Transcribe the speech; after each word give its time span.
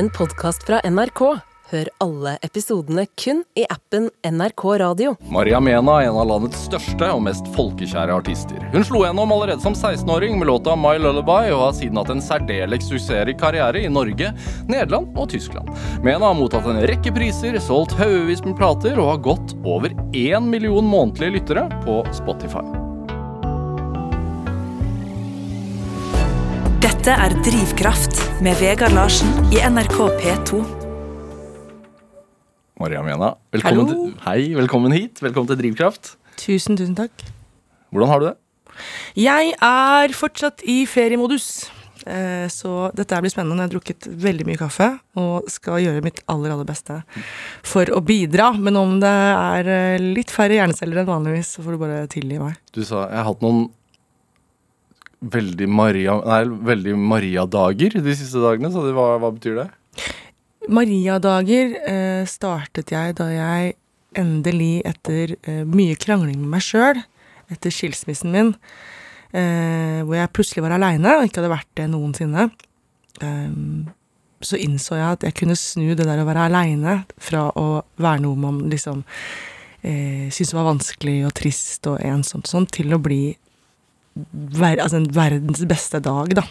en 0.00 0.10
podkast 0.10 0.62
fra 0.64 0.80
NRK. 0.90 1.20
Hør 1.70 1.88
alle 2.00 2.32
episodene 2.46 3.02
kun 3.20 3.42
i 3.58 3.66
appen 3.68 4.06
NRK 4.24 4.64
Radio. 4.80 5.12
Maria 5.28 5.60
Mena 5.60 5.98
er 6.00 6.08
en 6.08 6.16
av 6.22 6.26
landets 6.30 6.62
største 6.70 7.10
og 7.12 7.20
mest 7.26 7.50
folkekjære 7.52 8.16
artister. 8.16 8.64
Hun 8.72 8.86
slo 8.88 9.04
gjennom 9.04 9.34
allerede 9.36 9.60
som 9.60 9.76
16-åring 9.76 10.40
med 10.40 10.48
låta 10.48 10.72
My 10.72 10.96
Lullaby, 10.96 11.52
og 11.52 11.66
har 11.66 11.76
siden 11.76 12.00
hatt 12.00 12.14
en 12.16 12.24
særdeles 12.24 12.88
suksessrik 12.88 13.42
karriere 13.44 13.84
i 13.84 13.92
Norge, 13.92 14.32
Nederland 14.72 15.12
og 15.20 15.28
Tyskland. 15.36 15.68
Mena 16.00 16.30
har 16.30 16.38
mottatt 16.40 16.72
en 16.72 16.80
rekke 16.88 17.12
priser, 17.20 17.60
solgt 17.60 17.98
haugevis 18.00 18.40
med 18.48 18.56
plater 18.56 18.96
og 18.96 19.14
har 19.14 19.24
gått 19.34 19.58
over 19.60 19.92
én 20.16 20.48
million 20.48 20.88
månedlige 20.96 21.36
lyttere 21.36 21.68
på 21.84 22.00
Spotify. 22.16 22.79
Dette 27.10 27.24
er 27.26 27.32
Drivkraft 27.42 28.20
med 28.38 28.54
Vegard 28.60 28.92
Larsen 28.94 29.32
i 29.50 29.58
NRK 29.66 29.96
P2. 30.20 30.60
Maria 32.78 33.00
Mena, 33.02 33.32
velkommen, 33.50 33.88
Hallo. 33.88 34.04
til, 34.12 34.12
hei, 34.28 34.44
velkommen 34.54 34.94
hit. 34.94 35.18
Velkommen 35.18 35.50
til 35.50 35.58
Drivkraft. 35.58 36.12
Tusen, 36.38 36.78
tusen 36.78 36.94
takk. 36.94 37.24
Hvordan 37.90 38.12
har 38.12 38.22
du 38.22 38.26
det? 38.28 38.36
Jeg 39.18 39.50
er 39.58 40.14
fortsatt 40.14 40.62
i 40.62 40.84
feriemodus. 40.86 41.66
Eh, 42.06 42.46
Så 42.46 42.94
dette 42.94 43.18
blir 43.18 43.34
spennende. 43.34 43.58
Jeg 43.58 43.66
har 43.66 43.74
drukket 43.74 44.06
veldig 44.06 44.46
mye 44.46 44.62
kaffe 44.62 45.00
og 45.18 45.50
skal 45.50 45.82
gjøre 45.82 46.06
mitt 46.06 46.22
aller, 46.28 46.54
aller 46.54 46.64
beste 46.64 47.02
for 47.64 47.90
å 47.90 47.98
bidra. 47.98 48.52
Men 48.54 48.76
om 48.76 49.00
det 49.02 49.10
er 49.10 49.66
eh, 49.66 49.98
litt 49.98 50.30
færre 50.30 50.62
hjerneceller 50.62 51.02
enn 51.02 51.10
vanligvis, 51.10 51.56
så 51.58 51.66
får 51.66 51.74
du 51.74 51.82
bare 51.82 52.06
tilgi 52.06 52.38
meg. 52.38 52.54
Du 52.70 52.84
sa 52.84 53.08
jeg 53.10 53.18
har 53.18 53.32
hatt 53.32 53.42
noen 53.42 53.66
veldig 55.20 55.68
Maria-dager 55.68 56.96
Maria 56.96 57.44
de 57.46 58.16
siste 58.16 58.40
dagene, 58.40 58.70
så 58.72 58.86
det, 58.86 58.94
hva, 58.96 59.18
hva 59.20 59.30
betyr 59.34 59.58
det? 59.60 59.68
Mariadager 60.70 61.76
eh, 61.88 62.24
startet 62.28 62.92
jeg 62.94 63.16
da 63.18 63.26
jeg 63.32 63.74
endelig, 64.18 64.80
etter 64.88 65.36
eh, 65.42 65.62
mye 65.68 65.96
krangling 66.00 66.40
med 66.40 66.56
meg 66.56 66.64
sjøl, 66.64 67.00
etter 67.50 67.74
skilsmissen 67.74 68.32
min, 68.34 68.54
eh, 69.34 70.00
hvor 70.06 70.16
jeg 70.18 70.32
plutselig 70.34 70.64
var 70.64 70.76
aleine 70.76 71.18
og 71.18 71.26
ikke 71.26 71.42
hadde 71.42 71.52
vært 71.52 71.70
det 71.78 71.88
noensinne, 71.92 72.48
eh, 73.20 73.54
så 74.40 74.56
innså 74.56 74.96
jeg 74.96 75.18
at 75.18 75.28
jeg 75.28 75.36
kunne 75.42 75.58
snu 75.58 75.92
det 75.92 76.06
der 76.08 76.22
å 76.22 76.28
være 76.28 76.48
aleine 76.48 77.00
fra 77.20 77.50
å 77.60 77.82
være 78.00 78.24
noe 78.24 78.40
man 78.40 78.62
liksom 78.72 79.02
eh, 79.84 80.30
syntes 80.32 80.54
var 80.56 80.70
vanskelig 80.70 81.18
og 81.28 81.34
trist 81.36 81.88
og 81.90 82.00
ensomt 82.04 82.48
sånn, 82.48 82.68
til 82.72 82.96
å 82.96 83.02
bli 83.02 83.34
ver 84.14 84.80
altså 84.82 85.00
en 85.00 85.10
verdens 85.14 85.62
beste 85.68 86.00
dag, 86.04 86.34
da. 86.38 86.46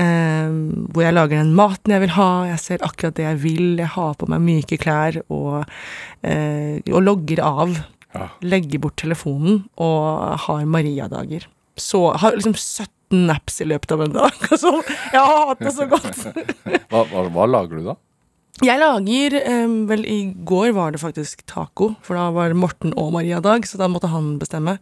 Eh, 0.00 0.52
hvor 0.92 1.04
jeg 1.04 1.12
lager 1.12 1.42
den 1.42 1.52
maten 1.56 1.92
jeg 1.92 2.00
vil 2.06 2.14
ha, 2.16 2.28
jeg 2.48 2.60
ser 2.62 2.84
akkurat 2.86 3.16
det 3.18 3.26
jeg 3.26 3.40
vil, 3.42 3.66
jeg 3.82 3.90
har 3.92 4.14
på 4.16 4.28
meg 4.32 4.40
myke 4.40 4.78
klær 4.80 5.18
og, 5.26 5.66
eh, 6.24 6.80
og 6.88 7.02
logger 7.04 7.42
av. 7.44 7.74
Ja. 8.12 8.28
Legger 8.44 8.80
bort 8.84 8.98
telefonen 9.00 9.62
og 9.80 10.38
har 10.46 10.64
Maria-dager. 10.68 11.46
Så 11.80 12.10
har 12.20 12.36
liksom 12.36 12.56
17 12.56 13.26
naps 13.28 13.60
i 13.64 13.68
løpet 13.68 13.92
av 13.92 14.04
en 14.04 14.16
dag. 14.16 14.40
Altså, 14.52 14.72
jeg 15.12 15.20
har 15.20 15.46
hatt 15.52 15.62
det 15.64 15.74
så 15.76 15.88
godt. 15.88 16.24
Hva, 16.92 17.04
hva, 17.08 17.28
hva 17.32 17.46
lager 17.48 17.80
du 17.80 17.86
da? 17.92 17.96
Jeg 18.60 18.76
lager 18.78 19.34
um, 19.64 19.76
Vel, 19.88 20.02
i 20.06 20.18
går 20.46 20.74
var 20.76 20.92
det 20.92 21.00
faktisk 21.00 21.40
taco, 21.48 21.94
for 22.04 22.18
da 22.18 22.26
var 22.34 22.52
Morten 22.54 22.92
og 23.00 23.08
Maria-dag, 23.14 23.64
så 23.66 23.78
da 23.80 23.88
måtte 23.90 24.10
han 24.12 24.34
bestemme. 24.38 24.74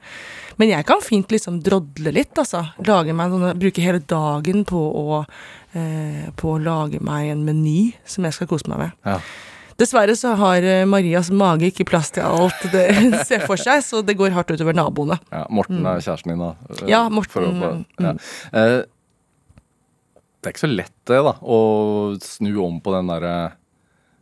Men 0.59 0.73
jeg 0.73 0.85
kan 0.89 0.99
fint 1.05 1.31
liksom 1.33 1.61
drodle 1.65 2.11
litt, 2.13 2.35
altså. 2.41 2.65
Lage 2.85 3.15
meg 3.17 3.31
sånne, 3.31 3.53
bruke 3.63 3.85
hele 3.85 4.03
dagen 4.11 4.67
på 4.69 4.81
å, 4.81 5.21
eh, 5.79 6.27
på 6.37 6.57
å 6.57 6.59
lage 6.61 6.99
meg 7.01 7.31
en 7.31 7.45
meny 7.47 7.93
som 8.05 8.27
jeg 8.27 8.37
skal 8.37 8.51
kose 8.51 8.67
meg 8.73 8.83
med. 8.83 8.99
Ja. 9.07 9.21
Dessverre 9.81 10.13
så 10.19 10.35
har 10.37 10.67
eh, 10.67 10.83
Marias 10.91 11.31
mage 11.33 11.71
ikke 11.71 11.87
plass 11.89 12.11
til 12.13 12.27
alt 12.27 12.67
det 12.75 12.89
hun 12.99 13.15
ser 13.31 13.47
for 13.47 13.57
seg, 13.57 13.81
så 13.87 14.03
det 14.05 14.19
går 14.19 14.35
hardt 14.37 14.51
utover 14.53 14.77
naboene. 14.77 15.17
Ja, 15.31 15.47
Morten 15.49 15.87
er 15.87 16.03
kjæresten 16.05 16.35
din, 16.35 16.43
da? 16.43 16.51
eh, 16.75 16.89
Ja, 16.91 17.05
Morten, 17.09 17.33
for 17.33 17.47
å- 17.47 17.55
mm. 17.79 17.87
ja. 18.03 18.17
Eh, 18.51 18.81
det 20.41 20.49
er 20.51 20.55
ikke 20.55 20.67
så 20.67 20.75
lett, 20.75 20.93
det, 21.09 21.23
da, 21.25 21.35
å 21.45 21.57
snu 22.25 22.51
om 22.67 22.79
på 22.85 22.93
den 22.99 23.09
derre 23.15 23.33
eh, 23.47 23.57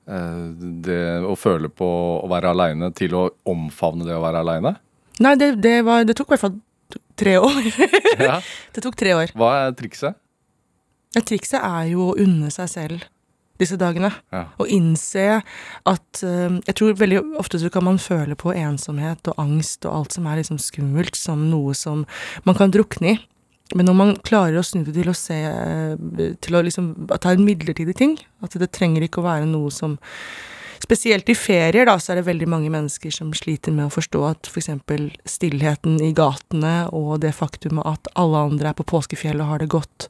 Det 0.08 1.02
å 1.28 1.34
føle 1.36 1.69
på 1.69 1.88
å 2.24 2.28
være 2.30 2.54
aleine 2.54 2.88
til 2.96 3.12
å 3.19 3.26
omfavne 3.48 4.06
det 4.08 4.16
å 4.16 4.22
være 4.24 4.41
aleine. 4.41 4.72
Nei, 5.20 5.34
det, 5.36 5.50
det, 5.60 5.82
var, 5.84 6.06
det 6.08 6.14
tok 6.16 6.30
i 6.30 6.36
hvert 6.36 6.46
fall 6.46 6.56
tre 7.19 7.36
år. 7.42 7.69
Ja. 8.28 8.41
det 8.74 8.82
tok 8.82 8.96
tre 8.98 9.12
år. 9.14 9.34
Hva 9.38 9.52
er 9.66 9.76
trikset? 9.78 10.16
Ja, 11.16 11.22
trikset 11.24 11.60
er 11.60 11.88
jo 11.92 12.10
å 12.10 12.16
unne 12.20 12.50
seg 12.54 12.70
selv 12.72 13.06
disse 13.58 13.78
dagene. 13.78 14.10
Ja. 14.32 14.44
Og 14.62 14.70
innse 14.70 15.41
at 15.88 16.22
eh, 16.22 16.58
Jeg 16.69 16.76
tror 16.78 16.98
veldig 16.98 17.22
ofte 17.40 17.58
så 17.60 17.70
kan 17.75 17.86
man 17.88 17.98
føle 18.02 18.36
på 18.38 18.54
ensomhet 18.54 19.30
og 19.30 19.40
angst 19.42 19.86
og 19.88 19.94
alt 19.96 20.14
som 20.14 20.28
er 20.30 20.40
liksom 20.40 20.60
skummelt, 20.62 21.19
som 21.19 21.48
noe 21.50 21.75
som 21.75 22.04
man 22.46 22.58
kan 22.58 22.72
drukne 22.75 23.16
i. 23.16 23.19
Men 23.77 23.89
når 23.91 23.97
man 23.97 24.15
klarer 24.25 24.61
å 24.61 24.65
snu 24.65 24.81
det 24.87 24.95
til 24.97 25.11
å 25.11 25.17
se 25.17 25.37
Til 26.41 26.56
å 26.56 26.62
liksom 26.65 26.87
ta 27.21 27.34
en 27.34 27.45
midlertidig 27.45 27.97
ting, 27.99 28.15
at 28.41 28.56
det 28.56 28.71
trenger 28.73 29.05
ikke 29.05 29.21
å 29.21 29.29
være 29.29 29.49
noe 29.51 29.73
som 29.75 29.99
Spesielt 30.79 31.29
i 31.29 31.34
ferier, 31.34 31.89
da, 31.89 31.97
så 31.99 32.12
er 32.12 32.21
det 32.21 32.29
veldig 32.29 32.47
mange 32.51 32.71
mennesker 32.71 33.11
som 33.12 33.33
sliter 33.37 33.75
med 33.75 33.89
å 33.89 33.93
forstå 33.93 34.21
at 34.29 34.49
f.eks. 34.49 34.71
stillheten 35.29 35.99
i 36.05 36.12
gatene 36.17 36.87
og 36.95 37.19
det 37.25 37.34
faktumet 37.37 37.87
at 37.89 38.11
alle 38.19 38.45
andre 38.47 38.71
er 38.71 38.79
på 38.79 38.87
påskefjellet 38.89 39.43
og 39.43 39.51
har 39.53 39.65
det 39.65 39.69
godt, 39.75 40.06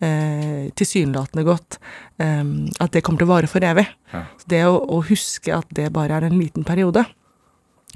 eh, 0.00 0.72
tilsynelatende 0.78 1.44
godt, 1.46 1.78
eh, 2.18 2.42
at 2.80 2.96
det 2.96 3.04
kommer 3.04 3.22
til 3.22 3.28
å 3.28 3.34
vare 3.34 3.50
for 3.52 3.68
evig. 3.68 3.86
Ja. 4.14 4.24
Det 4.48 4.64
å, 4.64 4.80
å 4.80 5.02
huske 5.04 5.52
at 5.54 5.68
det 5.76 5.92
bare 5.94 6.16
er 6.16 6.30
en 6.30 6.40
liten 6.40 6.64
periode, 6.64 7.04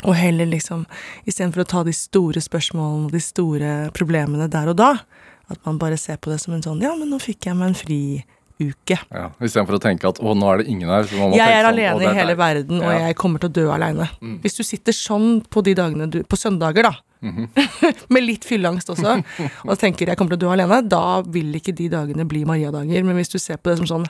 og 0.05 0.15
heller 0.17 0.47
liksom, 0.47 0.87
istedenfor 1.27 1.65
å 1.65 1.69
ta 1.69 1.85
de 1.85 1.93
store 1.97 2.41
spørsmålene 2.41 3.07
og 3.09 3.13
de 3.13 3.21
store 3.25 3.71
problemene 3.97 4.49
der 4.51 4.69
og 4.73 4.77
da, 4.81 4.93
at 5.51 5.59
man 5.67 5.79
bare 5.79 5.97
ser 5.99 6.17
på 6.23 6.31
det 6.31 6.41
som 6.41 6.55
en 6.55 6.63
sånn 6.63 6.81
Ja, 6.83 6.95
men 6.97 7.11
nå 7.11 7.19
fikk 7.21 7.47
jeg 7.51 7.57
meg 7.59 7.73
en 7.73 7.75
fri 7.79 8.01
uke. 8.61 8.99
Ja. 9.11 9.31
Istedenfor 9.41 9.79
å 9.79 9.81
tenke 9.81 10.05
at 10.11 10.19
å, 10.21 10.35
nå 10.37 10.47
er 10.53 10.59
det 10.61 10.67
ingen 10.69 10.91
her. 10.93 11.07
Så 11.09 11.17
må 11.17 11.31
man 11.31 11.39
Jeg 11.39 11.49
tenke 11.49 11.57
er 11.57 11.65
sånn, 11.65 11.71
«Å, 11.73 11.81
alene 11.81 11.93
sånn, 11.97 12.03
i 12.15 12.19
hele 12.21 12.35
der. 12.35 12.41
verden, 12.43 12.83
og 12.85 12.93
Ja. 12.93 12.99
jeg 13.09 13.17
kommer 13.17 13.41
til 13.41 13.49
å 13.49 13.53
dø 13.57 13.65
alene. 13.73 14.09
Mm. 14.21 14.35
Hvis 14.43 14.57
du 14.59 14.63
sitter 14.63 14.93
sånn 14.93 15.31
på 15.49 15.63
de 15.65 15.75
dagene 15.75 16.11
du 16.11 16.23
På 16.25 16.37
søndager, 16.37 16.83
da. 16.83 16.93
Mhm. 17.23 17.49
med 18.15 18.23
litt 18.25 18.45
fylleangst 18.45 18.89
også, 18.93 19.25
og 19.69 19.79
tenker 19.81 20.07
jeg 20.09 20.17
kommer 20.17 20.37
til 20.37 20.41
å 20.41 20.45
dø 20.45 20.53
alene, 20.55 20.83
da 20.89 21.21
vil 21.23 21.53
ikke 21.57 21.75
de 21.75 21.89
dagene 21.89 22.25
bli 22.29 22.45
Maria-dager. 22.45 23.03
Men 23.05 23.17
hvis 23.17 23.33
du 23.33 23.39
ser 23.39 23.57
på 23.57 23.71
det 23.73 23.79
som 23.81 23.87
sånn 23.87 24.07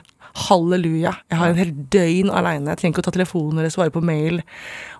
halleluja, 0.47 1.11
jeg 1.29 1.37
har 1.41 1.49
en 1.51 1.59
hel 1.59 1.71
døgn 1.93 2.29
aleine, 2.31 2.69
jeg 2.71 2.81
trenger 2.81 2.95
ikke 2.95 3.03
å 3.03 3.09
ta 3.09 3.15
telefonen 3.17 3.59
eller 3.59 3.73
svare 3.73 3.91
på 3.91 4.03
mail, 4.05 4.39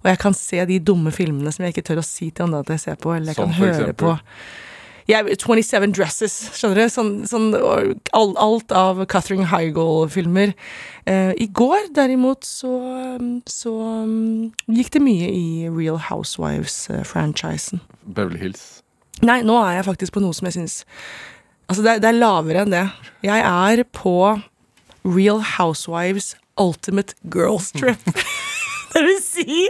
og 0.03 0.09
jeg 0.11 0.19
kan 0.19 0.35
se 0.37 0.65
de 0.67 0.79
dumme 0.79 1.11
filmene 1.15 1.53
som 1.53 1.63
jeg 1.65 1.75
ikke 1.75 1.87
tør 1.91 2.01
å 2.01 2.07
si 2.07 2.31
til 2.31 2.47
andre 2.49 2.59
at 2.65 2.73
jeg 2.75 2.83
ser 2.87 2.99
på, 3.01 3.13
eller 3.15 3.31
jeg 3.31 3.39
Som 3.39 3.49
kan 3.51 3.59
høre 3.61 3.77
eksempel? 3.91 4.17
på. 4.17 4.17
Yeah, 5.09 5.25
27 5.25 5.91
Dresses, 5.97 6.35
skjønner 6.55 6.83
du? 6.83 6.91
Sånn, 6.93 7.09
sånn 7.27 7.47
alt 8.13 8.71
av 8.71 9.01
Catherine 9.09 9.47
Highgall-filmer. 9.49 10.53
Eh, 11.09 11.31
I 11.41 11.47
går, 11.51 11.89
derimot, 11.97 12.45
så, 12.45 12.69
så 13.49 13.73
um, 14.05 14.51
gikk 14.69 14.91
det 14.93 15.01
mye 15.03 15.27
i 15.33 15.67
Real 15.73 15.97
Housewives-franchisen. 16.05 17.81
Beverly 18.05 18.39
Hills. 18.43 18.83
Nei, 19.25 19.41
nå 19.45 19.57
er 19.65 19.79
jeg 19.79 19.87
faktisk 19.89 20.15
på 20.15 20.23
noe 20.23 20.33
som 20.33 20.47
jeg 20.49 20.55
syns 20.59 20.79
Altså, 21.69 21.83
det 21.85 21.99
det 22.03 22.09
er 22.09 22.17
lavere 22.17 22.63
enn 22.65 22.73
det. 22.73 22.85
Jeg 23.23 23.43
er 23.47 23.83
på 23.95 24.15
Real 25.03 25.41
Housewives 25.57 26.35
Ultimate 26.59 27.15
Girls 27.21 27.71
Trip. 27.71 28.03
det 28.93 29.03
vil 29.05 29.21
si 29.23 29.69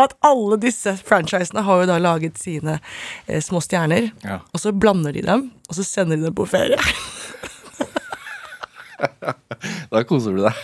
at 0.00 0.14
alle 0.24 0.56
disse 0.60 0.94
franchisene 1.04 1.64
har 1.66 1.82
jo 1.82 1.88
da 1.90 1.98
laget 2.00 2.38
sine 2.40 2.78
eh, 3.26 3.40
små 3.44 3.60
stjerner. 3.64 4.10
Ja. 4.24 4.40
Og 4.52 4.62
så 4.62 4.72
blander 4.72 5.12
de 5.16 5.24
dem, 5.26 5.50
og 5.68 5.76
så 5.76 5.84
sender 5.84 6.16
de 6.16 6.28
dem 6.28 6.36
på 6.36 6.48
ferie. 6.48 6.80
Da 9.90 10.02
koser 10.04 10.36
du 10.36 10.42
deg. 10.44 10.56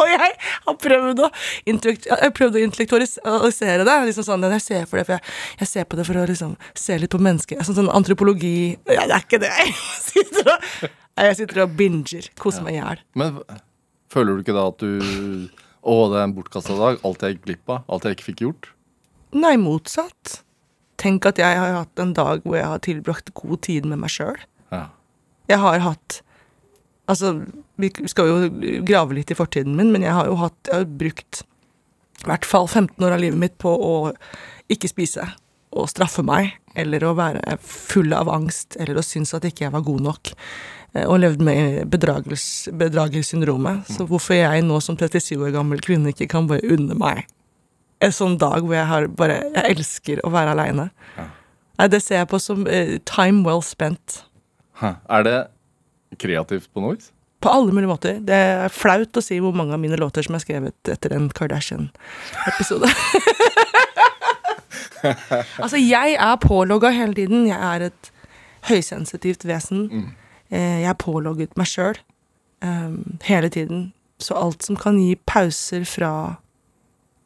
Og 0.00 0.08
jeg 0.08 0.18
har 0.64 0.76
prøvd 0.80 1.20
å, 1.24 1.28
prøvd 2.36 2.56
å 2.56 2.62
intellektualisere 2.62 3.84
det. 3.84 3.96
Liksom 4.08 4.26
sånn, 4.26 4.46
jeg 4.54 4.64
ser, 4.64 4.86
for 4.88 5.00
det, 5.00 5.06
for 5.08 5.16
jeg, 5.18 5.34
jeg 5.60 5.70
ser 5.72 5.88
på 5.88 5.98
det 5.98 6.06
for 6.08 6.20
å 6.20 6.24
liksom, 6.28 6.54
se 6.78 6.96
litt 7.00 7.12
på 7.12 7.20
mennesker. 7.22 7.60
Sånn, 7.66 7.76
sånn 7.80 7.92
antropologi 7.92 8.72
Ja, 8.88 9.04
det 9.04 9.18
er 9.18 9.26
ikke 9.26 9.42
det. 9.42 9.52
Jeg 9.58 9.74
sitter 10.00 10.54
og, 10.54 10.70
jeg 11.18 11.36
sitter 11.42 11.64
og 11.66 11.74
binger. 11.78 12.30
Koser 12.40 12.64
meg 12.64 12.78
i 12.78 12.80
hjel. 12.80 13.02
Men 13.18 13.42
føler 14.12 14.36
du 14.36 14.44
ikke 14.44 14.56
da 14.56 14.68
at 14.70 14.80
du 14.82 15.50
Å, 15.82 15.94
det 16.12 16.18
er 16.20 16.24
en 16.28 16.34
bortkasta 16.36 16.76
dag. 16.78 17.00
Alt 17.02 17.24
jeg 17.26 17.34
gikk 17.34 17.46
glipp 17.48 17.70
av. 17.74 17.80
Alt 17.90 18.04
jeg 18.06 18.14
ikke 18.14 18.28
fikk 18.28 18.42
gjort. 18.44 18.68
Nei, 19.34 19.56
motsatt. 19.58 20.36
Tenk 21.02 21.26
at 21.26 21.40
jeg 21.42 21.58
har 21.58 21.72
hatt 21.74 22.02
en 22.02 22.12
dag 22.14 22.44
hvor 22.46 22.54
jeg 22.54 22.68
har 22.70 22.82
tilbrakt 22.86 23.32
god 23.34 23.64
tid 23.66 23.88
med 23.90 23.98
meg 24.04 24.12
sjøl. 24.14 24.38
Ja. 24.70 24.86
Jeg 25.50 25.58
har 25.62 25.82
hatt 25.82 26.20
Altså, 27.10 27.32
vi 27.82 27.88
skal 28.06 28.28
jo 28.30 28.50
grave 28.86 29.16
litt 29.16 29.32
i 29.34 29.36
fortiden 29.36 29.74
min, 29.74 29.90
men 29.90 30.04
jeg 30.06 30.14
har 30.14 30.28
jo 30.30 30.36
hatt 30.38 30.70
Jeg 30.70 30.84
har 30.84 30.92
brukt 31.00 31.42
i 32.22 32.28
hvert 32.30 32.46
fall 32.46 32.68
15 32.68 33.02
år 33.02 33.16
av 33.16 33.18
livet 33.18 33.40
mitt 33.40 33.56
på 33.58 33.72
å 33.74 33.94
ikke 34.70 34.86
spise 34.86 35.24
og 35.74 35.88
straffe 35.90 36.22
meg 36.22 36.52
eller 36.78 37.02
å 37.02 37.16
være 37.18 37.56
full 37.58 38.14
av 38.14 38.30
angst, 38.30 38.76
eller 38.78 39.00
å 39.00 39.04
synes 39.04 39.34
at 39.34 39.44
ikke 39.48 39.64
jeg 39.66 39.74
var 39.74 39.82
god 39.82 40.04
nok. 40.06 40.30
Eh, 40.94 41.06
Og 41.06 41.20
levd 41.20 41.44
med 41.44 41.86
bedragers, 41.90 42.68
bedragersyndromet. 42.72 43.86
Så 43.90 44.06
hvorfor 44.08 44.38
jeg 44.38 44.64
nå 44.66 44.80
som 44.80 44.96
37 44.96 45.36
år 45.38 45.54
gammel 45.54 45.82
kvinne 45.84 46.12
ikke 46.12 46.30
kan 46.32 46.48
bare 46.50 46.64
unne 46.72 46.96
meg 46.98 47.26
en 48.02 48.14
sånn 48.14 48.36
dag 48.40 48.64
hvor 48.64 48.76
jeg 48.76 48.88
har 48.90 49.08
bare 49.18 49.38
Jeg 49.52 49.76
elsker 49.76 50.22
å 50.26 50.32
være 50.34 50.56
aleine. 50.56 50.90
Ja. 51.16 51.88
det 51.90 52.02
ser 52.04 52.22
jeg 52.22 52.30
på 52.30 52.40
som 52.42 52.66
uh, 52.66 52.94
time 53.08 53.42
well 53.46 53.62
spent. 53.64 54.22
Hæ. 54.82 54.96
Er 55.08 55.26
det 55.26 55.38
kreativt 56.22 56.70
på 56.72 56.82
noe 56.82 56.96
vis? 56.96 57.10
På 57.42 57.50
alle 57.50 57.74
mulige 57.74 57.90
måter. 57.90 58.18
Det 58.22 58.36
er 58.36 58.74
flaut 58.74 59.18
å 59.18 59.24
si 59.24 59.40
hvor 59.42 59.54
mange 59.56 59.74
av 59.74 59.82
mine 59.82 59.98
låter 59.98 60.26
som 60.26 60.36
er 60.38 60.44
skrevet 60.44 60.92
etter 60.92 61.14
en 61.16 61.26
Kardashian-episode. 61.34 62.86
altså, 65.62 65.80
jeg 65.80 66.14
er 66.14 66.42
pålogga 66.42 66.92
hele 66.94 67.16
tiden. 67.18 67.48
Jeg 67.50 67.58
er 67.58 67.88
et 67.88 68.12
høysensitivt 68.70 69.46
vesen. 69.48 69.88
Eh, 69.90 70.10
Jeg 70.52 70.88
er 70.90 70.98
pålogget 71.00 71.56
meg 71.56 71.68
sjøl 71.70 71.96
hele 73.24 73.48
tiden. 73.50 73.86
Så 74.22 74.36
alt 74.38 74.62
som 74.62 74.76
kan 74.78 74.98
gi 75.00 75.16
pauser 75.26 75.86
fra 75.88 76.12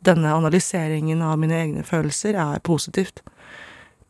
denne 0.07 0.31
analyseringen 0.33 1.25
av 1.25 1.39
mine 1.43 1.59
egne 1.59 1.83
følelser, 1.87 2.39
er 2.39 2.63
positivt. 2.65 3.25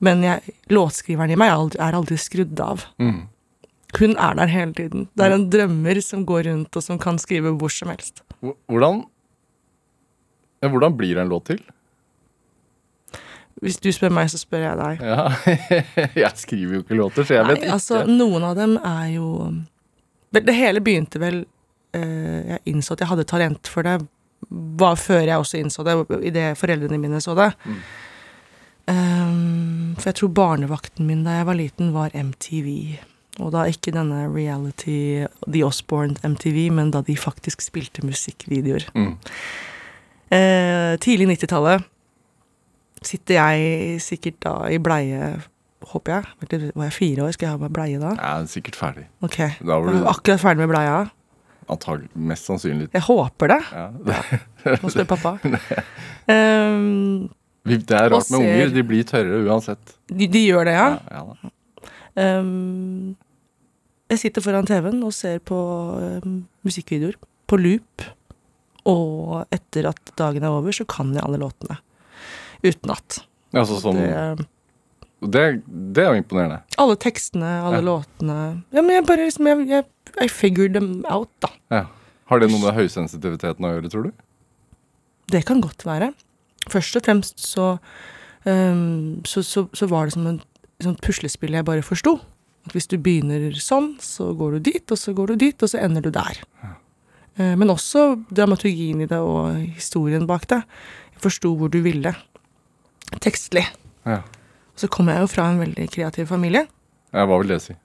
Men 0.05 0.23
jeg, 0.25 0.55
låtskriveren 0.73 1.33
i 1.33 1.39
meg 1.41 1.51
er 1.51 1.57
aldri, 1.57 1.81
er 1.83 1.97
aldri 1.97 2.19
skrudd 2.21 2.61
av. 2.61 2.85
Mm. 3.01 3.25
Hun 3.97 4.17
er 4.21 4.37
der 4.37 4.53
hele 4.53 4.77
tiden. 4.77 5.07
Det 5.17 5.25
er 5.25 5.35
en 5.37 5.47
drømmer 5.53 6.01
som 6.05 6.27
går 6.29 6.51
rundt, 6.51 6.77
og 6.77 6.85
som 6.85 7.01
kan 7.01 7.21
skrive 7.23 7.55
hvor 7.57 7.73
som 7.73 7.93
helst. 7.93 8.21
Hvordan 8.45 9.07
ja, 10.65 10.71
Hvordan 10.73 10.97
blir 10.97 11.19
en 11.21 11.29
låt 11.33 11.49
til? 11.51 11.61
Hvis 13.65 13.79
du 13.81 13.89
spør 13.95 14.13
meg, 14.13 14.29
så 14.29 14.39
spør 14.41 14.67
jeg 14.67 14.77
deg. 14.81 15.05
Ja, 15.07 15.23
jeg 16.25 16.33
skriver 16.37 16.77
jo 16.77 16.83
ikke 16.85 16.99
låter, 16.99 17.25
så 17.25 17.39
jeg 17.39 17.47
vet 17.49 17.63
Nei, 17.63 17.63
ikke. 17.65 17.77
altså, 17.79 18.03
noen 18.09 18.45
av 18.45 18.57
dem 18.59 18.77
er 18.77 19.07
jo 19.15 19.31
Det 20.37 20.57
hele 20.57 20.83
begynte 20.85 21.21
vel 21.23 21.39
eh, 21.97 22.53
Jeg 22.53 22.61
innså 22.69 22.97
at 22.97 23.05
jeg 23.05 23.11
hadde 23.15 23.25
talent 23.31 23.71
for 23.73 23.87
det, 23.87 23.97
var 24.77 24.99
før 25.01 25.25
jeg 25.25 25.41
også 25.41 25.59
innså 25.59 25.87
det, 25.87 25.97
idet 26.29 26.51
foreldrene 26.61 27.01
mine 27.01 27.23
så 27.25 27.33
det. 27.35 27.49
Mm. 27.65 27.81
Um, 28.87 29.95
for 29.97 30.13
jeg 30.13 30.19
tror 30.21 30.35
barnevakten 30.37 31.09
min 31.09 31.25
da 31.27 31.41
jeg 31.41 31.49
var 31.49 31.59
liten, 31.59 31.95
var 31.97 32.15
MTV. 32.15 32.69
Og 33.41 33.51
da 33.57 33.65
ikke 33.67 33.95
denne 33.97 34.27
reality 34.31 35.25
The 35.49 35.65
Osborne 35.67 36.21
MTV, 36.23 36.69
men 36.77 36.93
da 36.95 37.03
de 37.05 37.17
faktisk 37.19 37.65
spilte 37.65 38.05
musikkvideoer. 38.07 38.87
Mm. 38.95 39.17
Uh, 40.31 40.95
tidlig 41.03 41.33
90-tallet 41.33 41.89
sitter 43.07 43.39
jeg 43.39 44.01
sikkert 44.05 44.39
da 44.45 44.55
i 44.73 44.79
bleie, 44.83 45.31
håper 45.93 46.17
jeg. 46.17 46.73
Var 46.75 46.89
jeg 46.89 46.95
fire 46.97 47.27
år? 47.27 47.35
Skal 47.37 47.47
jeg 47.49 47.55
ha 47.57 47.61
meg 47.63 47.73
bleie 47.77 48.01
da? 48.03 48.13
Jeg 48.19 48.43
er 48.43 48.49
sikkert 48.51 48.79
ferdig. 48.81 49.05
Ok. 49.23 49.39
Da 49.63 49.79
var 49.79 49.93
du 49.95 50.07
akkurat 50.11 50.43
ferdig 50.43 50.65
med 50.65 50.73
bleia. 50.75 50.97
antagelig 51.69 52.09
mest 52.15 52.47
sannsynlig 52.47 52.89
Jeg 52.95 53.03
håper 53.03 53.51
det. 53.51 53.61
ja. 53.73 53.87
Må 54.83 54.91
spørre 54.91 55.11
pappa. 55.17 55.37
Um, 56.27 57.29
Det 57.67 57.91
er 57.95 58.09
rart 58.11 58.31
med 58.31 58.41
ser- 58.41 58.41
unger. 58.41 58.71
De 58.75 58.83
blir 58.83 59.05
tørre 59.07 59.39
uansett. 59.47 59.93
de, 60.11 60.27
de 60.27 60.41
gjør 60.49 60.65
det, 60.67 60.75
ja. 60.75 60.89
ja 61.11 61.23
ja 61.43 61.53
Um, 62.17 63.13
jeg 64.09 64.19
sitter 64.23 64.41
foran 64.41 64.65
TV-en 64.67 65.03
og 65.05 65.13
ser 65.13 65.39
på 65.45 65.57
um, 66.25 66.39
musikkvideoer. 66.65 67.19
På 67.47 67.59
loop. 67.61 68.07
Og 68.89 69.45
etter 69.53 69.91
at 69.91 70.13
dagen 70.17 70.43
er 70.47 70.55
over, 70.55 70.73
så 70.73 70.87
kan 70.89 71.13
jeg 71.13 71.21
alle 71.27 71.37
låtene. 71.43 71.77
Utenat. 72.73 73.21
Altså, 73.57 73.79
sånn, 73.81 73.97
Det, 74.01 74.47
det, 75.33 75.43
det 75.97 76.03
er 76.05 76.11
jo 76.15 76.21
imponerende. 76.23 76.59
alle 76.79 76.97
tekstene, 77.01 77.51
alle 77.65 77.79
Ja. 77.81 77.87
låtene 77.87 78.39
Ja, 78.73 78.83
men 78.83 78.91
jeg 78.97 79.07
bare 79.07 79.25
liksom 79.25 79.47
Jeg, 79.49 79.69
jeg, 79.69 79.85
I 80.21 80.29
figured 80.29 80.75
them 80.75 81.05
out, 81.09 81.31
da. 81.41 81.49
Ja. 81.71 81.85
Har 82.27 82.41
det 82.41 82.51
noe 82.51 82.61
med 82.61 82.75
høysensitiviteten 82.75 83.65
å 83.65 83.71
gjøre, 83.75 83.91
tror 83.93 84.03
du? 84.09 84.13
Det 85.31 85.45
kan 85.47 85.61
godt 85.61 85.85
være. 85.87 86.13
Først 86.69 86.97
og 86.97 87.03
fremst 87.07 87.39
så, 87.43 87.79
um, 88.45 89.23
så, 89.25 89.43
så, 89.47 89.69
så 89.75 89.87
var 89.91 90.07
det 90.07 90.15
som 90.17 90.27
en 90.27 90.41
sånn 90.83 90.99
puslespill 91.03 91.55
jeg 91.57 91.65
bare 91.67 91.83
forsto. 91.87 92.17
At 92.67 92.75
hvis 92.75 92.89
du 92.91 92.97
begynner 92.99 93.55
sånn, 93.63 93.93
så 94.03 94.33
går 94.37 94.57
du 94.59 94.71
dit, 94.73 94.91
og 94.91 94.99
så 94.99 95.15
går 95.15 95.33
du 95.33 95.37
dit, 95.47 95.63
og 95.63 95.71
så 95.71 95.79
ender 95.83 96.03
du 96.03 96.11
der. 96.11 96.41
Ja. 96.65 96.73
Men 97.55 97.69
også 97.71 98.25
dramaturgien 98.33 99.03
i 99.05 99.07
det 99.11 99.19
og 99.21 99.55
historien 99.77 100.27
bak 100.27 100.47
det. 100.49 100.63
Jeg 101.15 101.23
forsto 101.27 101.51
hvor 101.55 101.69
du 101.71 101.83
ville. 101.85 102.15
Tekstlig. 103.23 103.65
Ja. 104.07 104.21
Så 104.77 104.89
kommer 104.93 105.17
jeg 105.17 105.25
jo 105.27 105.33
fra 105.33 105.49
en 105.51 105.61
veldig 105.63 105.87
kreativ 105.95 106.27
familie. 106.31 106.67
ja 107.13 107.25
hva 107.27 107.39
vil 107.41 107.49
det 107.55 107.61
si? 107.65 107.77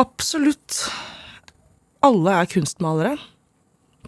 Absolutt. 0.00 0.78
Alle 2.02 2.34
er 2.42 2.48
kunstmalere. 2.50 3.16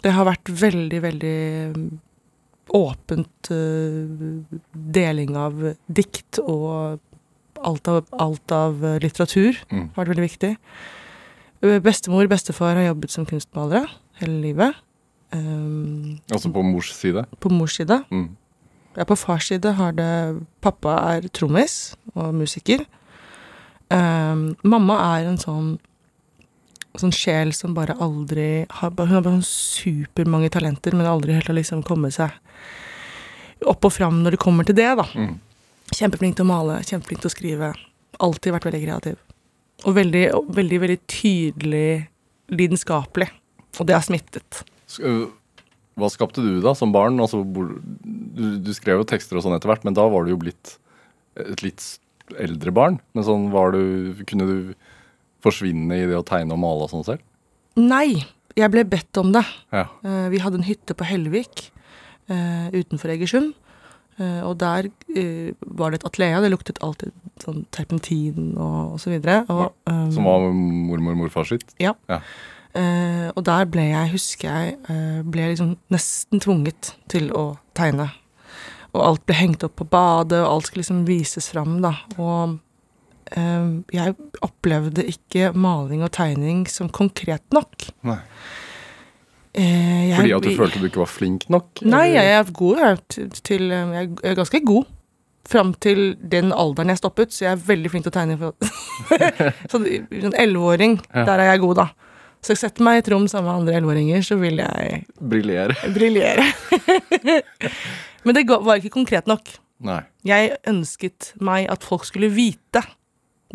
Det 0.02 0.12
har 0.12 0.26
vært 0.26 0.50
veldig, 0.50 1.00
veldig 1.05 1.37
åpent 2.75 3.50
uh, 3.52 4.61
deling 4.96 5.37
av 5.38 5.61
dikt 5.94 6.40
og 6.43 7.00
alt 7.64 7.88
av, 7.88 8.00
alt 8.20 8.52
av 8.52 8.82
eh, 8.84 8.96
litteratur 9.00 9.56
Mm. 9.70 9.87
har 9.94 10.02
vært 10.05 10.11
veldig 10.11 10.25
viktig. 10.26 10.50
Bestemor 11.62 11.81
Bestemor 11.81 12.26
bestefar 12.28 12.75
har 12.76 12.88
jobbet 12.90 13.11
som 13.14 13.25
kunstmalere 13.25 13.87
hele 14.20 14.40
livet. 14.43 14.75
Um, 15.32 16.19
Altså 16.31 16.50
på 16.52 16.62
mors 16.66 16.90
side? 16.93 17.25
på 17.40 17.49
mors 17.50 17.76
side. 17.78 18.02
Mm. 18.11 18.37
Ja, 18.94 19.05
på 19.05 19.17
fars 19.19 19.49
side 19.50 19.75
har 19.79 19.96
det 19.96 20.11
Pappa 20.62 20.99
er 21.14 21.26
trommis 21.35 21.94
og 22.14 22.35
musiker. 22.38 22.85
Um, 23.91 24.55
mamma 24.64 25.00
er 25.17 25.29
en 25.29 25.41
sånn 25.41 25.75
Sånn 26.94 27.11
sjel 27.11 27.50
som 27.50 27.73
bare 27.75 27.96
aldri 27.99 28.64
har 28.70 28.93
Hun 28.94 29.11
har 29.11 29.25
bare 29.25 29.41
sånn 29.41 29.49
supermange 29.49 30.52
talenter, 30.55 30.94
men 30.94 31.08
aldri 31.11 31.35
helt 31.35 31.49
har 31.50 31.56
liksom 31.58 31.82
kommet 31.82 32.14
seg 32.14 32.31
opp 33.67 33.87
og 33.88 33.94
fram 33.96 34.20
når 34.23 34.37
det 34.37 34.41
kommer 34.43 34.67
til 34.69 34.76
det, 34.79 34.91
da. 34.99 35.06
Mm. 35.19 35.35
Kjempeflink 35.94 36.37
til 36.37 36.44
å 36.44 36.50
male, 36.50 36.76
kjempeflink 36.87 37.23
til 37.23 37.31
å 37.31 37.32
skrive. 37.32 37.70
Alltid 38.23 38.55
vært 38.55 38.67
veldig 38.69 38.82
kreativ. 38.82 39.17
Og 39.88 39.97
veldig, 39.97 40.25
veldig, 40.55 40.81
veldig 40.85 40.99
tydelig 41.11 41.88
lidenskapelig. 42.52 43.31
Og 43.79 43.88
det 43.88 43.97
har 43.97 44.05
smittet. 44.06 44.62
Øh, 45.00 45.26
Hva 46.00 46.11
skapte 46.11 46.43
du 46.43 46.58
da, 46.64 46.73
som 46.75 46.93
barn? 46.94 47.20
Altså, 47.23 47.43
du, 47.44 48.56
du 48.58 48.73
skrev 48.75 49.02
jo 49.02 49.08
tekster 49.08 49.38
og 49.38 49.44
sånn 49.44 49.55
etter 49.56 49.70
hvert, 49.70 49.85
men 49.87 49.96
da 49.96 50.06
var 50.11 50.26
du 50.26 50.35
jo 50.35 50.41
blitt 50.43 50.76
et 51.38 51.62
litt 51.62 51.85
eldre 52.41 52.73
barn. 52.75 52.99
Men 53.14 53.26
sånn 53.26 53.49
var 53.52 53.75
du 53.75 54.14
Kunne 54.29 54.46
du 54.49 54.56
forsvinne 55.44 55.99
i 55.99 56.06
det 56.08 56.17
å 56.17 56.25
tegne 56.26 56.56
og 56.56 56.62
male 56.62 56.87
og 56.87 56.93
sånn 56.94 57.05
selv? 57.06 57.25
Nei, 57.76 58.23
jeg 58.56 58.70
ble 58.73 58.85
bedt 58.88 59.19
om 59.20 59.35
det. 59.35 59.44
Ja. 59.75 59.88
Uh, 60.06 60.31
Vi 60.32 60.41
hadde 60.41 60.61
en 60.61 60.67
hytte 60.67 60.97
på 60.97 61.07
Hellvik 61.07 61.69
uh, 62.30 62.71
utenfor 62.73 63.12
Egersund. 63.12 63.52
Uh, 64.14 64.47
og 64.47 64.61
der 64.61 64.87
eh, 65.19 65.57
var 65.75 65.90
det 65.90 65.99
et 65.99 66.04
atelier. 66.07 66.38
Det 66.45 66.52
luktet 66.52 66.78
alltid 66.87 67.11
sånn 67.42 67.64
terpentin 67.75 68.52
og, 68.54 68.95
og 68.95 69.00
så 69.02 69.11
videre. 69.11 69.40
Og, 69.50 69.75
um, 69.90 70.04
Som 70.14 70.28
var 70.30 70.47
mormor 70.54 71.16
og 71.16 71.23
morfar 71.25 71.49
sitt? 71.50 71.75
Eh, 72.75 73.28
og 73.35 73.45
der 73.47 73.64
ble 73.71 73.85
jeg, 73.90 74.11
husker 74.14 74.49
jeg, 74.50 74.76
uh, 74.88 75.23
ble 75.26 75.49
liksom 75.52 75.76
nesten 75.95 76.40
tvunget 76.45 76.95
til 77.12 77.31
å 77.33 77.57
tegne. 77.75 78.11
Og 78.95 79.00
alt 79.02 79.25
ble 79.26 79.35
hengt 79.35 79.64
opp 79.66 79.75
på 79.81 79.87
badet, 79.90 80.38
og 80.45 80.50
alt 80.52 80.69
skulle 80.69 80.85
liksom 80.85 81.04
vises 81.09 81.49
fram, 81.50 81.81
da. 81.83 81.95
Og 82.19 82.59
uh, 83.37 83.71
jeg 83.95 84.14
opplevde 84.47 85.07
ikke 85.11 85.52
maling 85.57 86.04
og 86.07 86.12
tegning 86.14 86.66
som 86.71 86.88
konkret 86.95 87.43
nok. 87.54 87.88
Nei. 88.07 88.21
Jeg- 89.54 90.16
Fordi 90.19 90.33
at 90.35 90.43
du 90.43 90.57
følte 90.59 90.81
du 90.83 90.87
ikke 90.88 90.99
var 91.04 91.07
flink 91.11 91.45
nok? 91.50 91.83
Nei, 91.87 92.09
jeg 92.16 92.26
er 92.35 92.49
god 92.52 92.78
jeg, 92.83 92.99
til, 93.09 93.28
til 93.47 93.69
Jeg 93.71 94.09
er 94.25 94.35
ganske 94.35 94.61
god. 94.66 94.85
Fram 95.47 95.75
til 95.78 96.16
den 96.19 96.50
alderen 96.57 96.88
jeg 96.90 96.99
stoppet, 96.99 97.31
så 97.33 97.45
jeg 97.45 97.52
er 97.52 97.62
veldig 97.66 97.90
flink 97.93 98.07
til 98.07 98.11
å 98.11 98.16
tegne. 98.16 98.38
For, 98.40 99.21
sånn 99.71 99.87
elleveåring, 100.40 100.97
Ja. 101.14 101.25
der 101.28 101.38
er 101.45 101.50
jeg 101.52 101.61
god, 101.61 101.76
da. 101.83 101.87
Så 102.45 102.53
jeg 102.53 102.61
setter 102.61 102.85
meg 102.85 102.99
i 102.99 103.01
et 103.01 103.09
rom 103.09 103.25
sammen 103.31 103.49
med 103.49 103.63
andre 103.63 103.79
elleveåringer, 103.79 104.25
så 104.27 104.37
vil 104.37 104.61
jeg 104.61 105.05
Briljere? 105.17 105.77
briljere. 105.97 106.45
Men 108.25 108.37
det 108.37 108.45
var 108.53 108.81
ikke 108.81 108.93
konkret 108.93 109.29
nok. 109.31 109.49
Nei. 109.85 110.03
Jeg 110.29 110.55
ønsket 110.69 111.33
meg 111.45 111.71
at 111.73 111.85
folk 111.85 112.05
skulle 112.09 112.29
vite, 112.33 112.83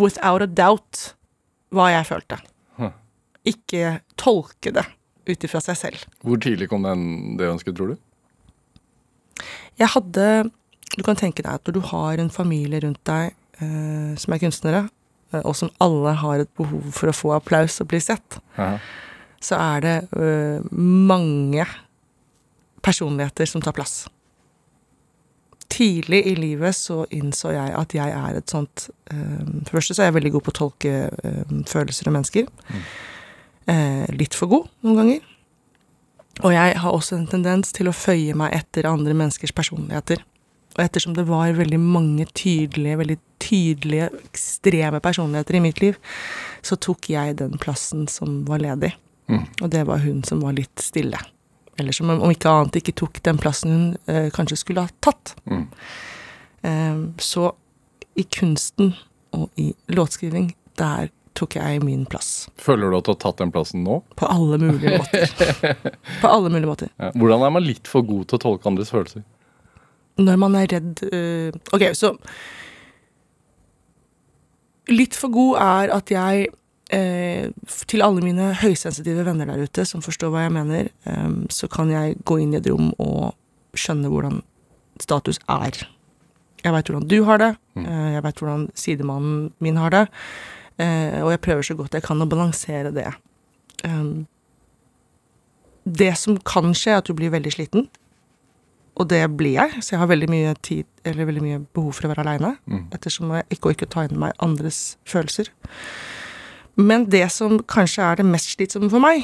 without 0.01 0.41
a 0.41 0.49
doubt, 0.49 1.11
hva 1.73 1.91
jeg 1.93 2.07
følte. 2.09 2.39
Huh. 2.81 2.93
Ikke 3.49 3.99
tolke 4.17 4.73
det 4.73 4.85
ut 5.29 5.45
ifra 5.45 5.61
seg 5.61 5.77
selv. 5.77 6.05
Hvor 6.25 6.41
tidlig 6.41 6.69
kom 6.71 6.85
den, 6.87 7.35
det 7.37 7.49
ønsket, 7.49 7.77
tror 7.77 7.93
du? 7.93 7.99
Jeg 9.79 9.93
hadde 9.93 10.25
Du 10.97 11.03
kan 11.05 11.15
tenke 11.15 11.43
deg 11.45 11.53
at 11.59 11.67
når 11.69 11.75
du 11.77 11.83
har 11.93 12.17
en 12.19 12.31
familie 12.33 12.81
rundt 12.81 12.99
deg 13.05 13.29
eh, 13.61 14.15
som 14.17 14.33
er 14.33 14.41
kunstnere, 14.41 14.87
og 15.43 15.55
som 15.55 15.69
alle 15.79 16.13
har 16.21 16.39
et 16.43 16.51
behov 16.57 16.91
for 16.95 17.11
å 17.11 17.15
få 17.15 17.33
applaus 17.37 17.79
og 17.81 17.87
bli 17.91 17.99
sett, 18.01 18.39
Ja. 18.57 18.77
så 19.41 19.55
er 19.55 19.81
det 19.85 19.97
uh, 20.17 20.59
mange 20.75 21.65
personligheter 22.81 23.45
som 23.45 23.61
tar 23.61 23.73
plass. 23.77 24.07
tidlig 25.69 26.25
i 26.27 26.35
livet 26.35 26.75
så 26.75 27.05
innså 27.13 27.51
jeg 27.53 27.73
at 27.77 27.93
jeg 27.93 28.09
er 28.11 28.37
et 28.39 28.49
sånt 28.49 28.89
uh, 29.13 29.45
For 29.67 29.69
det 29.69 29.75
første 29.77 29.93
så 29.93 30.01
er 30.01 30.05
jeg 30.09 30.15
veldig 30.17 30.31
god 30.31 30.41
på 30.47 30.51
å 30.51 30.57
tolke 30.57 30.93
uh, 31.23 31.43
følelser 31.69 32.09
og 32.09 32.13
mennesker. 32.17 32.47
Eh, 33.69 34.07
litt 34.17 34.33
for 34.33 34.49
god 34.49 34.65
noen 34.81 34.97
ganger. 34.97 35.19
Og 36.41 36.53
jeg 36.55 36.77
har 36.81 36.91
også 36.95 37.17
en 37.19 37.27
tendens 37.29 37.71
til 37.75 37.87
å 37.87 37.93
føye 37.93 38.33
meg 38.33 38.55
etter 38.55 38.87
andre 38.89 39.13
menneskers 39.13 39.53
personligheter. 39.53 40.23
Og 40.79 40.85
ettersom 40.85 41.11
det 41.17 41.25
var 41.27 41.51
veldig 41.57 41.79
mange 41.83 42.23
tydelige, 42.31 42.99
veldig 43.01 43.17
tydelige, 43.43 44.05
ekstreme 44.29 45.01
personligheter 45.03 45.57
i 45.59 45.63
mitt 45.63 45.81
liv, 45.83 45.97
så 46.63 46.77
tok 46.79 47.09
jeg 47.11 47.35
den 47.41 47.59
plassen 47.59 48.05
som 48.07 48.45
var 48.47 48.63
ledig. 48.63 48.93
Mm. 49.27 49.43
Og 49.59 49.67
det 49.73 49.83
var 49.89 49.99
hun 50.05 50.23
som 50.23 50.39
var 50.39 50.55
litt 50.55 50.79
stille. 50.79 51.19
Eller 51.79 51.95
som 51.95 52.11
om 52.13 52.31
ikke 52.31 52.51
annet 52.51 52.79
ikke 52.79 52.95
tok 53.03 53.19
den 53.27 53.39
plassen 53.43 53.75
hun 53.75 53.85
eh, 54.07 54.29
kanskje 54.31 54.61
skulle 54.63 54.87
ha 54.87 54.95
tatt. 55.03 55.35
Mm. 55.51 55.67
Eh, 56.63 57.03
så 57.19 57.51
i 58.15 58.23
kunsten 58.23 58.93
og 59.35 59.49
i 59.59 59.73
låtskriving, 59.91 60.53
der 60.79 61.11
tok 61.35 61.59
jeg 61.59 61.83
min 61.83 62.05
plass. 62.07 62.47
Føler 62.59 62.87
du 62.87 62.99
at 63.01 63.07
du 63.07 63.11
har 63.13 63.19
tatt 63.19 63.43
den 63.43 63.51
plassen 63.51 63.83
nå? 63.83 63.99
På 64.19 64.31
alle 64.31 64.59
mulige 64.63 64.99
måter. 65.03 65.75
På 66.23 66.31
alle 66.31 66.51
mulige 66.51 66.71
måter. 66.71 66.95
Ja. 66.95 67.11
Hvordan 67.19 67.43
er 67.43 67.53
man 67.59 67.67
litt 67.67 67.87
for 67.87 68.07
god 68.07 68.31
til 68.31 68.39
å 68.39 68.43
tolke 68.47 68.71
andres 68.71 68.95
følelser? 68.95 69.27
Når 70.19 70.39
man 70.41 70.55
er 70.59 70.71
redd 70.75 71.03
uh, 71.07 71.75
Ok, 71.75 71.89
så 71.97 72.13
Litt 74.89 75.17
for 75.17 75.31
god 75.33 75.59
er 75.61 75.91
at 75.93 76.11
jeg 76.11 76.47
eh, 76.95 77.49
Til 77.89 78.03
alle 78.05 78.23
mine 78.25 78.51
høysensitive 78.57 79.25
venner 79.27 79.49
der 79.49 79.67
ute 79.67 79.85
som 79.85 80.01
forstår 80.01 80.31
hva 80.33 80.47
jeg 80.47 80.55
mener, 80.55 80.89
eh, 81.05 81.29
så 81.53 81.69
kan 81.71 81.91
jeg 81.93 82.17
gå 82.25 82.39
inn 82.41 82.55
i 82.55 82.59
et 82.59 82.69
rom 82.71 82.91
og 82.97 83.35
skjønne 83.77 84.09
hvordan 84.09 84.41
status 84.99 85.39
er. 85.45 85.77
Jeg 86.63 86.75
veit 86.75 86.89
hvordan 86.89 87.07
du 87.07 87.19
har 87.27 87.39
det, 87.41 87.51
eh, 87.79 88.09
jeg 88.15 88.25
veit 88.25 88.41
hvordan 88.41 88.65
sidemannen 88.75 89.51
min 89.63 89.77
har 89.79 89.93
det, 89.93 90.03
eh, 90.81 91.21
og 91.21 91.31
jeg 91.35 91.43
prøver 91.45 91.69
så 91.69 91.77
godt 91.77 91.95
jeg 91.95 92.07
kan 92.07 92.21
å 92.21 92.29
balansere 92.29 92.91
det. 92.95 93.07
Um, 93.85 94.27
det 95.85 96.17
som 96.17 96.37
kan 96.43 96.73
skje, 96.75 96.91
er 96.91 96.97
at 96.99 97.07
du 97.07 97.13
blir 97.13 97.31
veldig 97.31 97.53
sliten. 97.53 97.87
Og 98.99 99.07
det 99.07 99.21
blir 99.39 99.55
jeg, 99.55 99.79
så 99.79 99.95
jeg 99.95 100.01
har 100.01 100.09
veldig 100.11 100.27
mye 100.31 100.53
tid, 100.65 100.87
eller 101.07 101.27
veldig 101.29 101.43
mye 101.43 101.59
behov 101.75 101.93
for 101.95 102.07
å 102.07 102.11
være 102.11 102.25
aleine. 102.25 102.53
Mm. 102.67 102.87
Ettersom 102.95 103.31
jeg 103.37 103.47
ikke 103.55 103.71
orker 103.71 103.87
å 103.87 103.93
ta 103.93 104.05
inn 104.05 104.19
meg 104.19 104.35
andres 104.43 104.97
følelser. 105.07 105.51
Men 106.79 107.07
det 107.11 107.25
som 107.31 107.61
kanskje 107.63 108.03
er 108.03 108.19
det 108.19 108.27
mest 108.27 108.53
slitsomme 108.55 108.91
for 108.91 109.03
meg, 109.03 109.23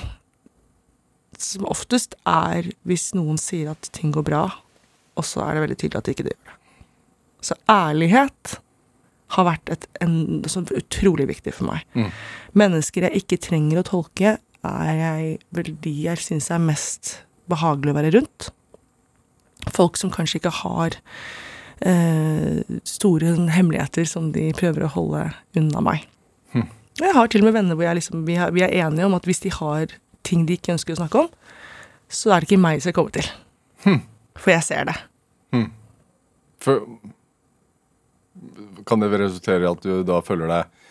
som 1.39 1.67
oftest 1.67 2.15
er 2.23 2.71
hvis 2.87 3.09
noen 3.17 3.39
sier 3.41 3.73
at 3.73 3.89
ting 3.95 4.13
går 4.15 4.25
bra, 4.27 4.45
og 5.15 5.27
så 5.27 5.43
er 5.43 5.55
det 5.55 5.65
veldig 5.65 5.79
tydelig 5.81 5.99
at 5.99 6.07
de 6.07 6.15
ikke 6.15 6.27
gjør 6.29 6.39
det. 6.39 6.55
Så 7.45 7.57
ærlighet 7.71 8.55
har 9.35 9.47
vært 9.47 9.71
et, 9.73 9.87
en, 10.03 10.43
så 10.49 10.63
utrolig 10.75 11.27
viktig 11.29 11.53
for 11.57 11.67
meg. 11.69 11.85
Mm. 11.97 12.09
Mennesker 12.61 13.07
jeg 13.07 13.23
ikke 13.23 13.41
trenger 13.43 13.81
å 13.81 13.87
tolke, 13.87 14.37
er 14.65 14.93
jeg 14.97 15.31
vel 15.53 15.73
de 15.83 15.93
jeg 16.07 16.23
syns 16.23 16.49
er 16.53 16.63
mest 16.63 17.17
behagelig 17.51 17.93
å 17.93 17.97
være 17.99 18.13
rundt. 18.15 18.49
Folk 19.73 19.97
som 19.97 20.11
kanskje 20.13 20.39
ikke 20.41 20.53
har 20.61 20.97
eh, 21.81 22.61
store 22.85 23.35
hemmeligheter 23.55 24.05
som 24.09 24.31
de 24.35 24.51
prøver 24.57 24.85
å 24.85 24.93
holde 24.93 25.25
unna 25.57 25.83
meg. 25.85 26.05
Hm. 26.53 26.67
Jeg 27.01 27.15
har 27.17 27.31
til 27.31 27.43
og 27.43 27.49
med 27.49 27.57
venner 27.57 27.79
hvor 27.79 27.97
liksom, 27.97 28.25
vi, 28.27 28.37
er, 28.37 28.53
vi 28.55 28.65
er 28.65 28.75
enige 28.85 29.09
om 29.09 29.17
at 29.17 29.25
hvis 29.27 29.43
de 29.45 29.53
har 29.53 29.97
ting 30.25 30.45
de 30.47 30.57
ikke 30.57 30.75
ønsker 30.75 30.95
å 30.95 31.01
snakke 31.01 31.25
om, 31.25 31.33
så 32.09 32.31
er 32.31 32.41
det 32.41 32.49
ikke 32.49 32.61
meg 32.61 32.85
som 32.85 32.95
kommer 32.95 33.13
til. 33.17 33.27
Hm. 33.85 34.01
For 34.37 34.53
jeg 34.53 34.67
ser 34.67 34.89
det. 34.89 34.95
For 36.65 36.85
Kan 38.85 39.01
det 39.01 39.13
resultere 39.13 39.63
i 39.63 39.69
at 39.69 39.85
du 39.85 40.03
da 40.05 40.19
føler 40.25 40.51
deg 40.51 40.81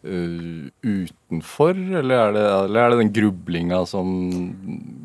utenfor, 0.00 1.76
eller 2.00 2.14
er, 2.16 2.32
det, 2.36 2.42
eller 2.64 2.80
er 2.86 2.92
det 2.94 2.98
den 3.02 3.12
grublinga 3.14 3.80
som 3.88 4.08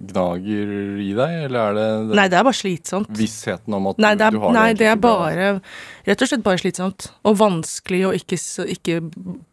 gnager 0.07 0.71
i 1.03 1.09
deg, 1.17 1.33
eller 1.47 1.59
er 1.71 1.77
det 1.77 1.85
den 2.09 2.13
Nei, 2.19 2.27
det 2.31 2.37
er 2.39 2.45
bare 2.47 2.57
slitsomt. 2.59 3.11
vissheten 3.19 3.75
om 3.75 3.89
at 3.91 3.99
Nei, 4.01 4.13
er, 4.15 4.31
du 4.35 4.39
har 4.43 4.55
nei, 4.55 4.65
egentlig 4.69 4.85
det 4.85 4.91
er 4.93 5.01
bare 5.03 5.49
Rett 6.05 6.21
og 6.23 6.29
slett 6.31 6.45
bare 6.45 6.61
slitsomt. 6.61 7.07
Og 7.25 7.37
vanskelig 7.41 8.01
å 8.07 8.13
ikke, 8.15 8.37
ikke 8.75 8.99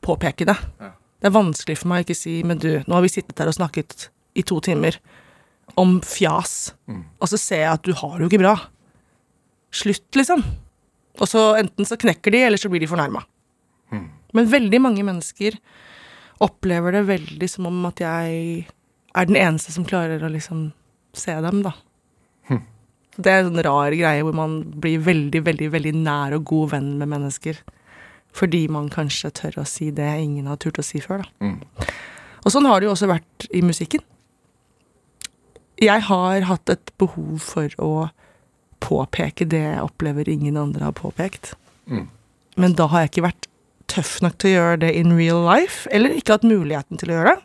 påpeke 0.04 0.46
det. 0.50 0.56
Ja. 0.82 0.90
Det 1.22 1.30
er 1.30 1.34
vanskelig 1.38 1.78
for 1.80 1.88
meg 1.92 2.02
å 2.02 2.06
ikke 2.06 2.18
si 2.18 2.34
Men 2.44 2.58
du, 2.60 2.68
nå 2.84 2.96
har 2.98 3.04
vi 3.04 3.10
sittet 3.14 3.38
her 3.40 3.48
og 3.50 3.56
snakket 3.56 4.08
i 4.36 4.42
to 4.48 4.60
timer 4.64 4.98
om 5.80 5.98
fjas, 6.04 6.74
Mm. 6.90 7.04
og 7.22 7.28
så 7.30 7.38
ser 7.40 7.62
jeg 7.62 7.72
at 7.72 7.82
du 7.86 7.92
har 7.96 8.18
det 8.18 8.26
jo 8.26 8.28
ikke 8.28 8.42
bra. 8.42 8.52
Slutt, 9.72 10.04
liksom. 10.18 10.42
Og 11.22 11.28
så 11.30 11.44
enten 11.56 11.86
så 11.88 11.96
knekker 11.96 12.34
de, 12.34 12.42
eller 12.44 12.60
så 12.60 12.68
blir 12.68 12.82
de 12.82 12.88
fornærma. 12.90 13.22
Men 14.32 14.50
veldig 14.52 14.80
mange 14.82 15.04
mennesker 15.06 15.58
opplever 16.42 16.96
det 16.96 17.06
veldig 17.08 17.48
som 17.50 17.68
om 17.68 17.82
at 17.88 18.00
jeg 18.02 18.66
er 19.12 19.28
den 19.28 19.38
eneste 19.38 19.74
som 19.74 19.86
klarer 19.86 20.22
å 20.24 20.30
liksom 20.32 20.70
se 21.16 21.34
dem, 21.44 21.60
da. 21.66 21.74
Det 23.20 23.28
er 23.28 23.42
en 23.42 23.50
sånn 23.50 23.64
rar 23.66 23.92
greie 23.92 24.24
hvor 24.24 24.36
man 24.36 24.60
blir 24.80 25.02
veldig, 25.04 25.42
veldig, 25.44 25.68
veldig 25.74 25.92
nær 26.00 26.36
og 26.38 26.46
god 26.48 26.72
venn 26.76 26.88
med 27.00 27.10
mennesker. 27.12 27.58
Fordi 28.32 28.62
man 28.72 28.88
kanskje 28.92 29.32
tør 29.36 29.60
å 29.60 29.66
si 29.68 29.90
det 29.92 30.08
ingen 30.22 30.48
har 30.48 30.56
turt 30.62 30.80
å 30.80 30.86
si 30.86 31.02
før, 31.04 31.26
da. 31.26 31.50
Mm. 31.50 31.90
Og 32.42 32.54
sånn 32.54 32.66
har 32.66 32.80
det 32.80 32.88
jo 32.88 32.94
også 32.94 33.10
vært 33.10 33.46
i 33.52 33.60
musikken. 33.62 34.00
Jeg 35.82 36.06
har 36.08 36.48
hatt 36.48 36.72
et 36.72 36.92
behov 37.00 37.36
for 37.44 37.76
å 37.82 37.92
påpeke 38.82 39.46
det 39.46 39.60
jeg 39.60 39.84
opplever 39.84 40.30
ingen 40.30 40.56
andre 40.58 40.88
har 40.88 40.96
påpekt. 40.96 41.52
Mm. 41.90 42.08
Men 42.56 42.76
da 42.78 42.88
har 42.90 43.04
jeg 43.04 43.12
ikke 43.12 43.28
vært 43.28 43.51
tøff 43.92 44.20
nok 44.24 44.38
til 44.40 44.50
å 44.50 44.54
gjøre 44.56 44.78
det 44.86 44.92
in 44.98 45.12
real 45.18 45.42
life, 45.46 45.84
eller 45.92 46.14
ikke 46.16 46.38
hatt 46.38 46.46
muligheten 46.48 47.00
til 47.00 47.12
å 47.12 47.18
gjøre 47.18 47.34
det. 47.36 47.42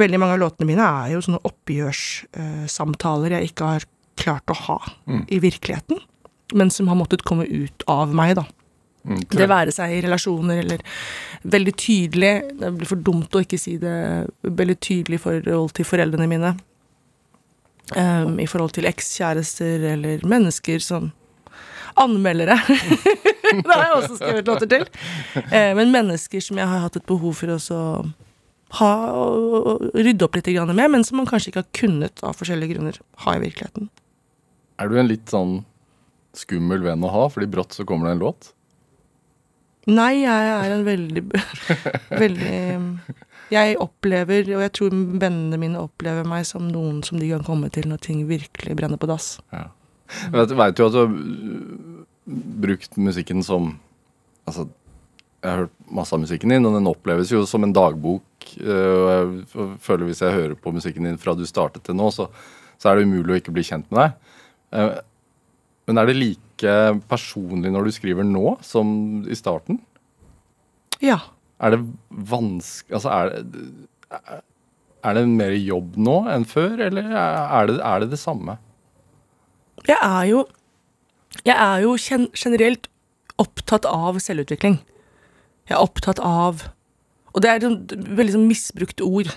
Veldig 0.00 0.20
mange 0.22 0.36
av 0.36 0.40
låtene 0.44 0.68
mine 0.70 0.86
er 0.86 1.10
jo 1.16 1.20
sånne 1.26 1.42
oppgjørssamtaler 1.50 3.34
jeg 3.36 3.50
ikke 3.50 3.72
har 3.74 3.88
klart 4.20 4.52
å 4.52 4.56
ha 4.66 4.78
Mm. 5.06 5.24
i 5.28 5.38
virkeligheten, 5.40 5.98
men 6.54 6.70
som 6.70 6.88
har 6.88 6.96
måttet 6.96 7.24
komme 7.24 7.44
ut 7.46 7.82
av 7.88 8.14
meg, 8.14 8.36
da. 8.36 8.44
Mm, 9.06 9.20
Det 9.28 9.48
være 9.48 9.72
seg 9.72 9.92
i 9.96 10.00
relasjoner 10.02 10.58
eller 10.60 10.78
veldig 11.48 11.72
tydelig 11.72 12.58
Det 12.60 12.68
blir 12.76 12.86
for 12.86 12.96
dumt 13.00 13.30
å 13.32 13.40
ikke 13.40 13.58
si 13.58 13.78
det 13.78 14.28
veldig 14.44 14.76
tydelig 14.78 15.14
i 15.14 15.22
forhold 15.22 15.72
til 15.72 15.84
foreldrene 15.88 16.28
mine. 16.28 16.50
Um, 17.96 18.38
I 18.38 18.46
forhold 18.46 18.72
til 18.72 18.84
ekskjærester 18.84 19.86
eller 19.94 20.20
mennesker 20.22 20.78
som 20.84 21.12
Anmeldere. 22.00 22.56
det 23.50 23.68
har 23.68 23.84
jeg 23.84 23.96
også 23.98 24.16
skrevet 24.16 24.50
låter 24.50 24.70
til. 24.70 24.86
Eh, 25.50 25.72
men 25.76 25.92
mennesker 25.94 26.44
som 26.44 26.60
jeg 26.60 26.70
har 26.70 26.84
hatt 26.86 26.98
et 27.00 27.08
behov 27.08 27.36
for 27.40 27.54
å 27.56 27.60
ha 28.78 28.90
og, 29.18 29.88
rydde 29.98 30.26
opp 30.26 30.38
litt 30.38 30.50
med, 30.70 30.86
men 30.92 31.04
som 31.06 31.18
man 31.20 31.28
kanskje 31.28 31.50
ikke 31.50 31.64
har 31.64 31.72
kunnet 31.76 32.22
av 32.26 32.38
forskjellige 32.38 32.76
grunner 32.76 33.00
ha 33.24 33.34
i 33.34 33.42
virkeligheten. 33.42 33.90
Er 34.80 34.88
du 34.88 34.96
en 35.00 35.10
litt 35.10 35.28
sånn 35.30 35.60
skummel 36.36 36.84
venn 36.84 37.04
å 37.04 37.10
ha, 37.10 37.26
fordi 37.32 37.50
brått 37.50 37.74
så 37.76 37.86
kommer 37.88 38.08
det 38.08 38.16
en 38.16 38.24
låt? 38.24 38.52
Nei, 39.90 40.22
jeg 40.22 40.50
er 40.52 40.74
en 40.74 40.84
veldig 40.84 41.22
Veldig 42.22 42.56
Jeg 43.50 43.78
opplever, 43.80 44.44
og 44.54 44.62
jeg 44.62 44.72
tror 44.76 44.92
vennene 44.94 45.58
mine 45.58 45.80
opplever 45.80 46.28
meg 46.28 46.44
som 46.46 46.68
noen 46.70 47.00
som 47.06 47.18
de 47.18 47.30
kan 47.32 47.42
komme 47.46 47.72
til 47.74 47.88
når 47.90 48.02
ting 48.04 48.20
virkelig 48.28 48.76
brenner 48.78 49.00
på 49.00 49.08
dass. 49.10 49.38
Ja. 49.50 49.66
Jeg 50.32 50.32
vet, 50.34 50.78
jo 50.80 50.86
at 50.88 50.94
du 50.96 51.00
har 51.00 51.14
brukt 52.64 52.96
musikken 53.00 53.44
som 53.46 53.72
Altså, 54.48 54.64
jeg 55.44 55.50
har 55.52 55.58
hørt 55.62 55.74
masse 55.94 56.14
av 56.16 56.20
musikken 56.22 56.50
din, 56.50 56.64
og 56.66 56.74
den 56.74 56.88
oppleves 56.90 57.30
jo 57.30 57.44
som 57.46 57.62
en 57.62 57.74
dagbok. 57.76 58.24
øh, 58.58 58.96
Og 59.04 59.10
jeg 59.12 59.76
føler 59.84 60.08
hvis 60.08 60.22
jeg 60.24 60.34
hører 60.34 60.56
på 60.58 60.72
musikken 60.74 61.06
din 61.06 61.18
fra 61.20 61.34
du 61.38 61.44
startet 61.46 61.84
til 61.86 61.94
nå, 61.94 62.08
så, 62.10 62.26
så 62.80 62.90
er 62.90 62.98
det 62.98 63.06
umulig 63.06 63.36
å 63.36 63.38
ikke 63.38 63.54
bli 63.54 63.62
kjent 63.62 63.86
med 63.92 64.00
deg. 64.00 64.34
Eh, 64.72 64.98
Men 65.86 65.98
er 65.98 66.06
det 66.10 66.16
like 66.16 66.74
personlig 67.08 67.70
når 67.72 67.84
du 67.88 67.92
skriver 67.94 68.26
nå 68.26 68.56
som 68.64 69.22
i 69.28 69.36
starten? 69.38 69.78
Ja. 71.00 71.20
Er 71.60 71.76
det 71.76 71.84
vanskelig 72.10 72.98
Altså, 72.98 73.10
er 73.10 73.42
det 73.44 74.42
er 75.00 75.14
det 75.16 75.28
mer 75.28 75.54
jobb 75.56 75.94
nå 75.96 76.16
enn 76.28 76.44
før, 76.44 76.80
eller 76.88 77.06
er 77.14 77.70
det 77.70 77.78
er 77.80 78.02
det, 78.02 78.10
det 78.12 78.18
samme? 78.20 78.58
Jeg 79.88 79.98
er 80.00 80.24
jo 80.30 80.46
Jeg 81.46 81.56
er 81.56 81.84
jo 81.84 81.94
gen 81.96 82.28
generelt 82.34 82.88
opptatt 83.40 83.86
av 83.88 84.18
selvutvikling. 84.20 84.80
Jeg 85.68 85.76
er 85.76 85.84
opptatt 85.84 86.18
av 86.20 86.66
Og 87.32 87.42
det 87.42 87.50
er 87.50 87.62
et 87.62 87.94
veldig 88.18 88.34
sånn 88.34 88.48
misbrukt 88.50 89.00
ord. 89.06 89.30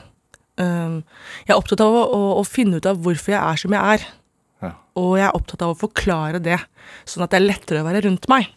Jeg 0.57 1.49
er 1.49 1.57
opptatt 1.57 1.81
av 1.81 1.93
å, 1.93 2.01
å, 2.09 2.21
å 2.41 2.43
finne 2.45 2.79
ut 2.81 2.87
av 2.89 2.99
hvorfor 3.05 3.35
jeg 3.35 3.41
er 3.41 3.61
som 3.61 3.73
jeg 3.73 3.97
er. 3.97 4.07
Ja. 4.63 4.71
Og 4.97 5.15
jeg 5.19 5.27
er 5.27 5.37
opptatt 5.37 5.61
av 5.65 5.73
å 5.73 5.77
forklare 5.77 6.41
det, 6.41 6.57
sånn 7.09 7.25
at 7.25 7.33
det 7.33 7.39
er 7.39 7.45
lettere 7.45 7.83
å 7.83 7.87
være 7.87 8.01
rundt 8.07 8.25
meg. 8.31 8.49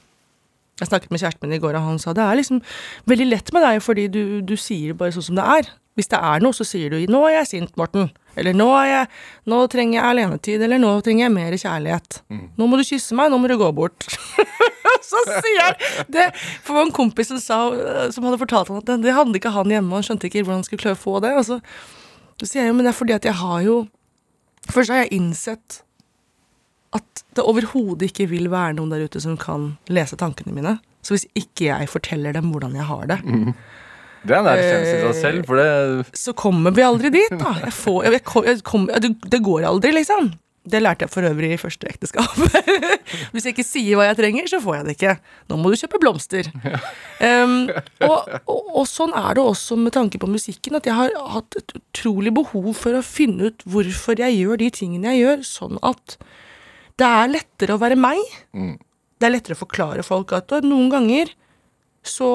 Jeg 0.76 0.90
snakket 0.90 1.10
med 1.10 1.22
kjæresten 1.22 1.48
min 1.48 1.56
i 1.56 1.62
går, 1.62 1.78
og 1.78 1.86
han 1.86 1.98
sa 1.98 2.12
det 2.12 2.24
er 2.24 2.36
liksom 2.36 2.60
veldig 3.08 3.26
lett 3.30 3.52
med 3.56 3.64
deg, 3.64 3.80
fordi 3.80 4.06
du, 4.12 4.22
du 4.44 4.56
sier 4.60 4.92
det 4.92 4.98
bare 5.00 5.14
sånn 5.14 5.30
som 5.30 5.38
det 5.38 5.46
er. 5.56 5.70
Hvis 5.96 6.10
det 6.12 6.18
er 6.20 6.42
noe, 6.44 6.52
så 6.52 6.66
sier 6.68 6.92
du 6.92 6.98
'nå 7.00 7.22
er 7.24 7.38
jeg 7.38 7.46
sint, 7.48 7.76
Morten', 7.80 8.10
eller 8.36 8.52
'nå, 8.52 8.68
jeg, 8.84 9.08
nå 9.48 9.60
trenger 9.72 9.96
jeg 9.96 10.04
alenetid', 10.10 10.62
eller 10.62 10.76
'nå 10.76 10.90
trenger 11.00 11.24
jeg 11.24 11.32
mer 11.32 11.56
kjærlighet'. 11.56 12.20
'Nå 12.28 12.68
må 12.68 12.76
du 12.76 12.84
kysse 12.84 13.16
meg, 13.16 13.30
nå 13.32 13.38
må 13.40 13.48
du 13.48 13.56
gå 13.56 13.70
bort'. 13.72 14.04
så 15.10 15.22
sier 15.24 15.56
jeg 15.60 16.06
det 16.12 16.26
For 16.64 16.80
en 16.80 16.92
kompis 16.94 17.30
som, 17.32 17.40
sa, 17.40 17.58
som 18.12 18.26
hadde 18.26 18.40
fortalt 18.40 18.68
han 18.68 18.82
at 18.82 18.88
det, 18.88 19.00
det 19.06 19.16
hadde 19.16 19.36
ikke 19.38 19.54
han 19.54 19.72
hjemme, 19.72 19.88
og 19.92 20.00
han 20.00 20.06
skjønte 20.10 20.28
ikke 20.28 20.44
hvordan 20.44 20.60
han 20.60 20.68
skulle 20.68 20.84
klare 20.84 20.98
å 20.98 21.04
få 21.06 21.20
det. 21.24 21.32
Og 21.40 21.46
så, 21.48 21.60
så 22.36 22.48
sier 22.50 22.66
jeg 22.66 22.72
jo, 22.72 22.76
men 22.76 22.84
det 22.84 22.92
er 22.92 23.00
fordi 23.00 23.16
at 23.16 23.28
jeg 23.28 23.40
har 23.42 23.60
jo 23.66 23.86
Først 24.66 24.90
har 24.90 25.04
jeg 25.04 25.14
innsett 25.14 25.85
at 26.96 27.22
det 27.36 27.44
overhodet 27.44 28.08
ikke 28.10 28.26
vil 28.32 28.48
være 28.52 28.76
noen 28.78 28.92
der 28.94 29.04
ute 29.06 29.20
som 29.22 29.36
kan 29.40 29.74
lese 29.92 30.16
tankene 30.20 30.54
mine. 30.56 30.76
Så 31.06 31.14
hvis 31.14 31.26
ikke 31.38 31.68
jeg 31.70 31.90
forteller 31.92 32.34
dem 32.34 32.48
hvordan 32.50 32.74
jeg 32.80 32.88
har 32.88 33.04
det, 33.12 33.20
Det 34.26 34.34
er 34.34 34.40
en 34.42 34.48
erkjennelse 34.50 34.94
i 34.96 35.02
seg 35.04 35.20
selv, 35.20 35.44
for 35.46 35.60
det 35.60 36.16
så 36.18 36.32
kommer 36.34 36.72
vi 36.74 36.82
aldri 36.82 37.12
dit, 37.14 37.30
da. 37.38 37.52
Jeg 37.62 37.72
får, 37.76 38.00
jeg, 38.08 38.22
kom- 38.26 38.46
jeg 38.48 38.62
kom, 38.66 38.88
det, 38.90 39.12
det 39.30 39.38
går 39.46 39.68
aldri, 39.68 39.92
liksom. 39.94 40.32
Det 40.66 40.80
lærte 40.82 41.06
jeg 41.06 41.12
for 41.14 41.22
øvrig 41.28 41.52
i 41.54 41.58
første 41.62 41.86
ekteskap. 41.86 42.32
Hvis 43.30 43.44
jeg 43.46 43.52
ikke 43.54 43.62
sier 43.68 43.94
hva 44.00 44.08
jeg 44.08 44.16
trenger, 44.18 44.48
så 44.50 44.58
får 44.64 44.80
jeg 44.80 44.86
det 44.88 44.94
ikke. 44.96 45.12
Nå 45.52 45.58
må 45.62 45.70
du 45.70 45.76
kjøpe 45.78 46.00
blomster. 46.02 46.48
Um, 47.22 47.68
og, 48.02 48.32
og, 48.50 48.72
og 48.82 48.88
sånn 48.90 49.14
er 49.14 49.38
det 49.38 49.44
også 49.46 49.78
med 49.78 49.94
tanke 49.94 50.18
på 50.18 50.26
musikken, 50.32 50.74
at 50.80 50.88
jeg 50.90 50.96
har 50.98 51.14
hatt 51.36 51.60
et 51.62 51.76
utrolig 51.78 52.34
behov 52.34 52.72
for 52.80 52.98
å 52.98 53.04
finne 53.06 53.52
ut 53.52 53.62
hvorfor 53.62 54.18
jeg 54.18 54.40
gjør 54.40 54.58
de 54.64 54.72
tingene 54.74 55.14
jeg 55.14 55.22
gjør, 55.22 55.46
sånn 55.52 55.78
at 55.86 56.16
det 57.00 57.06
er 57.06 57.32
lettere 57.32 57.76
å 57.76 57.80
være 57.80 57.98
meg. 58.00 58.20
Det 59.16 59.26
er 59.28 59.32
lettere 59.34 59.56
å 59.56 59.62
forklare 59.62 60.04
folk 60.06 60.32
at 60.36 60.54
noen 60.64 60.90
ganger 60.92 61.32
så 62.06 62.30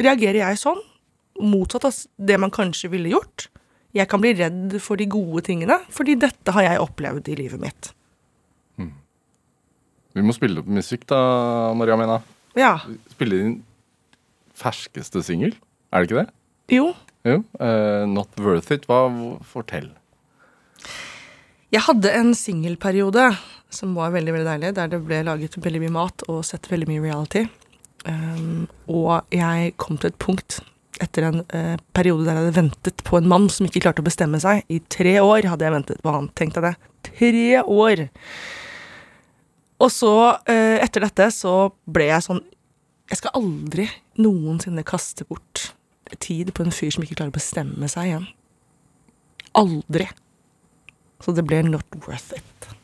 reagerer 0.00 0.42
jeg 0.42 0.60
sånn, 0.60 0.80
motsatt 1.40 1.86
av 1.88 1.98
det 2.16 2.38
man 2.40 2.52
kanskje 2.52 2.90
ville 2.92 3.12
gjort. 3.12 3.48
Jeg 3.96 4.08
kan 4.12 4.20
bli 4.20 4.34
redd 4.36 4.76
for 4.84 5.00
de 5.00 5.06
gode 5.08 5.46
tingene, 5.46 5.78
fordi 5.92 6.18
dette 6.20 6.52
har 6.52 6.66
jeg 6.66 6.82
opplevd 6.84 7.30
i 7.32 7.38
livet 7.38 7.62
mitt. 7.62 7.92
Vi 10.16 10.24
må 10.24 10.32
spille 10.32 10.62
opp 10.62 10.68
musikk, 10.72 11.02
da, 11.10 11.18
Maria 11.76 11.96
Mena. 12.00 12.22
Ja. 12.56 12.78
Spille 13.12 13.36
din 13.36 13.56
ferskeste 14.56 15.20
singel, 15.24 15.52
er 15.92 16.00
det 16.00 16.08
ikke 16.08 16.22
det? 16.22 16.30
Jo. 16.72 16.86
Jo. 17.28 17.42
Uh, 17.60 18.08
Not 18.08 18.32
Worth 18.40 18.72
It. 18.72 18.86
Hva 18.88 19.02
Fortell. 19.44 19.90
Jeg 21.74 21.82
hadde 21.82 22.12
en 22.14 22.30
singelperiode 22.38 23.26
som 23.74 23.96
var 23.98 24.12
veldig 24.14 24.32
veldig 24.36 24.46
deilig, 24.46 24.74
der 24.76 24.90
det 24.92 25.00
ble 25.02 25.24
laget 25.26 25.56
veldig 25.58 25.82
mye 25.82 25.94
mat 25.96 26.24
og 26.30 26.44
sett 26.46 26.68
veldig 26.70 26.86
mye 26.92 27.02
reality. 27.02 27.42
Um, 28.06 28.68
og 28.86 29.26
jeg 29.34 29.72
kom 29.82 29.98
til 29.98 30.12
et 30.12 30.18
punkt 30.22 30.60
etter 31.02 31.26
en 31.26 31.40
uh, 31.50 31.74
periode 31.96 32.24
der 32.24 32.36
jeg 32.36 32.44
hadde 32.44 32.58
ventet 32.60 33.02
på 33.04 33.18
en 33.18 33.26
mann 33.28 33.48
som 33.52 33.66
ikke 33.66 33.82
klarte 33.82 34.04
å 34.04 34.06
bestemme 34.06 34.38
seg. 34.42 34.62
I 34.70 34.78
tre 34.92 35.16
år 35.18 35.48
hadde 35.50 35.66
jeg 35.66 35.74
ventet 35.74 36.04
på 36.04 36.14
han. 36.14 36.28
Tenk 36.38 36.54
deg 36.54 36.68
det. 36.68 36.74
Tre 37.10 37.48
år! 37.62 38.04
Og 39.82 39.90
så, 39.92 40.12
uh, 40.38 40.76
etter 40.78 41.02
dette, 41.04 41.26
så 41.34 41.56
ble 41.84 42.06
jeg 42.08 42.24
sånn 42.24 42.44
Jeg 43.10 43.20
skal 43.20 43.34
aldri 43.38 43.84
noensinne 44.22 44.86
kaste 44.86 45.26
bort 45.28 45.72
tid 46.22 46.54
på 46.54 46.62
en 46.64 46.74
fyr 46.74 46.94
som 46.94 47.02
ikke 47.04 47.18
klarer 47.18 47.34
å 47.34 47.36
bestemme 47.36 47.90
seg 47.90 48.12
igjen. 48.12 48.30
Aldri. 49.58 50.08
Så 51.20 51.32
det 51.32 51.46
ble 51.48 51.62
not 51.62 51.86
worth 52.06 52.36
it. 52.36 52.76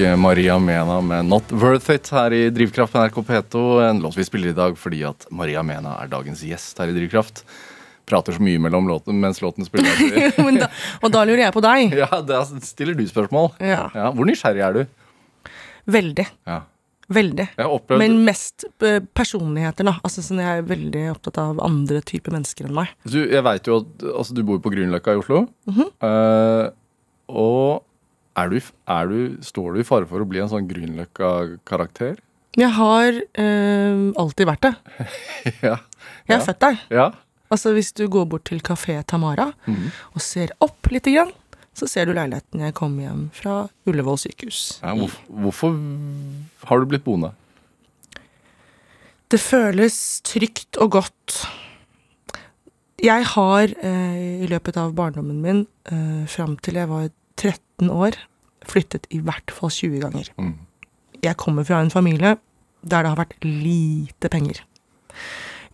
Maria 0.00 0.58
Mena 0.58 1.00
med 1.00 1.24
'Not 1.24 1.52
Worth 1.52 1.90
It' 1.90 2.10
her 2.10 2.32
i 2.32 2.50
Drivkraft 2.50 2.92
på 2.92 2.98
NRK 2.98 3.22
P2. 3.22 3.82
En 3.90 4.00
låt 4.00 4.16
vi 4.16 4.24
spiller 4.24 4.48
i 4.48 4.52
dag 4.56 4.78
fordi 4.78 5.02
at 5.04 5.26
Maria 5.30 5.62
Mena 5.62 5.98
er 6.02 6.08
dagens 6.08 6.40
gjest 6.42 6.78
her 6.78 6.88
i 6.88 6.94
Drivkraft. 6.96 7.44
Prater 8.08 8.32
så 8.32 8.42
mye 8.42 8.58
mellom 8.58 8.88
låten 8.88 9.20
mens 9.20 9.42
låten 9.42 9.64
spiller. 9.64 9.92
Da, 10.60 10.70
og 11.02 11.12
da 11.12 11.24
lurer 11.24 11.44
jeg 11.44 11.52
på 11.52 11.62
deg. 11.64 11.92
ja, 12.00 12.08
da 12.24 12.44
stiller 12.64 12.96
du 12.96 13.04
spørsmål. 13.08 13.52
Ja. 13.60 13.90
Ja, 13.94 14.08
hvor 14.10 14.24
nysgjerrig 14.24 14.64
er 14.64 14.72
du? 14.72 15.52
Veldig. 15.90 16.26
Ja. 16.48 16.62
Veldig. 17.10 17.48
Men 17.98 18.24
mest 18.24 18.64
eh, 18.86 19.02
personligheter, 19.02 19.84
da. 19.84 19.96
Altså, 20.06 20.22
sånn, 20.22 20.40
jeg 20.40 20.62
er 20.62 20.66
veldig 20.68 21.04
opptatt 21.10 21.40
av 21.42 21.60
andre 21.66 22.00
typer 22.06 22.36
mennesker 22.36 22.68
enn 22.68 22.76
meg. 22.76 22.92
du, 23.04 23.20
Jeg 23.26 23.42
veit 23.42 23.66
jo 23.66 23.80
at 23.82 24.08
altså, 24.14 24.34
du 24.36 24.44
bor 24.46 24.60
på 24.62 24.70
Grünerløkka 24.70 25.16
i 25.16 25.22
Oslo. 25.22 25.48
Mm 25.66 25.74
-hmm. 25.74 25.90
uh, 26.06 26.70
og 27.26 27.82
er 28.38 28.48
du, 28.52 28.58
er 28.86 29.08
du, 29.10 29.38
står 29.42 29.74
du 29.74 29.80
i 29.80 29.86
fare 29.86 30.06
for 30.06 30.22
å 30.22 30.28
bli 30.28 30.40
en 30.42 30.48
sånn 30.52 30.68
Grünerløkka-karakter? 30.70 32.18
Jeg 32.58 32.70
har 32.74 33.14
øh, 33.14 34.12
alltid 34.18 34.46
vært 34.50 34.64
det. 34.66 34.72
ja. 35.66 35.76
Jeg 36.26 36.36
er 36.36 36.38
Ja. 36.38 36.44
født 36.46 36.60
der. 36.62 36.80
Ja. 36.90 37.08
Altså 37.50 37.72
Hvis 37.74 37.92
du 37.92 38.04
går 38.08 38.26
bort 38.30 38.44
til 38.46 38.60
Kafé 38.62 39.00
Tamara 39.02 39.48
mm. 39.66 39.90
og 40.14 40.20
ser 40.22 40.52
opp 40.62 40.86
lite 40.90 41.10
grann, 41.14 41.32
så 41.74 41.86
ser 41.90 42.06
du 42.06 42.12
leiligheten 42.14 42.60
jeg 42.62 42.74
kom 42.74 42.96
hjem 43.00 43.28
fra 43.34 43.68
Ullevål 43.86 44.18
sykehus. 44.18 44.80
ja 44.82 44.94
hvorfor, 44.94 45.22
hvorfor 45.30 45.74
har 46.68 46.78
du 46.82 46.86
blitt 46.90 47.04
boende? 47.06 47.32
Det 49.30 49.38
føles 49.40 50.20
trygt 50.26 50.78
og 50.82 50.90
godt. 50.98 51.36
Jeg 53.00 53.24
har 53.32 53.70
eh, 53.82 54.42
i 54.44 54.48
løpet 54.50 54.76
av 54.76 54.90
barndommen 54.98 55.38
min, 55.40 55.60
eh, 55.90 56.26
fram 56.28 56.56
til 56.58 56.74
jeg 56.82 56.90
var 56.90 57.08
13 57.38 57.58
år, 57.88 58.18
flyttet 58.68 59.08
i 59.10 59.22
hvert 59.24 59.54
fall 59.54 59.72
20 59.72 60.02
ganger. 60.02 60.28
Mm. 60.36 60.58
Jeg 61.24 61.36
kommer 61.40 61.64
fra 61.64 61.80
en 61.80 61.92
familie 61.92 62.36
der 62.80 63.04
det 63.04 63.12
har 63.12 63.20
vært 63.20 63.44
lite 63.44 64.28
penger. 64.32 64.62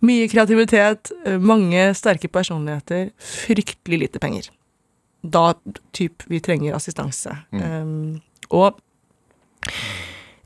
Mye 0.05 0.27
kreativitet, 0.29 1.11
mange 1.41 1.89
sterke 1.97 2.29
personligheter, 2.29 3.09
fryktelig 3.17 4.03
lite 4.03 4.21
penger. 4.21 4.51
Da 5.23 5.55
typ 5.95 6.25
vi 6.29 6.41
trenger 6.43 6.75
assistanse. 6.77 7.33
Mm. 7.51 7.63
Um, 7.63 8.21
og 8.53 8.77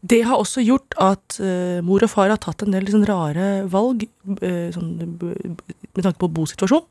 det 0.01 0.23
har 0.25 0.39
også 0.39 0.63
gjort 0.65 0.95
at 1.01 1.41
uh, 1.43 1.81
mor 1.85 2.05
og 2.05 2.13
far 2.13 2.31
har 2.31 2.39
tatt 2.41 2.63
en 2.63 2.73
del 2.73 2.87
liksom, 2.87 3.03
rare 3.09 3.49
valg 3.69 4.07
uh, 4.39 4.69
sånn, 4.73 4.95
med 5.19 6.01
tanke 6.01 6.17
på 6.23 6.31
bosituasjon, 6.31 6.87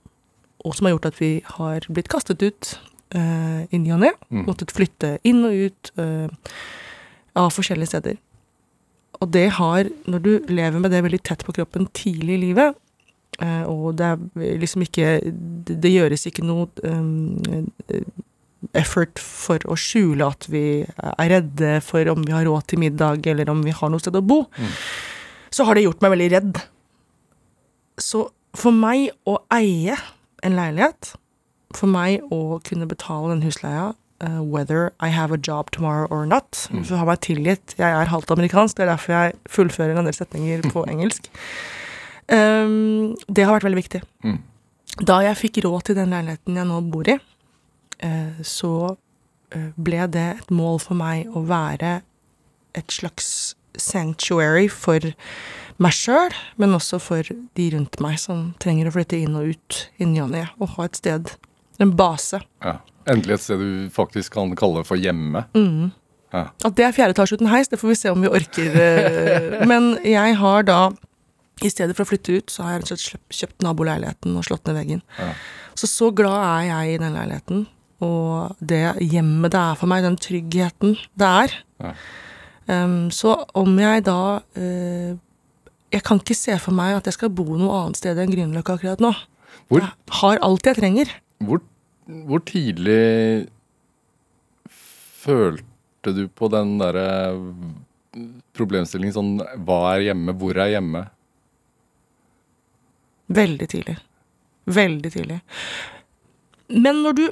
og 0.60 0.76
som 0.76 0.86
har 0.86 0.94
gjort 0.94 1.10
at 1.10 1.18
vi 1.22 1.32
har 1.56 1.88
blitt 1.88 2.10
kastet 2.12 2.44
ut 2.44 2.74
uh, 3.16 3.62
i 3.70 3.78
ny 3.80 3.92
og 3.96 4.02
ne. 4.04 4.12
Mm. 4.30 4.44
Måttet 4.48 4.74
flytte 4.74 5.16
inn 5.26 5.42
og 5.46 5.54
ut 5.66 5.92
uh, 6.00 6.28
av 7.38 7.50
forskjellige 7.54 7.92
steder. 7.92 8.18
Og 9.20 9.28
det 9.34 9.48
har, 9.58 9.90
når 10.08 10.22
du 10.24 10.30
lever 10.48 10.80
med 10.80 10.90
det 10.94 11.02
veldig 11.04 11.20
tett 11.26 11.44
på 11.44 11.52
kroppen 11.58 11.88
tidlig 11.96 12.38
i 12.38 12.42
livet, 12.48 12.78
uh, 13.42 13.64
og 13.68 13.96
det 14.00 14.06
er 14.14 14.56
liksom 14.62 14.82
ikke 14.86 15.20
Det, 15.66 15.76
det 15.82 15.92
gjøres 15.92 16.26
ikke 16.26 16.44
noe 16.46 16.66
um, 16.84 17.36
effort 18.76 19.18
for 19.20 19.62
å 19.70 19.76
skjule 19.78 20.26
at 20.26 20.44
vi 20.52 20.82
er 20.84 21.30
redde 21.32 21.78
for 21.84 22.08
om 22.12 22.20
vi 22.26 22.34
har 22.34 22.44
råd 22.48 22.66
til 22.68 22.82
middag, 22.82 23.24
eller 23.30 23.48
om 23.52 23.62
vi 23.64 23.72
har 23.76 23.90
noe 23.92 24.02
sted 24.02 24.16
å 24.18 24.24
bo, 24.24 24.42
Mm. 24.58 24.74
så 25.50 25.64
har 25.64 25.74
det 25.74 25.84
gjort 25.86 26.02
meg 26.04 26.12
veldig 26.12 26.30
redd. 26.34 26.60
Så 28.00 28.28
for 28.56 28.72
meg 28.72 29.10
å 29.28 29.38
eie 29.52 29.96
en 30.42 30.56
leilighet, 30.56 31.14
for 31.76 31.86
meg 31.90 32.20
å 32.32 32.60
kunne 32.66 32.88
betale 32.90 33.30
den 33.34 33.42
husleia, 33.46 33.94
uh, 34.24 34.40
whether 34.42 34.92
I 35.00 35.08
have 35.08 35.32
a 35.32 35.38
job 35.38 35.70
tomorrow 35.70 36.06
or 36.10 36.26
not, 36.26 36.68
Mm. 36.70 36.82
å 36.84 36.96
ha 36.98 37.04
meg 37.04 37.20
tilgitt, 37.20 37.74
jeg 37.78 37.90
er 37.90 38.10
halvt 38.10 38.30
amerikansk, 38.30 38.76
det 38.76 38.84
er 38.88 38.92
derfor 38.96 39.12
jeg 39.12 39.34
fullfører 39.48 39.98
en 39.98 40.04
del 40.04 40.14
setninger 40.14 40.62
på 40.72 40.84
engelsk, 40.92 41.28
um, 42.28 43.16
det 43.28 43.44
har 43.46 43.54
vært 43.58 43.68
veldig 43.68 43.82
viktig. 43.82 44.02
Mm. 44.24 44.38
Da 45.06 45.20
jeg 45.24 45.38
fikk 45.38 45.62
råd 45.64 45.86
til 45.88 45.98
den 46.00 46.10
leiligheten 46.10 46.58
jeg 46.58 46.66
nå 46.68 46.80
bor 46.90 47.08
i, 47.08 47.16
uh, 48.02 48.42
så 48.42 48.96
eh, 49.52 49.70
ble 49.76 50.06
det 50.10 50.26
et 50.40 50.50
mål 50.50 50.80
for 50.82 50.94
meg 50.98 51.30
å 51.36 51.42
være 51.46 52.00
et 52.78 52.92
slags 52.94 53.54
sanctuary 53.78 54.68
for 54.70 55.00
meg 55.80 55.94
sjøl, 55.96 56.34
men 56.60 56.74
også 56.76 56.98
for 57.00 57.22
de 57.56 57.68
rundt 57.74 57.98
meg 58.02 58.18
som 58.20 58.50
trenger 58.62 58.90
å 58.90 58.94
flytte 58.94 59.18
inn 59.18 59.38
og 59.38 59.54
ut 59.54 59.78
i 59.98 60.04
ny 60.06 60.20
og 60.26 60.30
ne, 60.34 60.44
og 60.60 60.74
ha 60.76 60.84
et 60.86 60.98
sted, 61.00 61.32
en 61.80 61.94
base. 61.96 62.40
Ja. 62.64 62.76
Endelig 63.10 63.38
et 63.38 63.44
sted 63.46 63.58
du 63.62 63.88
faktisk 63.94 64.34
kan 64.36 64.52
kalle 64.58 64.82
for 64.86 65.00
hjemme. 65.00 65.44
Mm. 65.56 65.90
Ja. 66.32 66.44
At 66.64 66.76
det 66.78 66.84
er 66.86 66.92
fjerde 66.94 67.14
etasje 67.16 67.38
uten 67.40 67.48
heis, 67.50 67.68
det 67.72 67.80
får 67.80 67.88
vi 67.90 67.96
se 67.98 68.10
om 68.12 68.20
vi 68.22 68.28
orker. 68.30 68.76
eh, 68.78 69.64
Men 69.70 69.96
jeg 70.06 70.36
har 70.38 70.62
da, 70.68 70.80
i 71.64 71.70
stedet 71.72 71.96
for 71.96 72.04
å 72.06 72.10
flytte 72.12 72.36
ut, 72.38 72.52
så 72.52 72.62
har 72.68 72.76
jeg 72.78 73.00
kjøpt- 73.00 73.40
kjøpt 73.40 73.64
naboleiligheten 73.66 74.36
og 74.38 74.46
slått 74.46 74.68
ned 74.68 74.78
veggen. 74.78 75.02
Ja. 75.18 75.32
Så 75.74 75.88
så 75.90 76.10
glad 76.14 76.36
er 76.38 76.68
jeg 76.68 76.94
i 76.94 77.00
den 77.02 77.16
leiligheten, 77.16 77.64
og 78.04 78.54
det 78.64 78.84
hjemmet 79.02 79.52
det 79.52 79.60
er 79.60 79.74
for 79.80 79.90
meg, 79.90 80.04
den 80.06 80.16
tryggheten 80.20 80.94
det 81.20 81.32
er. 81.44 81.56
Ja. 81.82 81.94
Um, 82.70 83.08
så 83.10 83.32
om 83.58 83.72
jeg 83.80 84.04
da 84.06 84.18
uh, 84.38 85.16
Jeg 85.90 86.02
kan 86.06 86.20
ikke 86.20 86.36
se 86.38 86.54
for 86.62 86.76
meg 86.76 86.92
at 87.00 87.08
jeg 87.08 87.16
skal 87.16 87.32
bo 87.34 87.42
noe 87.58 87.80
annet 87.80 87.98
sted 87.98 88.20
enn 88.22 88.30
Grünerløkka 88.30 88.76
akkurat 88.78 89.00
nå. 89.02 89.10
Hvor, 89.66 89.82
Jeg 89.82 90.14
har 90.20 90.38
alt 90.46 90.68
jeg 90.68 90.78
trenger. 90.78 91.10
Hvor, 91.44 91.62
hvor 92.28 92.42
tidlig 92.48 93.48
følte 95.20 96.14
du 96.16 96.26
på 96.28 96.48
den 96.52 96.76
derre 96.80 97.06
problemstillingen 98.56 99.14
sånn 99.14 99.32
Hva 99.66 99.80
er 99.94 100.10
hjemme? 100.10 100.34
Hvor 100.36 100.58
er 100.58 100.74
hjemme? 100.74 101.04
Veldig 103.30 103.68
tidlig. 103.70 103.96
Veldig 104.70 105.12
tidlig. 105.14 105.38
Men 106.70 107.04
når 107.04 107.16
du 107.20 107.24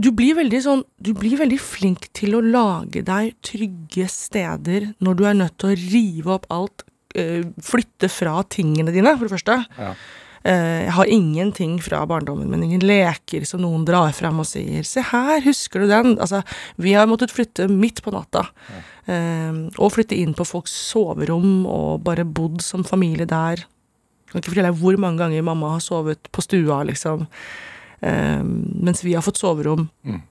du 0.00 0.12
blir 0.14 0.38
sånn 0.62 0.84
Du 1.02 1.10
blir 1.18 1.36
veldig 1.36 1.58
flink 1.58 2.06
til 2.14 2.36
å 2.38 2.44
lage 2.44 3.02
deg 3.02 3.34
trygge 3.42 4.06
steder 4.08 4.92
når 5.02 5.18
du 5.18 5.24
er 5.26 5.34
nødt 5.34 5.58
til 5.58 5.72
å 5.72 5.80
rive 5.80 6.30
opp 6.36 6.46
alt, 6.48 6.84
eh, 7.14 7.42
flytte 7.60 8.08
fra 8.08 8.42
tingene 8.44 8.92
dine, 8.94 9.16
for 9.18 9.26
det 9.26 9.34
første. 9.34 9.56
Ja. 9.76 9.94
Eh, 10.44 10.86
jeg 10.86 10.94
har 10.96 11.10
ingenting 11.12 11.74
fra 11.84 12.00
barndommen 12.08 12.48
min, 12.48 12.62
ingen 12.64 12.84
leker 12.86 13.44
som 13.48 13.60
noen 13.60 13.84
drar 13.84 14.14
fram 14.16 14.40
og 14.40 14.48
sier 14.48 14.82
'se 14.82 15.02
her, 15.02 15.40
husker 15.44 15.80
du 15.80 15.86
den?' 15.88 16.18
Altså, 16.18 16.42
vi 16.78 16.92
har 16.92 17.06
måttet 17.06 17.32
flytte 17.32 17.68
midt 17.68 18.02
på 18.02 18.12
natta. 18.12 18.48
Ja. 18.70 18.86
og 19.78 19.90
flytte 19.90 20.14
inn 20.14 20.34
på 20.34 20.46
folks 20.46 20.70
soverom 20.70 21.66
og 21.66 22.04
bare 22.04 22.24
bodd 22.24 22.62
som 22.62 22.84
familie 22.84 23.26
der. 23.26 23.56
Jeg 23.58 24.30
kan 24.30 24.40
ikke 24.40 24.50
fortelle 24.52 24.70
deg 24.70 24.78
hvor 24.78 24.96
mange 24.96 25.18
ganger 25.18 25.42
mamma 25.42 25.72
har 25.72 25.80
sovet 25.80 26.30
på 26.30 26.40
stua, 26.40 26.84
liksom. 26.86 27.26
Eh, 28.02 28.42
mens 28.42 29.02
vi 29.02 29.14
har 29.14 29.22
fått 29.22 29.40
soverom. 29.40 29.88
Mm. 30.06 30.22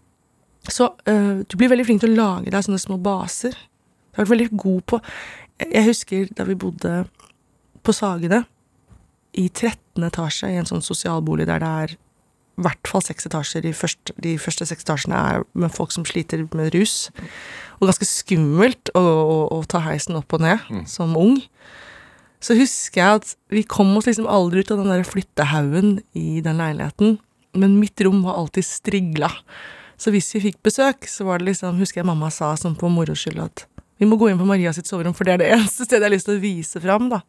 Så 0.70 0.90
eh, 1.06 1.42
du 1.44 1.58
blir 1.58 1.70
veldig 1.70 1.86
flink 1.86 2.02
til 2.02 2.14
å 2.14 2.20
lage 2.22 2.54
deg 2.54 2.64
sånne 2.64 2.80
små 2.80 2.98
baser. 3.04 3.52
Du 3.52 4.20
har 4.20 4.26
vært 4.26 4.36
veldig 4.38 4.50
god 4.58 4.86
på 4.86 5.02
Jeg 5.60 5.84
husker 5.90 6.30
da 6.32 6.46
vi 6.48 6.56
bodde 6.56 6.94
på 7.84 7.92
Sagene, 7.92 8.46
i 9.38 9.48
13. 9.50 10.04
etasje, 10.08 10.50
i 10.50 10.58
en 10.60 10.66
sånn 10.70 10.82
sosialbolig 10.86 11.46
der 11.50 11.60
det 11.62 11.70
er 11.84 11.94
i 11.94 12.64
hvert 12.66 12.90
fall 12.92 13.04
seks 13.06 13.28
etasjer. 13.30 13.62
De 13.64 13.72
første, 13.78 14.14
de 14.20 14.34
første 14.42 14.66
seks 14.68 14.84
etasjene 14.84 15.16
er 15.16 15.44
med 15.54 15.72
folk 15.72 15.94
som 15.96 16.04
sliter 16.08 16.42
med 16.58 16.74
rus. 16.76 17.10
Og 17.80 17.88
ganske 17.88 18.08
skummelt 18.10 18.92
å, 18.98 19.00
å, 19.04 19.38
å 19.56 19.60
ta 19.70 19.80
heisen 19.86 20.18
opp 20.20 20.34
og 20.36 20.42
ned 20.44 20.60
Mm. 20.70 20.86
som 20.90 21.16
ung. 21.16 21.38
Så 22.44 22.56
husker 22.56 23.00
jeg 23.02 23.20
at 23.22 23.34
vi 23.52 23.64
kom 23.68 23.92
oss 24.00 24.08
liksom 24.08 24.28
aldri 24.28 24.60
ut 24.64 24.72
av 24.72 24.82
den 24.82 24.92
der 24.92 25.04
flyttehaugen 25.08 26.00
i 26.16 26.42
den 26.44 26.60
leiligheten. 26.60 27.18
Men 27.56 27.80
mitt 27.80 28.00
rom 28.06 28.22
var 28.24 28.38
alltid 28.40 28.64
strigla. 28.68 29.32
Så 30.00 30.12
hvis 30.16 30.30
vi 30.36 30.44
fikk 30.50 30.60
besøk, 30.64 31.08
så 31.12 31.26
var 31.28 31.40
det 31.40 31.50
liksom, 31.52 31.80
husker 31.80 32.00
jeg 32.02 32.08
mamma 32.08 32.30
sa 32.32 32.54
sånn 32.60 32.78
på 32.80 32.88
moro 32.92 33.16
skyld 33.16 33.40
at 33.44 33.66
vi 34.00 34.08
må 34.08 34.16
gå 34.16 34.30
inn 34.32 34.40
på 34.40 34.46
Maria 34.48 34.72
sitt 34.72 34.88
soverom, 34.88 35.12
for 35.16 35.28
det 35.28 35.34
er 35.34 35.42
det 35.42 35.48
eneste 35.58 35.84
stedet 35.84 36.06
jeg 36.06 36.08
har 36.08 36.14
lyst 36.14 36.28
til 36.30 36.38
å 36.38 36.44
vise 36.44 36.80
fram, 36.80 37.10
da. 37.12 37.20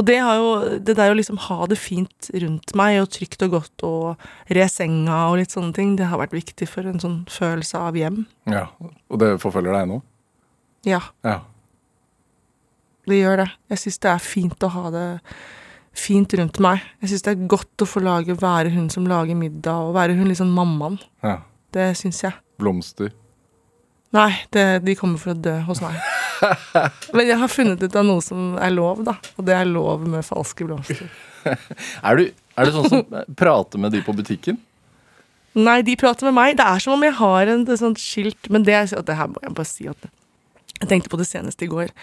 Og 0.00 0.06
det 0.08 0.16
har 0.24 0.38
jo, 0.38 0.50
det 0.80 0.94
der 0.96 1.12
å 1.12 1.16
liksom 1.18 1.36
ha 1.44 1.66
det 1.68 1.76
fint 1.76 2.30
rundt 2.40 2.72
meg, 2.78 2.96
og 3.02 3.10
trygt 3.12 3.42
og 3.44 3.50
godt, 3.58 3.82
og 3.84 4.54
re 4.56 4.64
senga 4.72 5.18
og 5.28 5.36
litt 5.42 5.52
sånne 5.52 5.74
ting, 5.76 5.90
det 5.98 6.06
har 6.08 6.16
vært 6.22 6.32
viktig 6.38 6.68
for 6.70 6.88
en 6.88 7.00
sånn 7.02 7.18
følelse 7.28 7.76
av 7.76 7.98
hjem. 8.00 8.22
ja. 8.48 8.66
Og 9.10 9.18
det 9.20 9.34
forfølger 9.42 9.76
deg 9.76 9.88
nå? 9.90 10.00
Ja, 10.88 11.02
Ja. 11.26 11.40
det 13.10 13.18
gjør 13.20 13.36
det. 13.42 13.48
Jeg 13.68 13.78
syns 13.82 13.98
det 14.00 14.10
er 14.14 14.18
fint 14.24 14.64
å 14.64 14.70
ha 14.72 14.90
det 14.94 15.06
fint 15.92 16.32
rundt 16.38 16.60
meg. 16.62 16.80
Jeg 17.02 17.10
syns 17.10 17.22
det 17.26 17.32
er 17.34 17.46
godt 17.50 17.82
å 17.84 17.88
få 17.90 18.00
lage, 18.00 18.36
være 18.40 18.70
hun 18.72 18.88
som 18.88 19.04
lager 19.10 19.34
middag, 19.36 19.74
og 19.90 19.94
være 19.98 20.14
hun 20.16 20.28
liksom 20.30 20.52
mammaen. 20.56 20.98
ja. 21.22 21.40
Det 21.72 21.92
syns 21.96 22.22
jeg. 22.24 22.32
Blomster. 22.58 23.12
Nei, 24.12 24.32
det, 24.50 24.82
de 24.84 24.94
kommer 24.98 25.18
for 25.22 25.30
å 25.34 25.40
dø 25.40 25.52
hos 25.68 25.78
meg. 25.84 25.94
Men 27.16 27.28
jeg 27.28 27.38
har 27.40 27.50
funnet 27.52 27.82
ut 27.82 27.96
av 27.96 28.06
noe 28.06 28.22
som 28.24 28.54
er 28.60 28.72
lov, 28.74 29.02
da. 29.06 29.16
Og 29.36 29.46
det 29.46 29.56
er 29.56 29.68
lov 29.68 30.06
med 30.08 30.26
falske 30.26 30.66
blomster. 30.68 31.04
Er 32.04 32.18
du, 32.18 32.26
er 32.52 32.68
du 32.68 32.74
sånn 32.74 32.90
som 32.92 33.14
prater 33.40 33.80
med 33.80 33.94
de 33.94 34.02
på 34.04 34.12
butikken? 34.12 34.58
Nei, 35.56 35.78
de 35.86 35.94
prater 35.96 36.28
med 36.28 36.36
meg. 36.36 36.58
Det 36.58 36.66
er 36.68 36.82
som 36.84 36.98
om 36.98 37.06
jeg 37.06 37.16
har 37.16 37.48
en 37.48 37.64
et 37.64 37.80
sånt 37.80 37.98
skilt 37.98 38.50
Men 38.52 38.66
det, 38.66 38.76
det 39.08 39.16
her 39.16 39.30
må 39.32 39.40
jeg 39.42 39.54
bare 39.56 39.70
si 39.70 39.88
at 39.90 40.04
Jeg 40.76 40.90
tenkte 40.92 41.10
på 41.10 41.18
det 41.18 41.26
seneste 41.26 41.64
i 41.64 41.70
går. 41.72 41.94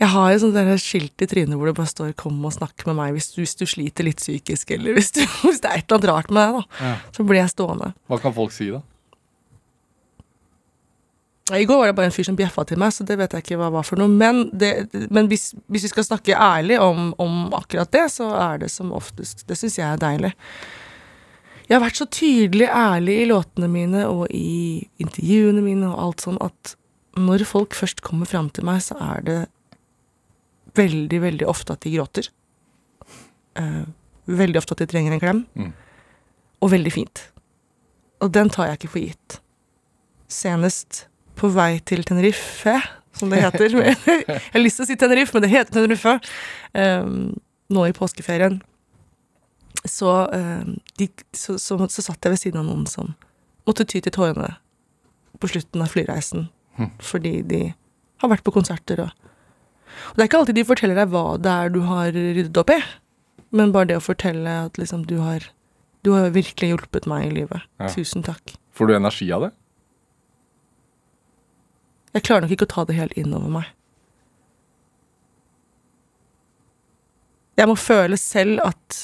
Jeg 0.00 0.08
har 0.12 0.32
jo 0.32 0.40
sånt 0.42 0.82
skilt 0.82 1.24
i 1.24 1.28
trynet 1.28 1.56
hvor 1.56 1.68
det 1.68 1.76
bare 1.76 1.92
står 1.92 2.16
'kom 2.16 2.40
og 2.44 2.52
snakk 2.52 2.84
med 2.88 2.96
meg' 2.96 3.12
hvis 3.16 3.30
du, 3.32 3.40
hvis 3.40 3.54
du 3.56 3.64
sliter 3.64 4.04
litt 4.04 4.20
psykisk, 4.20 4.70
eller 4.70 4.92
hvis, 4.92 5.12
du, 5.12 5.20
hvis 5.44 5.60
det 5.60 5.70
er 5.70 5.78
et 5.78 5.92
eller 5.92 6.00
annet 6.00 6.10
rart 6.10 6.30
med 6.30 6.42
deg, 6.42 6.58
da. 6.58 6.84
Ja. 6.84 6.96
Så 7.16 7.24
blir 7.24 7.40
jeg 7.40 7.52
stående. 7.52 7.94
Hva 8.08 8.18
kan 8.20 8.34
folk 8.36 8.52
si, 8.52 8.68
da? 8.72 8.82
I 11.54 11.64
går 11.64 11.78
var 11.78 11.86
det 11.86 11.94
bare 11.94 12.08
en 12.10 12.14
fyr 12.14 12.26
som 12.26 12.36
bjeffa 12.38 12.64
til 12.66 12.80
meg, 12.82 12.90
så 12.90 13.04
det 13.06 13.18
vet 13.20 13.34
jeg 13.36 13.44
ikke 13.44 13.58
hva 13.60 13.68
var 13.70 13.84
for 13.86 14.00
noe. 14.00 14.10
Men, 14.10 14.48
det, 14.50 14.88
men 15.14 15.28
hvis, 15.30 15.52
hvis 15.70 15.84
vi 15.86 15.90
skal 15.92 16.06
snakke 16.08 16.34
ærlig 16.34 16.80
om, 16.82 17.12
om 17.22 17.54
akkurat 17.54 17.92
det, 17.94 18.08
så 18.16 18.32
er 18.34 18.64
det 18.64 18.72
som 18.74 18.90
oftest 18.96 19.44
Det 19.46 19.54
syns 19.58 19.78
jeg 19.78 19.86
er 19.86 20.02
deilig. 20.02 20.32
Jeg 21.66 21.76
har 21.76 21.84
vært 21.84 22.00
så 22.00 22.08
tydelig 22.10 22.66
ærlig 22.66 23.20
i 23.22 23.28
låtene 23.30 23.70
mine 23.70 24.02
og 24.10 24.26
i 24.34 24.86
intervjuene 25.02 25.62
mine 25.62 25.90
og 25.92 26.02
alt 26.02 26.26
sånn 26.26 26.42
at 26.42 26.74
når 27.16 27.46
folk 27.48 27.74
først 27.74 28.02
kommer 28.06 28.28
fram 28.28 28.50
til 28.54 28.66
meg, 28.66 28.82
så 28.84 28.98
er 29.00 29.24
det 29.26 29.38
veldig, 30.76 31.22
veldig 31.22 31.48
ofte 31.48 31.74
at 31.74 31.86
de 31.86 31.94
gråter. 31.94 32.28
Uh, 33.56 33.86
veldig 34.28 34.60
ofte 34.60 34.76
at 34.76 34.82
de 34.82 34.90
trenger 34.90 35.14
en 35.14 35.22
klem. 35.22 35.42
Mm. 35.54 35.72
Og 36.62 36.74
veldig 36.74 36.92
fint. 36.92 37.28
Og 38.20 38.34
den 38.34 38.50
tar 38.52 38.70
jeg 38.70 38.80
ikke 38.80 38.94
for 38.94 39.06
gitt. 39.06 39.38
Senest 40.30 41.06
på 41.36 41.50
vei 41.52 41.78
til 41.86 42.04
Tenerife, 42.06 42.78
som 43.16 43.32
det 43.32 43.42
heter. 43.44 43.76
jeg 43.86 44.40
har 44.52 44.62
lyst 44.62 44.80
til 44.80 44.86
å 44.86 44.88
si 44.88 44.96
Tenerife, 45.00 45.36
men 45.36 45.44
det 45.44 45.52
heter 45.52 45.76
Tenerife. 45.78 46.16
Um, 46.72 47.36
nå 47.72 47.86
i 47.88 47.94
påskeferien. 47.96 48.60
Så, 49.86 50.10
um, 50.32 50.76
de, 50.98 51.08
så, 51.36 51.58
så, 51.62 51.78
så 51.92 52.04
satt 52.08 52.24
jeg 52.24 52.34
ved 52.34 52.42
siden 52.42 52.62
av 52.62 52.68
noen 52.68 52.86
som 52.90 53.14
måtte 53.66 53.86
ty 53.88 54.00
til 54.00 54.14
tårene 54.14 54.54
på 55.40 55.50
slutten 55.52 55.84
av 55.84 55.92
flyreisen. 55.92 56.48
Fordi 57.00 57.40
de 57.48 57.60
har 58.20 58.32
vært 58.32 58.44
på 58.44 58.54
konserter 58.54 59.06
og 59.06 59.14
Og 60.10 60.18
det 60.18 60.22
er 60.22 60.28
ikke 60.28 60.38
alltid 60.42 60.56
de 60.58 60.64
forteller 60.66 60.98
deg 60.98 61.08
hva 61.08 61.38
det 61.40 61.48
er 61.50 61.70
du 61.72 61.78
har 61.88 62.10
ryddet 62.12 62.58
opp 62.60 62.68
i, 62.74 62.76
men 63.56 63.70
bare 63.72 63.88
det 63.88 63.96
å 63.96 64.02
fortelle 64.04 64.50
at 64.66 64.76
liksom 64.76 65.06
du 65.08 65.16
har 65.22 65.46
Du 66.04 66.12
har 66.12 66.28
virkelig 66.30 66.68
hjulpet 66.68 67.06
meg 67.10 67.24
i 67.26 67.30
livet. 67.34 67.64
Ja. 67.80 67.88
Tusen 67.90 68.22
takk. 68.22 68.52
Får 68.76 68.86
du 68.86 68.94
energi 68.94 69.26
av 69.32 69.46
det? 69.46 69.50
Jeg 72.16 72.24
klarer 72.24 72.46
nok 72.46 72.54
ikke 72.56 72.64
å 72.68 72.72
ta 72.72 72.84
det 72.88 72.96
helt 72.96 73.16
innover 73.20 73.52
meg. 73.58 73.66
Jeg 77.56 77.68
må 77.70 77.76
føle 77.80 78.16
selv 78.20 78.60
at 78.64 78.96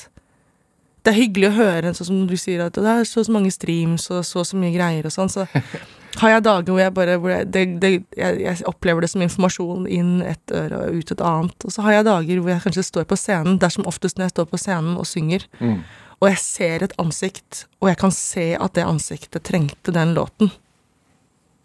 det 1.02 1.10
er 1.10 1.18
hyggelig 1.18 1.48
å 1.50 1.56
høre, 1.56 1.90
sånn 1.96 2.06
som 2.08 2.18
du 2.30 2.36
sier, 2.38 2.60
at 2.62 2.76
det 2.78 2.86
er 2.86 3.06
så 3.08 3.22
og 3.22 3.26
så 3.26 3.32
mange 3.34 3.50
streams 3.50 4.04
og 4.12 4.20
så 4.28 4.42
og 4.42 4.46
så 4.46 4.58
mye 4.60 4.74
greier 4.76 5.08
og 5.08 5.14
sånn, 5.14 5.32
så 5.32 5.46
har 6.20 6.30
jeg 6.34 6.44
dager 6.46 6.68
hvor 6.70 6.78
jeg 6.82 6.94
bare 6.94 7.16
hvor 7.18 7.32
jeg, 7.32 7.48
det, 7.50 7.62
det, 7.82 7.90
jeg, 8.14 8.38
jeg 8.44 8.62
opplever 8.70 9.02
det 9.02 9.10
som 9.10 9.24
informasjon 9.24 9.88
inn 9.90 10.12
et 10.28 10.54
øre 10.54 10.82
og 10.84 11.00
ut 11.00 11.10
et 11.16 11.24
annet. 11.26 11.66
Og 11.66 11.74
så 11.74 11.82
har 11.86 11.96
jeg 11.98 12.06
dager 12.10 12.42
hvor 12.44 12.52
jeg 12.54 12.64
kanskje 12.68 12.86
står 12.86 13.08
på 13.10 13.18
scenen, 13.18 13.58
det 13.58 13.66
er 13.70 13.74
som 13.80 13.88
oftest 13.90 14.20
når 14.20 14.28
jeg 14.28 14.34
står 14.36 14.48
på 14.52 14.62
scenen 14.62 14.96
og 15.00 15.08
synger, 15.10 15.48
Mm. 15.58 15.80
og 16.22 16.28
jeg 16.30 16.38
ser 16.44 16.84
et 16.86 16.96
ansikt, 17.02 17.64
og 17.82 17.88
jeg 17.90 17.98
kan 18.04 18.14
se 18.14 18.46
at 18.54 18.76
det 18.78 18.86
ansiktet 18.86 19.42
trengte 19.48 19.96
den 19.96 20.14
låten. 20.14 20.52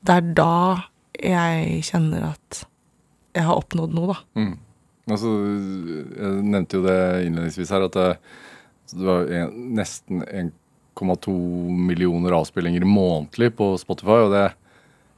Det 0.08 0.16
er 0.18 0.34
da 0.40 0.54
jeg 1.24 1.84
kjenner 1.88 2.32
at 2.34 2.64
jeg 3.38 3.46
har 3.46 3.60
oppnådd 3.60 3.94
noe, 3.96 4.16
da. 4.16 4.18
Mm. 4.40 4.56
Altså, 5.08 5.32
jeg 5.32 6.32
nevnte 6.44 6.80
jo 6.80 6.86
det 6.86 7.02
innledningsvis 7.28 7.72
her, 7.72 7.86
at 7.88 7.96
det, 7.96 8.08
det 8.92 9.06
var 9.08 9.30
en, 9.40 9.54
nesten 9.78 10.24
1,2 10.26 11.36
millioner 11.90 12.36
avspillinger 12.36 12.88
månedlig 12.88 13.54
på 13.60 13.74
Spotify. 13.82 14.24
Og 14.28 14.34
det 14.36 14.48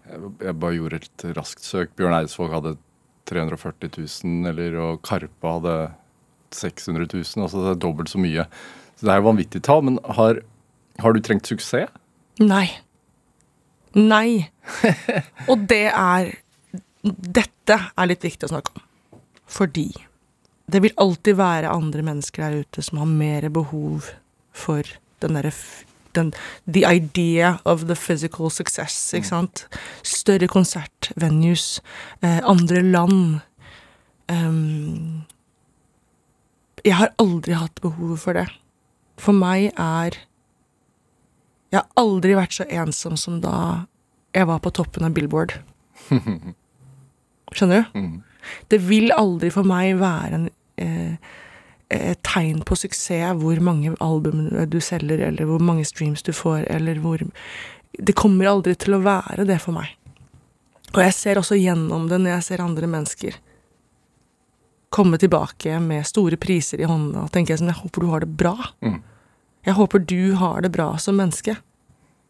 Jeg, 0.10 0.30
jeg 0.42 0.58
bare 0.58 0.74
gjorde 0.74 0.98
et 0.98 1.24
raskt 1.38 1.62
søk. 1.62 1.92
Bjørn 1.98 2.16
Eidsvåg 2.18 2.54
hadde 2.56 2.78
340 3.30 3.92
000, 3.94 4.50
eller, 4.50 4.78
og 4.82 5.02
Karpe 5.06 5.52
hadde 5.54 5.76
600 6.58 7.06
000. 7.14 7.44
Altså 7.46 7.62
det 7.62 7.74
er 7.76 7.82
dobbelt 7.84 8.10
så 8.10 8.22
mye. 8.22 8.48
Så 8.98 9.06
det 9.06 9.14
er 9.14 9.22
jo 9.22 9.28
vanvittig 9.30 9.62
tall. 9.66 9.84
Men 9.86 10.00
har, 10.18 10.42
har 11.04 11.14
du 11.14 11.22
trengt 11.22 11.50
suksess? 11.50 11.94
Nei. 12.42 12.68
Nei. 14.00 14.50
Og 15.52 15.66
det 15.70 15.88
er 15.90 16.32
Dette 17.04 17.76
er 17.96 18.10
litt 18.10 18.26
viktig 18.26 18.48
å 18.50 18.52
snakke 18.52 18.74
om. 18.76 18.84
Fordi 19.50 19.88
det 20.70 20.82
vil 20.84 20.98
alltid 21.02 21.38
være 21.40 21.72
andre 21.72 22.04
mennesker 22.06 22.44
der 22.44 22.66
ute 22.66 22.84
som 22.86 23.00
har 23.02 23.08
mer 23.10 23.48
behov 23.54 24.12
for 24.54 24.86
den 25.24 25.38
derre 25.38 25.54
den, 26.18 26.34
The 26.66 26.86
idea 26.86 27.60
of 27.66 27.88
the 27.88 27.96
physical 27.96 28.50
success, 28.50 29.14
ikke 29.14 29.30
sant? 29.30 29.66
Større 30.04 30.48
konsertvenues, 30.50 31.82
eh, 32.22 32.40
andre 32.44 32.82
land. 32.82 33.40
Um, 34.30 35.26
jeg 36.86 36.96
har 36.96 37.14
aldri 37.20 37.54
hatt 37.54 37.82
behov 37.82 38.18
for 38.18 38.34
det. 38.34 38.48
For 39.20 39.36
meg 39.36 39.72
er 39.78 40.18
jeg 41.70 41.80
har 41.82 41.88
aldri 42.02 42.36
vært 42.38 42.56
så 42.58 42.66
ensom 42.70 43.18
som 43.20 43.40
da 43.44 43.86
jeg 44.36 44.48
var 44.50 44.62
på 44.64 44.72
toppen 44.74 45.06
av 45.06 45.14
Billboard. 45.14 45.54
Skjønner 47.56 47.86
du? 47.86 48.00
Mm. 48.00 48.18
Det 48.72 48.80
vil 48.88 49.14
aldri 49.14 49.52
for 49.54 49.68
meg 49.68 50.00
være 50.00 50.38
en, 50.38 50.50
eh, 50.82 51.38
et 51.90 52.22
tegn 52.26 52.62
på 52.66 52.78
suksess 52.78 53.38
hvor 53.42 53.62
mange 53.62 53.96
album 54.02 54.48
du 54.70 54.80
selger, 54.82 55.22
eller 55.28 55.50
hvor 55.50 55.62
mange 55.62 55.86
streams 55.86 56.24
du 56.26 56.32
får, 56.34 56.66
eller 56.70 57.02
hvor 57.04 57.26
Det 58.00 58.14
kommer 58.16 58.46
aldri 58.46 58.76
til 58.78 58.94
å 58.94 59.02
være 59.02 59.48
det 59.50 59.58
for 59.60 59.74
meg. 59.74 59.90
Og 60.94 61.02
jeg 61.02 61.14
ser 61.14 61.36
også 61.36 61.58
gjennom 61.58 62.08
det 62.08 62.20
når 62.22 62.38
jeg 62.38 62.44
ser 62.44 62.62
andre 62.62 62.88
mennesker 62.88 63.36
komme 64.90 65.18
tilbake 65.18 65.80
med 65.80 66.08
store 66.08 66.38
priser 66.38 66.82
i 66.82 66.88
hånda, 66.90 67.26
og 67.26 67.32
tenker 67.34 67.54
jeg 67.54 67.62
sånn 67.62 67.72
Jeg 67.72 67.82
håper 67.84 68.02
du 68.02 68.10
har 68.10 68.26
det 68.26 68.32
bra. 68.38 68.56
Mm. 68.82 69.00
Jeg 69.68 69.76
håper 69.78 70.04
du 70.08 70.36
har 70.40 70.62
det 70.64 70.72
bra 70.74 70.94
som 71.02 71.20
menneske. 71.20 71.58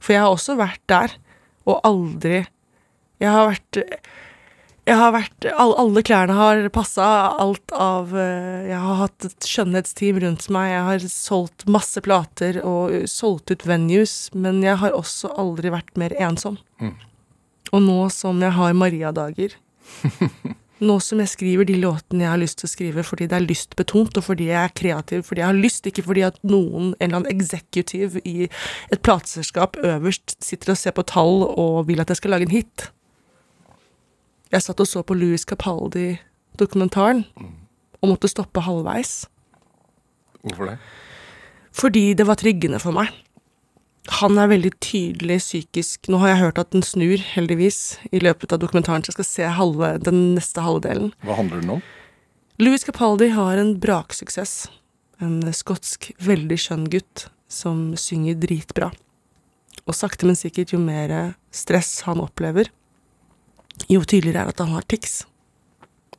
For 0.01 0.15
jeg 0.15 0.23
har 0.23 0.33
også 0.33 0.55
vært 0.59 0.81
der, 0.89 1.13
og 1.67 1.81
aldri 1.85 2.45
Jeg 3.19 3.31
har 3.35 3.49
vært 3.51 3.79
jeg 4.89 4.97
har 4.97 5.11
vært, 5.13 5.45
all, 5.53 5.75
Alle 5.77 6.01
klærne 6.05 6.33
har 6.33 6.63
passa, 6.73 7.05
alt 7.37 7.73
av 7.75 8.15
eh, 8.17 8.69
Jeg 8.71 8.79
har 8.81 9.01
hatt 9.03 9.27
et 9.27 9.49
skjønnhetsteam 9.51 10.21
rundt 10.23 10.47
meg, 10.53 10.71
jeg 10.71 10.85
har 10.87 11.05
solgt 11.13 11.67
masse 11.69 12.01
plater 12.05 12.57
og 12.63 12.95
eh, 12.95 13.05
solgt 13.09 13.53
ut 13.53 13.67
venues, 13.69 14.31
men 14.33 14.63
jeg 14.65 14.79
har 14.81 14.95
også 14.97 15.29
aldri 15.37 15.69
vært 15.75 15.93
mer 15.99 16.15
ensom. 16.17 16.57
Mm. 16.81 16.95
Og 17.69 17.85
nå 17.85 17.99
som 18.13 18.41
jeg 18.41 18.55
har 18.55 18.73
Maria-dager 18.77 19.53
Nå 20.79 20.95
som 21.03 21.19
jeg 21.19 21.31
skriver 21.33 21.67
de 21.67 21.75
låtene 21.81 22.23
jeg 22.23 22.31
har 22.31 22.39
lyst 22.39 22.61
til 22.61 22.69
å 22.69 22.71
skrive 22.71 23.03
fordi 23.03 23.27
det 23.27 23.35
er 23.35 23.43
lystbetont, 23.43 24.15
og 24.15 24.23
fordi 24.23 24.47
jeg 24.47 24.59
er 24.61 24.75
kreativ, 24.79 25.25
fordi 25.27 25.43
jeg 25.43 25.49
har 25.49 25.57
lyst, 25.57 25.89
ikke 25.89 26.05
fordi 26.05 26.23
at 26.27 26.39
noen, 26.47 26.93
en 26.93 27.03
eller 27.03 27.19
annen 27.19 27.33
executive 27.33 28.21
i 28.23 28.47
et 28.47 29.01
plateselskap 29.03 29.75
øverst, 29.83 30.37
sitter 30.43 30.71
og 30.73 30.79
ser 30.79 30.95
på 30.95 31.03
tall 31.09 31.43
og 31.49 31.89
vil 31.89 31.99
at 31.99 32.13
jeg 32.13 32.21
skal 32.21 32.35
lage 32.35 32.47
en 32.47 32.55
hit. 32.55 32.87
Jeg 34.49 34.65
satt 34.65 34.79
og 34.81 34.87
så 34.89 35.03
på 35.05 35.17
Louis 35.19 35.43
Capaldi-dokumentaren 35.45 37.25
og 37.99 38.07
måtte 38.13 38.31
stoppe 38.31 38.63
halvveis. 38.63 39.27
Hvorfor 40.41 40.71
det? 40.71 40.77
Fordi 41.75 42.13
det 42.17 42.25
var 42.25 42.39
tryggende 42.39 42.79
for 42.81 42.95
meg. 42.95 43.11
Han 44.09 44.39
er 44.41 44.49
veldig 44.49 44.71
tydelig 44.81 45.37
psykisk 45.43 46.09
Nå 46.09 46.17
har 46.23 46.31
jeg 46.31 46.41
hørt 46.41 46.61
at 46.61 46.71
den 46.73 46.83
snur, 46.85 47.21
heldigvis, 47.35 47.99
i 48.11 48.21
løpet 48.23 48.55
av 48.55 48.61
dokumentaren, 48.63 49.03
så 49.05 49.11
jeg 49.11 49.19
skal 49.19 49.29
se 49.29 49.51
halve, 49.59 49.91
den 50.01 50.33
neste 50.37 50.63
halvdelen. 50.65 51.11
Hva 51.21 51.37
handler 51.37 51.61
den 51.61 51.75
om? 51.77 51.83
Louis 52.59 52.83
Capaldi 52.83 53.29
har 53.35 53.61
en 53.61 53.75
braksuksess. 53.79 54.65
En 55.21 55.43
skotsk, 55.53 56.09
veldig 56.23 56.57
skjønn 56.59 56.89
gutt 56.91 57.27
som 57.51 57.93
synger 57.99 58.39
dritbra. 58.41 58.89
Og 59.85 59.95
sakte, 59.95 60.27
men 60.27 60.37
sikkert, 60.37 60.73
jo 60.73 60.81
mer 60.81 61.35
stress 61.55 62.01
han 62.07 62.21
opplever, 62.23 62.69
jo 63.87 64.01
tydeligere 64.03 64.43
er 64.43 64.49
det 64.49 64.57
at 64.57 64.63
han 64.65 64.73
har 64.75 64.87
tics. 64.91 65.21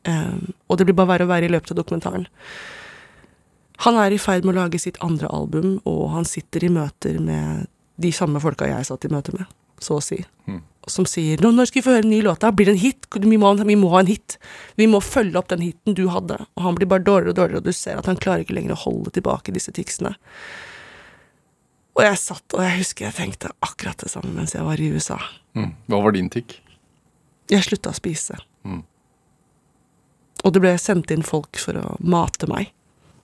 Um, 0.09 0.55
og 0.70 0.79
det 0.79 0.87
blir 0.88 0.96
bare 0.96 1.11
verre 1.11 1.26
og 1.26 1.33
verre 1.35 1.50
i 1.50 1.53
løpet 1.53 1.74
av 1.74 1.81
dokumentaren. 1.83 2.24
Han 3.85 3.98
er 4.00 4.12
i 4.12 4.20
ferd 4.20 4.46
med 4.46 4.57
å 4.57 4.62
lage 4.62 4.81
sitt 4.81 5.00
andre 5.05 5.29
album, 5.33 5.79
og 5.88 6.11
han 6.14 6.26
sitter 6.29 6.64
i 6.66 6.72
møter 6.72 7.20
med 7.20 7.68
de 8.01 8.13
samme 8.15 8.41
folka 8.43 8.69
jeg 8.69 8.89
satt 8.89 9.07
i 9.07 9.13
møte 9.13 9.35
med, 9.37 9.49
så 9.83 9.99
å 9.99 10.05
si. 10.05 10.21
Mm. 10.49 10.63
Som 10.89 11.07
sier 11.07 11.39
nå, 11.43 11.51
'Når 11.53 11.69
skal 11.69 11.81
vi 11.81 11.87
få 11.87 11.93
høre 11.95 12.05
en 12.07 12.11
ny 12.11 12.23
låt? 12.25 12.41
da? 12.41 12.51
Blir 12.51 12.67
det 12.67 12.73
en 12.73 12.85
hit? 12.85 13.07
Vi 13.15 13.37
må, 13.37 13.55
vi 13.55 13.77
må 13.77 13.91
ha 13.91 14.01
en 14.01 14.07
hit. 14.07 14.39
Vi 14.77 14.87
må 14.87 15.01
følge 15.01 15.37
opp 15.39 15.49
den 15.49 15.61
hiten 15.61 15.95
du 15.95 16.09
hadde.' 16.09 16.47
Og 16.57 16.63
han 16.63 16.75
blir 16.75 16.89
bare 16.89 17.05
dårligere 17.05 17.31
og 17.31 17.37
dårligere, 17.37 17.59
og 17.59 17.65
du 17.65 17.73
ser 17.73 17.99
at 17.99 18.07
han 18.07 18.17
klarer 18.17 18.45
ikke 18.45 18.57
lenger 18.57 18.73
å 18.73 18.85
holde 18.85 19.11
tilbake 19.11 19.53
disse 19.53 19.73
ticsene. 19.73 20.17
Og 21.99 22.05
jeg 22.07 22.19
satt, 22.19 22.55
og 22.55 22.63
jeg 22.65 22.79
husker 22.79 23.05
jeg 23.05 23.15
tenkte 23.15 23.51
akkurat 23.61 23.99
det 23.99 24.11
samme 24.11 24.33
mens 24.33 24.55
jeg 24.55 24.65
var 24.65 24.81
i 24.81 24.89
USA. 24.89 25.19
Mm. 25.55 25.75
Hva 25.91 26.03
var 26.03 26.13
din 26.13 26.31
tikk? 26.31 26.61
Jeg 27.51 27.67
slutta 27.67 27.91
å 27.91 27.99
spise. 27.99 28.39
Mm. 28.65 28.85
Og 30.45 30.55
det 30.55 30.63
ble 30.63 30.77
sendt 30.81 31.11
inn 31.11 31.27
folk 31.27 31.59
for 31.61 31.77
å 31.77 31.97
mate 32.01 32.49
meg, 32.49 32.71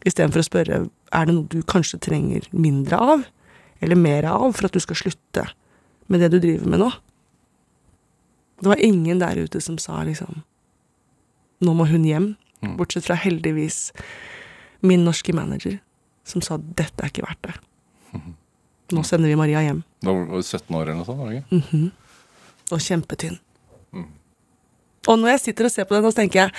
istedenfor 0.05 0.43
å 0.43 0.47
spørre 0.47 0.81
er 1.15 1.29
det 1.29 1.35
noe 1.35 1.49
du 1.49 1.62
kanskje 1.62 2.01
trenger 2.03 2.49
mindre 2.53 2.99
av, 2.99 3.25
eller 3.81 3.99
mer 3.99 4.29
av 4.31 4.53
for 4.57 4.69
at 4.69 4.77
du 4.77 4.81
skal 4.83 4.99
slutte 4.99 5.47
med 6.07 6.23
det 6.23 6.31
du 6.35 6.39
driver 6.41 6.71
med 6.71 6.83
nå. 6.85 6.91
Det 8.62 8.71
var 8.73 8.81
ingen 8.81 9.21
der 9.21 9.37
ute 9.37 9.61
som 9.61 9.79
sa 9.79 10.03
liksom 10.07 10.43
Nå 11.65 11.73
må 11.73 11.87
hun 11.89 12.03
hjem. 12.05 12.35
Mm. 12.61 12.75
Bortsett 12.77 13.07
fra 13.07 13.15
heldigvis 13.17 13.89
min 14.85 15.07
norske 15.07 15.33
manager, 15.33 15.79
som 16.25 16.43
sa 16.45 16.59
dette 16.61 17.01
er 17.01 17.09
ikke 17.09 17.25
verdt 17.25 17.47
det. 17.49 17.55
Nå 18.93 19.03
sender 19.09 19.33
vi 19.33 19.39
Maria 19.41 19.62
hjem. 19.65 19.81
Da 20.05 20.12
var 20.12 20.29
du 20.29 20.43
17 20.45 20.69
år 20.77 20.83
eller 20.85 20.99
noe 20.99 21.09
sånt? 21.09 21.19
var 21.23 21.33
det 21.33 21.39
ikke? 21.41 21.62
Mhm. 21.62 21.87
Og 22.77 22.83
kjempetynn. 22.83 23.39
Og 25.07 25.19
når 25.21 25.37
jeg 25.37 25.43
sitter 25.47 25.69
og 25.69 25.73
ser 25.73 25.87
på 25.89 25.97
den, 25.97 26.07
så 26.11 26.17
tenker 26.21 26.41
jeg 26.45 26.53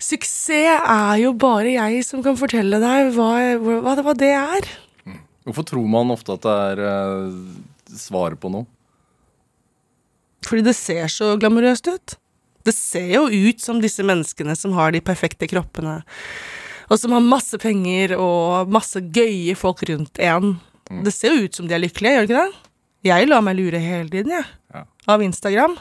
Suksess 0.00 0.48
er 0.80 1.18
jo 1.20 1.34
bare 1.36 1.74
jeg 1.74 2.04
som 2.06 2.22
kan 2.24 2.38
fortelle 2.40 2.78
deg 2.80 3.10
hva, 3.16 3.32
hva, 3.60 3.96
hva 4.00 4.14
det 4.16 4.30
er. 4.32 4.68
Hvorfor 5.50 5.66
tror 5.66 5.86
man 5.90 6.12
ofte 6.14 6.36
at 6.36 6.44
det 6.46 6.56
er 6.70 6.82
uh, 6.86 7.96
svaret 7.98 8.38
på 8.38 8.52
noe? 8.54 8.68
Fordi 10.46 10.62
det 10.64 10.76
ser 10.78 11.10
så 11.10 11.34
glamorøst 11.40 11.90
ut. 11.90 12.16
Det 12.66 12.74
ser 12.76 13.08
jo 13.16 13.26
ut 13.26 13.60
som 13.62 13.80
disse 13.82 14.04
menneskene 14.06 14.54
som 14.56 14.76
har 14.76 14.94
de 14.94 15.02
perfekte 15.02 15.48
kroppene, 15.50 16.00
og 16.90 16.98
som 17.00 17.14
har 17.16 17.24
masse 17.24 17.58
penger 17.60 18.16
og 18.18 18.70
masse 18.72 19.00
gøye 19.00 19.56
folk 19.58 19.82
rundt 19.88 20.20
en. 20.22 20.58
Det 21.04 21.12
ser 21.14 21.34
jo 21.34 21.46
ut 21.46 21.56
som 21.56 21.68
de 21.70 21.76
er 21.76 21.82
lykkelige, 21.82 22.14
gjør 22.14 22.26
det 22.26 22.30
ikke 22.30 22.44
det? 22.44 22.70
Jeg 23.10 23.28
lar 23.30 23.44
meg 23.46 23.56
lure 23.56 23.80
hele 23.80 24.10
tiden, 24.12 24.34
jeg. 24.34 24.46
Ja. 24.74 24.84
Av 25.08 25.22
Instagram. 25.24 25.78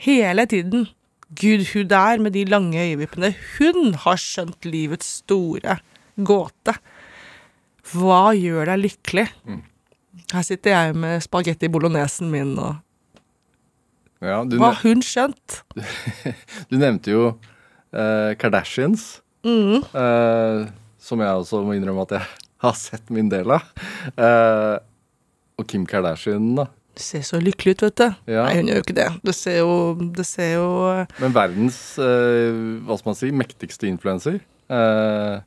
Hele 0.00 0.46
tiden. 0.46 0.86
Gud, 1.30 1.64
hun 1.72 1.88
der 1.90 2.22
med 2.22 2.34
de 2.34 2.44
lange 2.46 2.78
øyevippene, 2.78 3.32
hun 3.58 3.94
har 4.04 4.18
skjønt 4.20 4.66
livets 4.66 5.20
store 5.20 5.78
gåte. 6.26 6.76
Hva 7.94 8.30
gjør 8.38 8.70
deg 8.72 8.82
lykkelig? 8.84 9.26
Her 10.30 10.44
sitter 10.46 10.74
jeg 10.76 10.96
med 11.00 11.22
spagetti 11.24 11.68
bolognesen 11.72 12.30
min 12.30 12.52
og 12.60 12.76
Ja, 14.20 14.42
du, 14.44 14.58
Hva 14.60 14.74
har 14.74 14.82
hun 14.84 15.00
skjønt? 15.04 15.60
du 16.70 16.76
nevnte 16.76 17.14
jo 17.14 17.22
eh, 17.94 18.34
Kardashians, 18.40 19.20
Mm. 19.40 19.78
eh, 19.96 20.66
som 21.00 21.20
jeg 21.24 21.32
også 21.40 21.62
må 21.64 21.72
innrømme 21.72 22.02
at 22.04 22.10
jeg 22.18 22.26
har 22.66 22.74
sett 22.76 23.08
min 23.08 23.30
del 23.32 23.54
av. 23.56 23.62
Eh, 24.20 24.74
og 25.56 25.64
Kim 25.70 25.86
Kardashian, 25.88 26.50
da. 26.58 26.66
Det 26.92 27.00
ser 27.06 27.22
så 27.24 27.38
lykkelig 27.40 27.72
ut, 27.78 27.84
vet 27.86 27.96
du. 28.02 28.04
Ja. 28.34 28.42
Nei, 28.44 28.58
hun 28.58 28.68
gjør 28.68 28.82
jo 28.82 28.84
ikke 28.84 28.96
det. 28.98 29.06
Det 29.24 29.32
ser 29.38 29.56
jo, 29.62 29.72
det 30.18 30.26
ser 30.28 30.50
jo 30.58 30.66
Men 31.22 31.32
verdens 31.32 31.78
eh, 32.02 32.60
hva 32.84 32.98
skal 33.00 33.08
man 33.14 33.16
si, 33.22 33.30
mektigste 33.32 33.88
influenser. 33.88 34.36
Eh, 34.68 35.40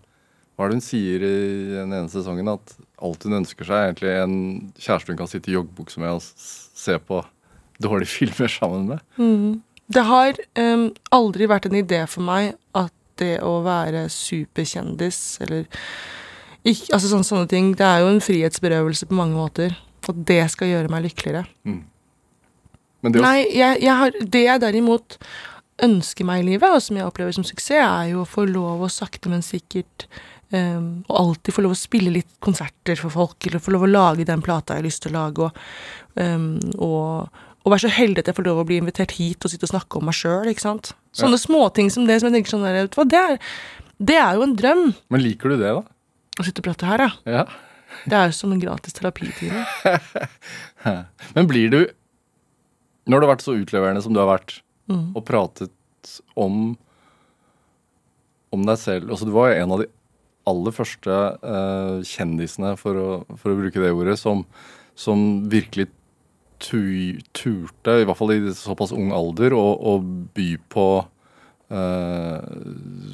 hva 0.54 0.66
er 0.66 0.72
det 0.72 0.78
hun 0.78 0.86
sier 0.86 1.24
i 1.26 1.36
den 1.74 1.94
ene 1.98 2.10
sesongen? 2.12 2.52
At 2.54 2.76
alt 3.04 3.26
hun 3.26 3.40
ønsker 3.40 3.66
seg, 3.66 3.78
er 3.78 3.92
egentlig 3.92 4.16
en 4.22 4.36
kjæreste 4.78 5.14
hun 5.14 5.22
kan 5.24 5.32
sitte 5.32 5.50
i 5.50 5.56
joggebukse 5.56 6.02
med 6.02 6.14
og 6.14 6.26
se 6.26 6.98
på 7.02 7.22
dårlige 7.82 8.14
filmer 8.18 8.52
sammen 8.52 8.92
med. 8.92 9.62
Det 9.94 10.04
har 10.08 10.38
um, 10.60 10.90
aldri 11.14 11.50
vært 11.50 11.68
en 11.70 11.80
idé 11.82 12.04
for 12.10 12.26
meg 12.26 12.54
at 12.78 12.94
det 13.22 13.38
å 13.46 13.60
være 13.66 14.08
superkjendis 14.10 15.22
eller 15.46 15.66
ikke, 16.64 16.94
Altså 16.96 17.10
sånne, 17.12 17.28
sånne 17.28 17.50
ting. 17.52 17.74
Det 17.76 17.84
er 17.84 18.04
jo 18.04 18.12
en 18.14 18.22
frihetsberøvelse 18.24 19.10
på 19.10 19.18
mange 19.18 19.36
måter. 19.36 19.74
At 20.08 20.22
det 20.30 20.40
skal 20.54 20.70
gjøre 20.70 20.92
meg 20.92 21.04
lykkeligere. 21.10 21.44
Men 23.04 23.12
det 23.12 23.20
å 23.20 23.26
Nei, 23.26 23.42
jeg, 23.52 23.82
jeg 23.84 23.96
har, 24.00 24.16
det 24.36 24.44
jeg 24.46 24.62
derimot 24.64 25.18
ønsker 25.82 26.28
meg 26.28 26.44
i 26.44 26.48
livet, 26.52 26.70
og 26.70 26.84
som 26.84 27.00
jeg 27.00 27.08
opplever 27.08 27.36
som 27.36 27.46
suksess, 27.48 27.82
er 27.82 28.12
jo 28.12 28.24
å 28.24 28.30
få 28.30 28.46
lov 28.50 28.84
å 28.86 28.92
sakte, 28.92 29.32
men 29.32 29.42
sikkert 29.46 30.06
um, 30.54 31.04
Og 31.08 31.16
alltid 31.18 31.56
få 31.56 31.64
lov 31.66 31.74
å 31.74 31.80
spille 31.80 32.14
litt 32.14 32.30
konserter 32.44 33.00
for 33.00 33.14
folk, 33.14 33.40
eller 33.48 33.64
få 33.64 33.74
lov 33.74 33.88
å 33.88 33.90
lage 33.90 34.28
den 34.30 34.44
plata 34.46 34.76
jeg 34.76 34.84
har 34.84 34.88
lyst 34.88 35.04
til 35.06 35.16
å 35.16 35.24
lage, 35.24 35.48
og, 35.48 35.64
um, 36.20 36.60
og, 36.78 37.42
og 37.64 37.74
være 37.74 37.88
så 37.88 37.94
heldig 37.96 38.24
at 38.24 38.32
jeg 38.32 38.38
får 38.38 38.50
lov 38.50 38.62
å 38.62 38.68
bli 38.70 38.78
invitert 38.84 39.16
hit 39.18 39.46
og 39.46 39.54
sitte 39.54 39.66
og 39.70 39.74
snakke 39.74 40.00
om 40.00 40.08
meg 40.10 40.18
sjøl. 40.20 40.52
Sånne 41.14 41.42
småting 41.42 41.90
som 41.94 42.06
det 42.10 42.20
som 42.22 42.30
jeg 42.30 42.40
tenker 42.40 42.54
sånn 42.54 42.68
der, 42.68 42.90
hva, 42.94 43.08
det 43.10 43.20
er, 43.20 43.38
det 43.98 44.18
er 44.20 44.38
jo 44.38 44.46
en 44.46 44.58
drøm. 44.60 44.88
Men 45.14 45.26
liker 45.26 45.54
du 45.54 45.58
det, 45.62 45.74
da? 45.80 45.84
Å 46.34 46.46
sitte 46.46 46.64
og 46.64 46.70
prate 46.70 46.90
her, 46.90 47.08
ja. 47.08 47.40
Ja. 47.40 47.46
Det 48.10 48.18
er 48.18 48.30
jo 48.32 48.36
som 48.36 48.54
en 48.54 48.62
gratis 48.62 48.96
terapitime. 48.98 49.64
Men 51.36 51.50
blir 51.50 51.70
du 51.70 51.80
Når 53.06 53.20
du 53.20 53.26
har 53.26 53.34
vært 53.36 53.46
så 53.46 53.54
utleverende 53.54 54.02
som 54.02 54.16
du 54.16 54.20
har 54.22 54.30
vært, 54.32 54.63
Mm. 54.92 55.14
og 55.16 55.22
pratet 55.24 55.72
om 56.36 56.74
om 58.52 58.66
deg 58.68 58.76
selv 58.82 59.14
altså 59.14 59.26
Du 59.26 59.32
var 59.32 59.54
en 59.56 59.72
av 59.72 59.80
de 59.80 59.88
aller 60.44 60.76
første 60.76 61.14
uh, 61.40 62.04
kjendisene, 62.04 62.74
for 62.76 63.00
å, 63.00 63.10
for 63.40 63.54
å 63.54 63.60
bruke 63.62 63.80
det 63.80 63.94
ordet, 63.96 64.18
som, 64.20 64.44
som 64.92 65.22
virkelig 65.48 65.88
tu, 66.60 67.16
turte, 67.32 67.96
i 68.02 68.04
hvert 68.04 68.20
fall 68.20 68.34
i 68.36 68.42
såpass 68.58 68.92
ung 68.96 69.14
alder, 69.16 69.56
å, 69.56 69.64
å 69.72 69.94
by 70.36 70.50
på 70.74 70.88
uh, 71.00 72.44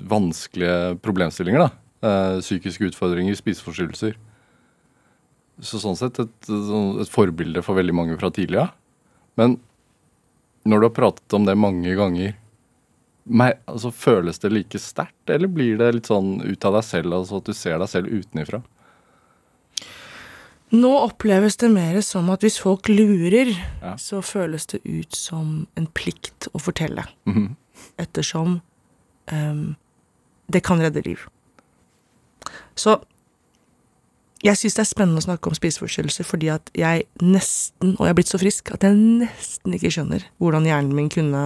vanskelige 0.10 0.98
problemstillinger. 1.06 1.70
Eh, 2.00 2.38
psykiske 2.40 2.88
utfordringer, 2.88 3.36
spiseforstyrrelser. 3.36 4.14
Så 5.60 5.82
sånn 5.84 5.98
sett 6.00 6.22
et, 6.24 6.36
et 6.48 7.12
forbilde 7.12 7.64
for 7.66 7.76
veldig 7.76 7.96
mange 7.96 8.16
fra 8.22 8.30
tidlig 8.32 8.62
av. 8.62 8.70
Men 9.40 9.58
når 10.70 10.80
du 10.84 10.88
har 10.90 10.96
pratet 10.96 11.34
om 11.38 11.46
det 11.48 11.58
mange 11.58 11.96
ganger, 11.98 12.36
meg, 13.30 13.60
altså, 13.70 13.92
føles 13.94 14.40
det 14.42 14.52
like 14.54 14.80
sterkt, 14.82 15.30
eller 15.30 15.50
blir 15.52 15.78
det 15.82 15.92
litt 15.98 16.10
sånn 16.10 16.40
ut 16.46 16.66
av 16.66 16.78
deg 16.80 16.86
selv, 16.88 17.14
altså 17.20 17.42
at 17.42 17.50
du 17.50 17.54
ser 17.58 17.78
deg 17.82 17.90
selv 17.92 18.14
utenifra? 18.14 18.62
Nå 20.70 20.90
oppleves 21.02 21.58
det 21.58 21.70
mer 21.74 21.98
som 22.06 22.30
at 22.30 22.44
hvis 22.46 22.60
folk 22.62 22.90
lurer, 22.92 23.50
Ja. 23.82 23.96
så 23.98 24.22
føles 24.22 24.68
det 24.70 24.82
ut 24.86 25.16
som 25.16 25.68
en 25.76 25.88
plikt 25.88 26.48
å 26.54 26.60
fortelle. 26.62 27.06
Mhm. 27.26 27.56
Ettersom 27.98 28.62
um, 29.32 29.76
det 30.52 30.62
kan 30.64 30.80
redde 30.80 31.02
liv. 31.06 31.20
Så 32.76 33.00
jeg 34.46 34.56
syns 34.56 34.78
det 34.78 34.84
er 34.86 34.88
spennende 34.88 35.20
å 35.20 35.26
snakke 35.26 35.52
om 35.52 35.58
spiseforstyrrelser 35.58 36.28
fordi 36.28 36.52
at 36.54 36.70
jeg 36.78 37.06
nesten, 37.20 37.96
og 37.98 38.06
jeg 38.06 38.14
er 38.14 38.20
blitt 38.20 38.32
så 38.32 38.40
frisk, 38.40 38.72
at 38.76 38.86
jeg 38.88 38.96
nesten 38.96 39.76
ikke 39.76 39.92
skjønner 39.92 40.24
hvordan 40.40 40.68
hjernen 40.70 40.96
min 40.96 41.10
kunne 41.12 41.44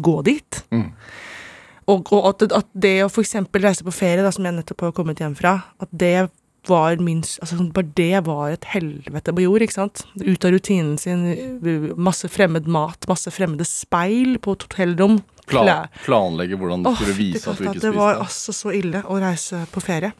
gå 0.00 0.14
dit. 0.28 0.62
Mm. 0.72 0.88
Og, 1.92 2.12
og 2.14 2.30
at, 2.30 2.46
at 2.62 2.70
det 2.72 3.00
å 3.04 3.10
eksempel 3.10 3.66
reise 3.66 3.84
på 3.84 3.94
ferie, 3.94 4.22
da, 4.24 4.32
som 4.32 4.46
jeg 4.46 4.56
nettopp 4.56 4.86
har 4.86 4.94
kommet 4.96 5.20
hjem 5.20 5.34
fra, 5.36 5.58
at 5.82 5.92
det 5.92 6.30
var 6.70 6.96
min 7.02 7.24
altså, 7.24 7.56
sånn, 7.56 7.72
Bare 7.74 7.90
det 7.98 8.22
var 8.28 8.52
et 8.54 8.66
helvete 8.70 9.34
på 9.34 9.44
jord, 9.44 9.64
ikke 9.66 9.80
sant? 9.80 10.04
Ut 10.22 10.46
av 10.46 10.54
rutinen 10.54 10.94
sin, 11.00 11.26
masse 11.98 12.30
fremmed 12.30 12.70
mat, 12.70 13.08
masse 13.10 13.32
fremmede 13.34 13.66
speil 13.68 14.38
på 14.42 14.56
et 14.56 14.66
hotellrom. 14.68 15.20
Pla 15.50 15.82
planlegge 16.04 16.56
hvordan 16.56 16.84
du 16.84 16.92
skulle 16.94 17.12
oh, 17.12 17.18
vise 17.18 17.42
at 17.42 17.58
du 17.58 17.64
ikke 17.66 17.74
spiste. 17.74 17.88
Det 17.88 17.96
var 17.96 18.22
altså 18.22 18.54
så 18.54 18.74
ille 18.78 19.02
å 19.10 19.18
reise 19.20 19.64
på 19.74 19.82
ferie. 19.82 20.14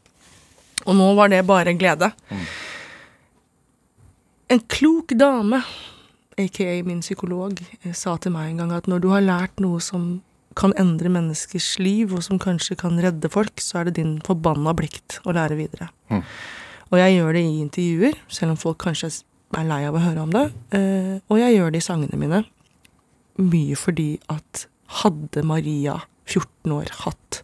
Og 0.86 0.96
nå 0.98 1.08
var 1.18 1.28
det 1.32 1.44
bare 1.46 1.74
glede. 1.78 2.10
Mm. 2.30 2.44
En 4.52 4.60
klok 4.68 5.14
dame, 5.16 5.62
aka 6.38 6.82
min 6.84 7.00
psykolog, 7.00 7.60
eh, 7.84 7.92
sa 7.96 8.16
til 8.20 8.32
meg 8.34 8.50
en 8.50 8.62
gang 8.64 8.72
at 8.76 8.88
når 8.90 9.00
du 9.04 9.08
har 9.12 9.24
lært 9.24 9.60
noe 9.62 9.80
som 9.80 10.22
kan 10.58 10.74
endre 10.76 11.08
menneskers 11.08 11.78
liv, 11.80 12.12
og 12.12 12.20
som 12.26 12.38
kanskje 12.38 12.76
kan 12.76 12.98
redde 13.00 13.30
folk, 13.32 13.56
så 13.64 13.80
er 13.80 13.84
det 13.88 13.94
din 13.96 14.18
forbanna 14.20 14.74
plikt 14.76 15.20
å 15.24 15.32
lære 15.32 15.56
videre. 15.56 15.88
Mm. 16.10 16.20
Og 16.92 16.98
jeg 17.00 17.14
gjør 17.16 17.32
det 17.32 17.44
i 17.46 17.62
intervjuer, 17.62 18.18
selv 18.28 18.52
om 18.52 18.58
folk 18.60 18.78
kanskje 18.84 19.08
er 19.56 19.64
lei 19.68 19.80
av 19.88 19.96
å 19.96 20.02
høre 20.04 20.20
om 20.26 20.30
det. 20.32 20.52
eh, 20.76 21.20
Og 21.30 21.38
jeg 21.40 21.56
gjør 21.56 21.72
det 21.72 21.80
i 21.80 21.86
sangene 21.88 22.18
mine. 22.20 22.42
Mye 23.40 23.76
fordi 23.76 24.18
at 24.28 24.66
hadde 25.00 25.42
Maria, 25.42 26.02
14 26.28 26.72
år, 26.72 26.90
hatt 27.06 27.42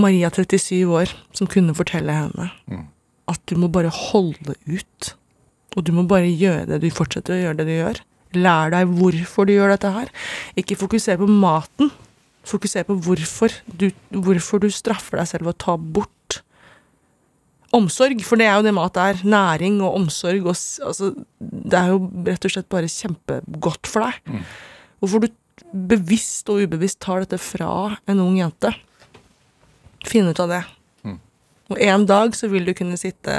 Maria, 0.00 0.30
37 0.30 0.86
år, 0.88 1.12
som 1.36 1.46
kunne 1.50 1.74
fortelle 1.74 2.12
henne 2.12 2.50
Mm. 2.70 2.86
at 3.28 3.40
du 3.46 3.56
må 3.56 3.68
bare 3.72 3.90
holde 3.90 4.54
ut. 4.66 5.14
Og 5.76 5.84
du 5.84 5.92
må 5.92 6.06
bare 6.06 6.28
gjøre 6.28 6.66
det 6.68 6.80
du 6.82 6.90
fortsetter 6.90 7.34
å 7.34 7.42
gjøre 7.42 7.56
det 7.62 7.66
du 7.66 7.72
gjør. 7.78 8.00
Lær 8.34 8.70
deg 8.72 8.88
hvorfor 8.88 9.46
du 9.46 9.52
gjør 9.54 9.72
dette 9.74 9.92
her. 9.92 10.08
Ikke 10.56 10.76
fokuser 10.76 11.16
på 11.20 11.28
maten. 11.28 11.90
Fokuser 12.44 12.84
på 12.84 12.96
hvorfor 13.00 13.52
du, 13.76 13.90
hvorfor 14.10 14.60
du 14.60 14.68
straffer 14.70 15.18
deg 15.20 15.28
selv 15.28 15.46
ved 15.46 15.54
å 15.54 15.58
ta 15.64 15.76
bort 15.76 16.42
omsorg. 17.72 18.20
For 18.26 18.36
det 18.40 18.46
er 18.48 18.58
jo 18.58 18.66
det 18.66 18.74
mat 18.76 18.96
er. 19.00 19.20
Næring 19.24 19.80
og 19.84 19.96
omsorg. 20.00 20.44
Og, 20.44 20.56
altså, 20.88 21.12
det 21.40 21.78
er 21.78 21.92
jo 21.94 22.00
rett 22.28 22.44
og 22.48 22.54
slett 22.56 22.68
bare 22.72 22.90
kjempegodt 22.92 23.88
for 23.88 24.08
deg. 24.08 24.20
Mm. 24.28 24.42
Hvorfor 25.02 25.24
du 25.24 25.28
bevisst 25.72 26.48
og 26.52 26.64
ubevisst 26.66 27.00
tar 27.04 27.22
dette 27.24 27.38
fra 27.40 27.96
en 28.10 28.20
ung 28.20 28.36
jente. 28.40 28.74
Finn 30.08 30.28
ut 30.28 30.40
av 30.42 30.50
det. 30.50 30.62
Mm. 31.06 31.18
Og 31.72 31.82
en 31.88 32.06
dag 32.08 32.36
så 32.36 32.50
vil 32.52 32.66
du 32.68 32.74
kunne 32.76 32.98
sitte 33.00 33.36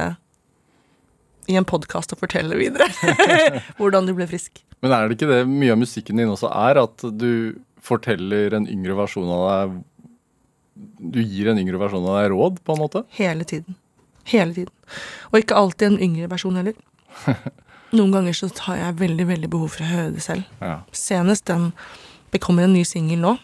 i 1.51 1.57
en 1.59 1.67
podkast 1.67 2.13
og 2.15 2.21
fortelle 2.21 2.55
videre 2.55 2.87
hvordan 3.79 4.07
du 4.07 4.13
ble 4.15 4.27
frisk. 4.29 4.63
Men 4.83 4.95
er 4.95 5.07
det 5.07 5.17
ikke 5.17 5.31
det 5.31 5.41
mye 5.47 5.73
av 5.75 5.79
musikken 5.81 6.19
din 6.19 6.31
også 6.31 6.51
er, 6.51 6.79
at 6.83 7.03
du 7.19 7.59
forteller 7.83 8.55
en 8.55 8.67
yngre 8.69 8.95
versjon 8.95 9.31
av 9.31 9.43
deg 9.47 9.81
Du 11.13 11.19
gir 11.21 11.49
en 11.51 11.59
yngre 11.59 11.79
versjon 11.81 12.05
av 12.07 12.21
deg 12.21 12.31
råd, 12.31 12.61
på 12.63 12.75
en 12.75 12.81
måte? 12.81 13.03
Hele 13.17 13.45
tiden. 13.47 13.75
Hele 14.31 14.55
tiden. 14.55 14.71
Og 15.31 15.41
ikke 15.41 15.59
alltid 15.59 15.91
en 15.91 16.01
yngre 16.01 16.29
versjon 16.31 16.57
heller. 16.59 16.77
Noen 17.97 18.13
ganger 18.15 18.33
så 18.33 18.49
har 18.65 18.79
jeg 18.79 18.99
veldig, 19.03 19.25
veldig 19.29 19.49
behov 19.53 19.75
for 19.75 19.85
å 19.85 19.91
høre 19.91 20.13
det 20.15 20.23
selv. 20.25 20.47
Ja. 20.63 20.79
Senest 20.95 21.45
den 21.51 21.71
Det 22.33 22.41
kommer 22.41 22.65
en 22.65 22.73
ny 22.73 22.81
singel 22.87 23.19
nå 23.21 23.35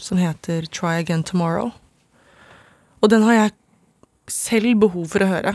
som 0.00 0.16
heter 0.16 0.64
Try 0.72 1.02
Again 1.02 1.22
Tomorrow. 1.22 1.74
Og 3.00 3.10
den 3.12 3.24
har 3.26 3.36
jeg 3.36 3.56
selv 4.30 4.74
behov 4.80 5.06
for 5.12 5.24
å 5.24 5.30
høre. 5.30 5.54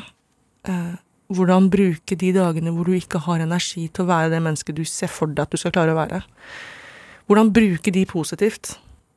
Eh, 0.67 0.95
hvordan 1.33 1.69
bruke 1.73 2.17
de 2.19 2.31
dagene 2.35 2.73
hvor 2.73 2.89
du 2.89 2.95
ikke 2.97 3.21
har 3.25 3.41
energi 3.41 3.87
til 3.87 4.05
å 4.05 4.09
være 4.09 4.31
det 4.33 4.41
mennesket 4.45 4.77
du 4.77 4.83
ser 4.85 5.09
for 5.09 5.31
deg 5.31 5.45
at 5.45 5.53
du 5.53 5.61
skal 5.61 5.73
klare 5.73 5.93
å 5.93 5.99
være. 5.99 6.21
Hvordan 7.25 7.53
bruke 7.53 7.93
de 7.93 8.05
positivt, 8.05 8.75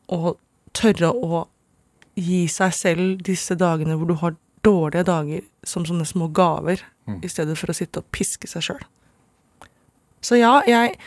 og 0.09 0.39
tørre 0.77 1.11
å 1.13 1.43
gi 2.19 2.47
seg 2.51 2.73
selv 2.75 3.25
disse 3.27 3.57
dagene 3.59 3.99
hvor 3.99 4.09
du 4.09 4.17
har 4.23 4.37
dårlige 4.65 5.05
dager, 5.07 5.43
som 5.69 5.85
sånne 5.87 6.07
små 6.09 6.31
gaver, 6.35 6.81
i 7.25 7.29
stedet 7.31 7.57
for 7.57 7.73
å 7.73 7.77
sitte 7.77 8.03
og 8.03 8.09
piske 8.13 8.49
seg 8.51 8.65
sjøl. 8.67 8.83
Så 10.21 10.41
ja, 10.41 10.59
jeg 10.69 10.99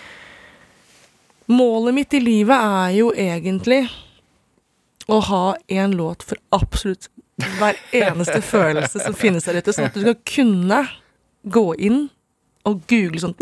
Målet 1.52 1.92
mitt 1.92 2.14
i 2.16 2.22
livet 2.24 2.56
er 2.56 2.92
jo 2.96 3.10
egentlig 3.12 3.82
å 5.12 5.20
ha 5.28 5.44
én 5.68 5.96
låt 5.98 6.24
for 6.24 6.40
absolutt 6.56 7.10
hver 7.58 7.78
eneste 7.96 8.40
følelse 8.46 9.02
som 9.02 9.16
finnes 9.18 9.48
der 9.48 9.60
ute, 9.60 9.74
sånn 9.76 9.90
at 9.90 9.98
du 9.98 10.04
skal 10.04 10.18
kunne 10.28 10.82
gå 11.44 11.66
inn 11.82 12.04
og 12.70 12.84
google 12.90 13.22
sånn 13.22 13.34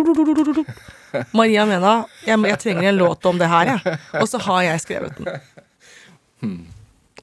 Maria 1.38 1.66
Mena, 1.68 1.94
jeg, 2.24 2.40
jeg 2.48 2.60
trenger 2.62 2.92
en 2.92 3.00
låt 3.02 3.26
om 3.28 3.40
det 3.42 3.50
her, 3.52 3.74
jeg. 3.74 3.98
Og 4.22 4.30
så 4.32 4.40
har 4.46 4.62
jeg 4.68 4.84
skrevet 4.86 5.18
den. 5.20 6.62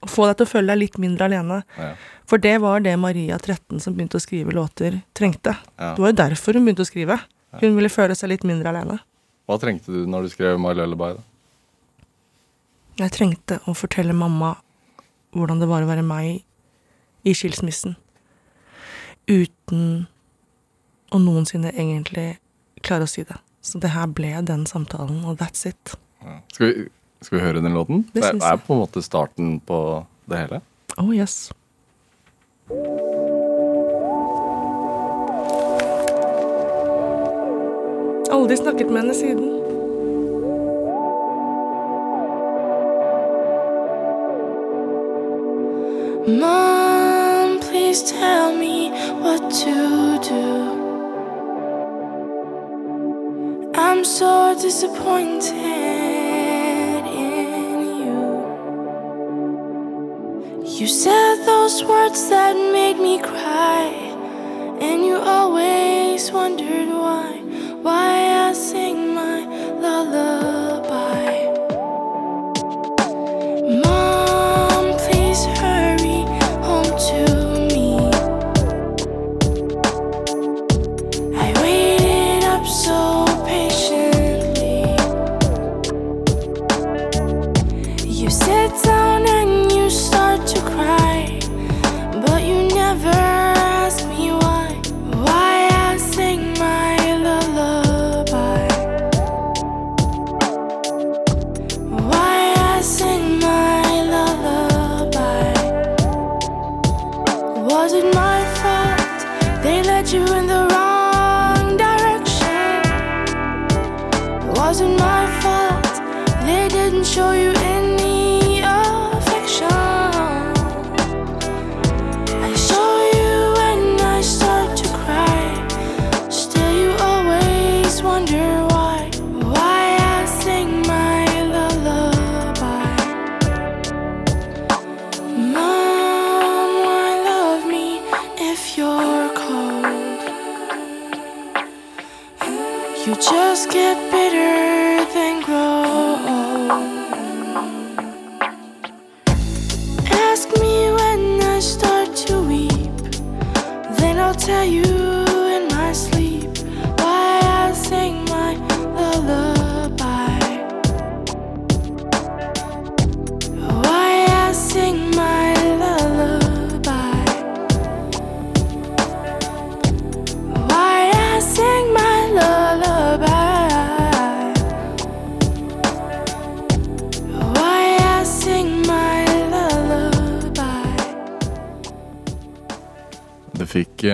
Få 0.06 0.26
deg 0.28 0.36
til 0.36 0.46
å 0.46 0.50
føle 0.50 0.74
deg 0.74 0.82
litt 0.82 0.98
mindre 1.00 1.28
alene. 1.30 1.62
Ja. 1.78 1.92
For 2.28 2.42
det 2.42 2.56
var 2.62 2.82
det 2.84 2.96
Maria 3.00 3.38
13 3.38 3.80
som 3.82 3.94
begynte 3.96 4.18
å 4.18 4.22
skrive 4.22 4.52
låter, 4.54 5.00
trengte. 5.16 5.54
Ja. 5.78 5.94
Det 5.94 6.02
var 6.02 6.12
jo 6.12 6.18
derfor 6.20 6.58
hun 6.58 6.66
begynte 6.66 6.84
å 6.84 6.90
skrive. 6.90 7.20
Hun 7.62 7.78
ville 7.78 7.88
føle 7.92 8.18
seg 8.18 8.34
litt 8.34 8.44
mindre 8.44 8.74
alene. 8.74 8.98
Hva 9.46 9.56
trengte 9.62 9.94
du 9.94 10.04
når 10.10 10.26
du 10.26 10.34
skrev 10.34 10.58
My 10.60 10.74
Lullaby? 10.76 11.14
da? 11.16 11.24
Jeg 12.96 13.12
trengte 13.12 13.58
å 13.68 13.74
fortelle 13.76 14.14
mamma 14.16 14.54
hvordan 15.36 15.60
det 15.60 15.68
var 15.68 15.84
å 15.84 15.88
være 15.88 16.04
meg 16.06 17.26
i 17.28 17.34
skilsmissen. 17.36 17.96
Uten 19.28 20.06
å 21.12 21.20
noensinne 21.20 21.74
egentlig 21.74 22.38
klare 22.80 23.04
å 23.04 23.10
si 23.10 23.26
det. 23.26 23.36
Så 23.60 23.80
det 23.82 23.90
her 23.92 24.08
ble 24.08 24.30
den 24.46 24.64
samtalen, 24.70 25.24
og 25.26 25.36
that's 25.42 25.66
it. 25.68 25.96
Skal, 26.54 26.70
vi, 26.70 26.86
skal 27.20 27.38
vi 27.38 27.44
høre 27.44 27.60
den 27.60 27.76
låten? 27.76 28.06
Det 28.14 28.22
Det 28.22 28.48
er 28.48 28.56
på 28.64 28.72
en 28.74 28.84
måte 28.86 29.02
starten 29.04 29.58
på 29.60 30.06
det 30.30 30.46
hele. 30.46 30.62
Oh 30.96 31.12
yes. 31.12 31.50
Aldri 38.32 38.56
snakket 38.56 38.88
med 38.88 39.02
henne 39.02 39.14
siden. 39.14 39.55
Mom, 46.26 47.60
please 47.60 48.02
tell 48.02 48.52
me 48.52 48.90
what 49.22 49.48
to 49.48 50.18
do. 50.28 50.44
I'm 53.76 54.04
so 54.04 54.58
disappointed 54.60 55.54
in 57.06 57.78
you. 58.00 58.42
You 60.66 60.88
said 60.88 61.44
those 61.46 61.84
words 61.84 62.28
that 62.28 62.56
made 62.72 62.98
me 62.98 63.20
cry, 63.20 63.86
and 64.80 65.04
you 65.04 65.14
always 65.14 66.32
wondered 66.32 66.88
why. 66.88 67.40
Why 67.82 68.48
I 68.48 68.52
sing 68.52 69.14
my 69.14 69.44
lullaby. 69.80 70.65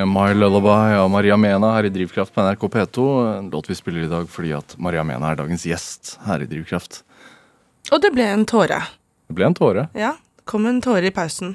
My 0.06 0.34
Lullaby 0.34 0.96
av 0.96 1.10
Maria 1.10 1.36
Mena 1.36 1.72
her 1.74 1.84
i 1.84 1.90
Drivkraft 1.92 2.34
på 2.34 2.42
NRK 2.42 2.60
P2. 2.60 3.06
En 3.38 3.50
låt 3.50 3.70
vi 3.70 3.74
spiller 3.74 4.06
i 4.06 4.10
dag 4.10 4.28
fordi 4.30 4.52
at 4.56 4.74
Maria 4.78 5.04
Mena 5.04 5.30
er 5.30 5.38
dagens 5.38 5.66
gjest 5.66 6.16
her 6.26 6.42
i 6.42 6.48
Drivkraft. 6.50 7.02
Og 7.92 8.02
det 8.02 8.12
ble 8.14 8.26
en 8.32 8.44
tåre. 8.48 8.80
Det 9.28 9.36
ble 9.36 9.46
en 9.50 9.56
tåre. 9.56 9.86
Ja, 9.98 10.14
det 10.36 10.46
kom 10.50 10.66
en 10.66 10.80
tåre 10.82 11.06
i 11.08 11.14
pausen. 11.14 11.54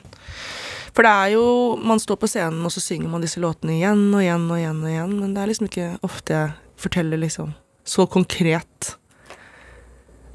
For 0.96 1.06
det 1.06 1.12
er 1.14 1.34
jo 1.36 1.48
Man 1.78 2.00
står 2.02 2.18
på 2.18 2.30
scenen, 2.30 2.64
og 2.66 2.74
så 2.74 2.82
synger 2.82 3.10
man 3.12 3.22
disse 3.26 3.42
låtene 3.44 3.76
igjen 3.78 4.08
og 4.14 4.24
igjen 4.24 4.48
og 4.50 4.58
igjen, 4.58 4.84
og 4.84 4.92
igjen 4.92 5.18
men 5.20 5.34
det 5.36 5.44
er 5.44 5.52
liksom 5.52 5.70
ikke 5.70 5.90
ofte 6.08 6.34
jeg 6.34 6.56
forteller 6.78 7.22
liksom 7.22 7.54
så 7.88 8.06
konkret 8.12 8.96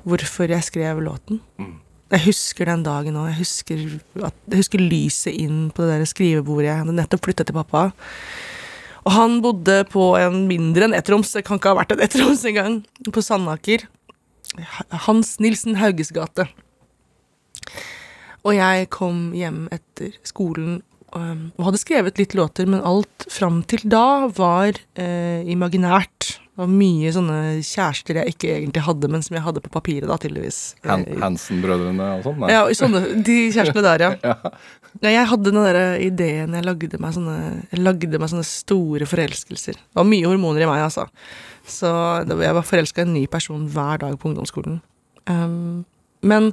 hvorfor 0.08 0.50
jeg 0.50 0.64
skrev 0.66 1.02
låten. 1.04 1.40
Jeg 2.12 2.26
husker 2.26 2.68
den 2.68 2.82
dagen 2.84 3.16
òg. 3.16 3.30
Jeg, 3.30 3.38
husker 3.40 3.78
jeg 3.80 4.58
husker 4.58 4.82
lyset 4.82 5.32
inn 5.32 5.70
på 5.72 5.86
det 5.86 6.02
der 6.02 6.08
skrivebordet. 6.10 6.68
Jeg 6.68 6.82
hadde 6.82 6.96
nettopp 6.98 7.24
flytta 7.24 7.46
til 7.48 7.56
pappa. 7.56 7.86
Og 9.02 9.14
han 9.16 9.40
bodde 9.42 9.80
på 9.90 10.12
en 10.20 10.44
mindre 10.50 10.86
enn 10.86 10.94
ettroms, 10.94 11.32
det 11.34 11.42
kan 11.46 11.58
ikke 11.58 11.72
ha 11.72 11.80
vært 11.80 11.94
en 11.96 12.04
ettroms 12.04 12.44
engang, 12.46 12.76
på 13.08 13.24
Sandaker. 13.24 13.88
Hans 15.08 15.38
Nilsen 15.42 15.80
Hauges 15.80 16.12
gate. 16.14 16.46
Og 18.42 18.54
jeg 18.58 18.90
kom 18.92 19.30
hjem 19.38 19.64
etter 19.74 20.14
skolen 20.26 20.80
og 21.12 21.66
hadde 21.66 21.80
skrevet 21.80 22.20
litt 22.20 22.36
låter, 22.36 22.68
men 22.68 22.84
alt 22.88 23.26
fram 23.32 23.60
til 23.68 23.84
da 23.84 24.28
var 24.32 24.78
eh, 24.96 25.44
imaginært. 25.52 26.38
Det 26.52 26.60
var 26.60 26.68
mye 26.68 27.10
sånne 27.14 27.36
kjærester 27.64 28.18
jeg 28.20 28.34
ikke 28.34 28.48
egentlig 28.58 28.82
hadde, 28.84 29.08
men 29.08 29.22
som 29.24 29.36
jeg 29.38 29.44
hadde 29.46 29.62
på 29.64 29.70
papiret, 29.72 30.04
da, 30.10 30.18
tydeligvis. 30.20 30.58
Han 30.84 31.06
Eh, 31.08 31.16
Hansen-brødrene 31.22 32.08
og 32.18 32.26
sånn? 32.26 32.42
Ja, 32.52 32.66
sånne, 32.76 33.00
de 33.24 33.36
kjærestene 33.54 33.84
der, 33.86 34.04
ja. 34.04 34.12
Ja. 34.32 34.52
Ja, 35.00 35.08
jeg 35.08 35.28
hadde 35.30 35.48
den 35.48 35.64
der 35.64 35.78
ideen 36.04 36.52
Jeg 36.52 36.66
lagde 36.66 36.98
meg 37.00 37.14
sånne 37.16 37.36
Jeg 37.70 37.80
lagde 37.80 38.18
meg 38.20 38.28
sånne 38.28 38.44
store 38.44 39.06
forelskelser. 39.08 39.78
Det 39.80 39.96
var 39.96 40.04
mye 40.04 40.28
hormoner 40.28 40.66
i 40.66 40.68
meg, 40.68 40.82
altså. 40.84 41.06
Så 41.64 41.88
jeg 42.28 42.56
var 42.58 42.66
forelska 42.68 43.00
i 43.00 43.06
en 43.06 43.14
ny 43.16 43.22
person 43.32 43.64
hver 43.72 44.02
dag 44.04 44.18
på 44.20 44.28
ungdomsskolen. 44.28 44.82
Um, 45.30 45.86
men 46.20 46.52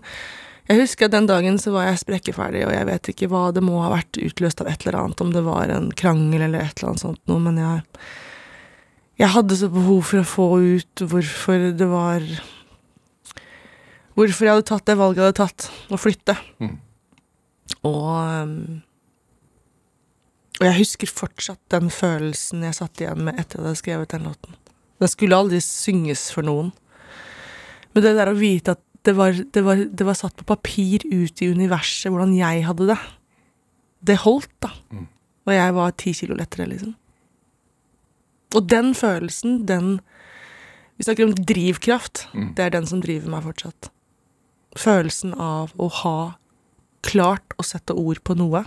jeg 0.70 0.84
husker 0.86 1.10
at 1.10 1.18
den 1.18 1.28
dagen 1.28 1.60
så 1.60 1.74
var 1.76 1.90
jeg 1.90 2.00
sprekkeferdig, 2.06 2.64
og 2.68 2.72
jeg 2.78 2.88
vet 2.88 3.12
ikke 3.12 3.28
hva 3.32 3.48
det 3.52 3.64
må 3.66 3.82
ha 3.84 3.92
vært 3.92 4.22
utløst 4.22 4.64
av 4.64 4.72
et 4.72 4.86
eller 4.86 5.02
annet, 5.02 5.22
om 5.26 5.36
det 5.36 5.44
var 5.44 5.72
en 5.74 5.92
krangel 5.92 6.46
eller 6.46 6.64
et 6.64 6.80
eller 6.80 6.94
annet 6.94 7.04
sånt 7.04 7.22
noe, 7.28 7.42
men 7.44 7.58
jeg 7.60 7.84
Jeg 9.20 9.34
hadde 9.34 9.58
så 9.60 9.68
behov 9.72 10.06
for 10.08 10.22
å 10.22 10.28
få 10.28 10.48
ut 10.80 11.04
hvorfor 11.12 11.72
det 11.76 11.88
var 11.92 12.24
Hvorfor 14.16 14.48
jeg 14.48 14.52
hadde 14.56 14.68
tatt 14.68 14.88
det 14.88 14.98
valget 15.00 15.22
jeg 15.22 15.30
hadde 15.30 15.40
tatt, 15.40 15.66
å 15.96 15.98
flytte. 16.00 16.34
Mm. 16.60 16.74
Og 17.88 18.08
um, 18.12 18.56
Og 20.60 20.66
jeg 20.68 20.78
husker 20.82 21.12
fortsatt 21.12 21.62
den 21.72 21.88
følelsen 21.94 22.66
jeg 22.68 22.76
satt 22.76 23.00
igjen 23.00 23.24
med 23.24 23.40
etter 23.40 23.62
at 23.62 23.64
jeg 23.64 23.68
hadde 23.70 23.80
skrevet 23.80 24.12
den 24.12 24.28
låten. 24.28 24.58
Den 25.00 25.12
skulle 25.12 25.40
aldri 25.40 25.62
synges 25.64 26.26
for 26.36 26.44
noen. 26.44 26.74
Men 27.94 28.04
det 28.04 28.18
der 28.18 28.34
å 28.34 28.36
vite 28.36 28.76
at 28.76 28.84
det 29.08 29.16
var, 29.16 29.32
det 29.32 29.64
var, 29.64 29.80
det 29.88 30.08
var 30.10 30.18
satt 30.20 30.36
på 30.36 30.48
papir 30.50 31.06
ut 31.08 31.40
i 31.40 31.48
universet 31.48 32.12
hvordan 32.12 32.36
jeg 32.36 32.66
hadde 32.68 32.90
det, 32.92 33.00
det 34.12 34.20
holdt, 34.26 34.52
da. 34.60 34.74
Mm. 34.92 35.08
Og 35.48 35.56
jeg 35.56 35.76
var 35.80 35.96
ti 35.96 36.14
kilo 36.18 36.36
lettere, 36.36 36.68
liksom. 36.68 36.92
Og 38.56 38.70
den 38.70 38.96
følelsen, 38.98 39.66
den 39.68 40.00
Vi 41.00 41.04
snakker 41.04 41.30
om 41.30 41.34
drivkraft. 41.34 42.28
Mm. 42.34 42.56
Det 42.56 42.64
er 42.66 42.70
den 42.74 42.86
som 42.86 43.00
driver 43.00 43.30
meg 43.32 43.46
fortsatt. 43.46 43.88
Følelsen 44.76 45.32
av 45.32 45.72
å 45.80 45.88
ha 45.88 46.34
klart 47.08 47.56
å 47.56 47.64
sette 47.64 47.96
ord 47.96 48.20
på 48.28 48.36
noe 48.36 48.66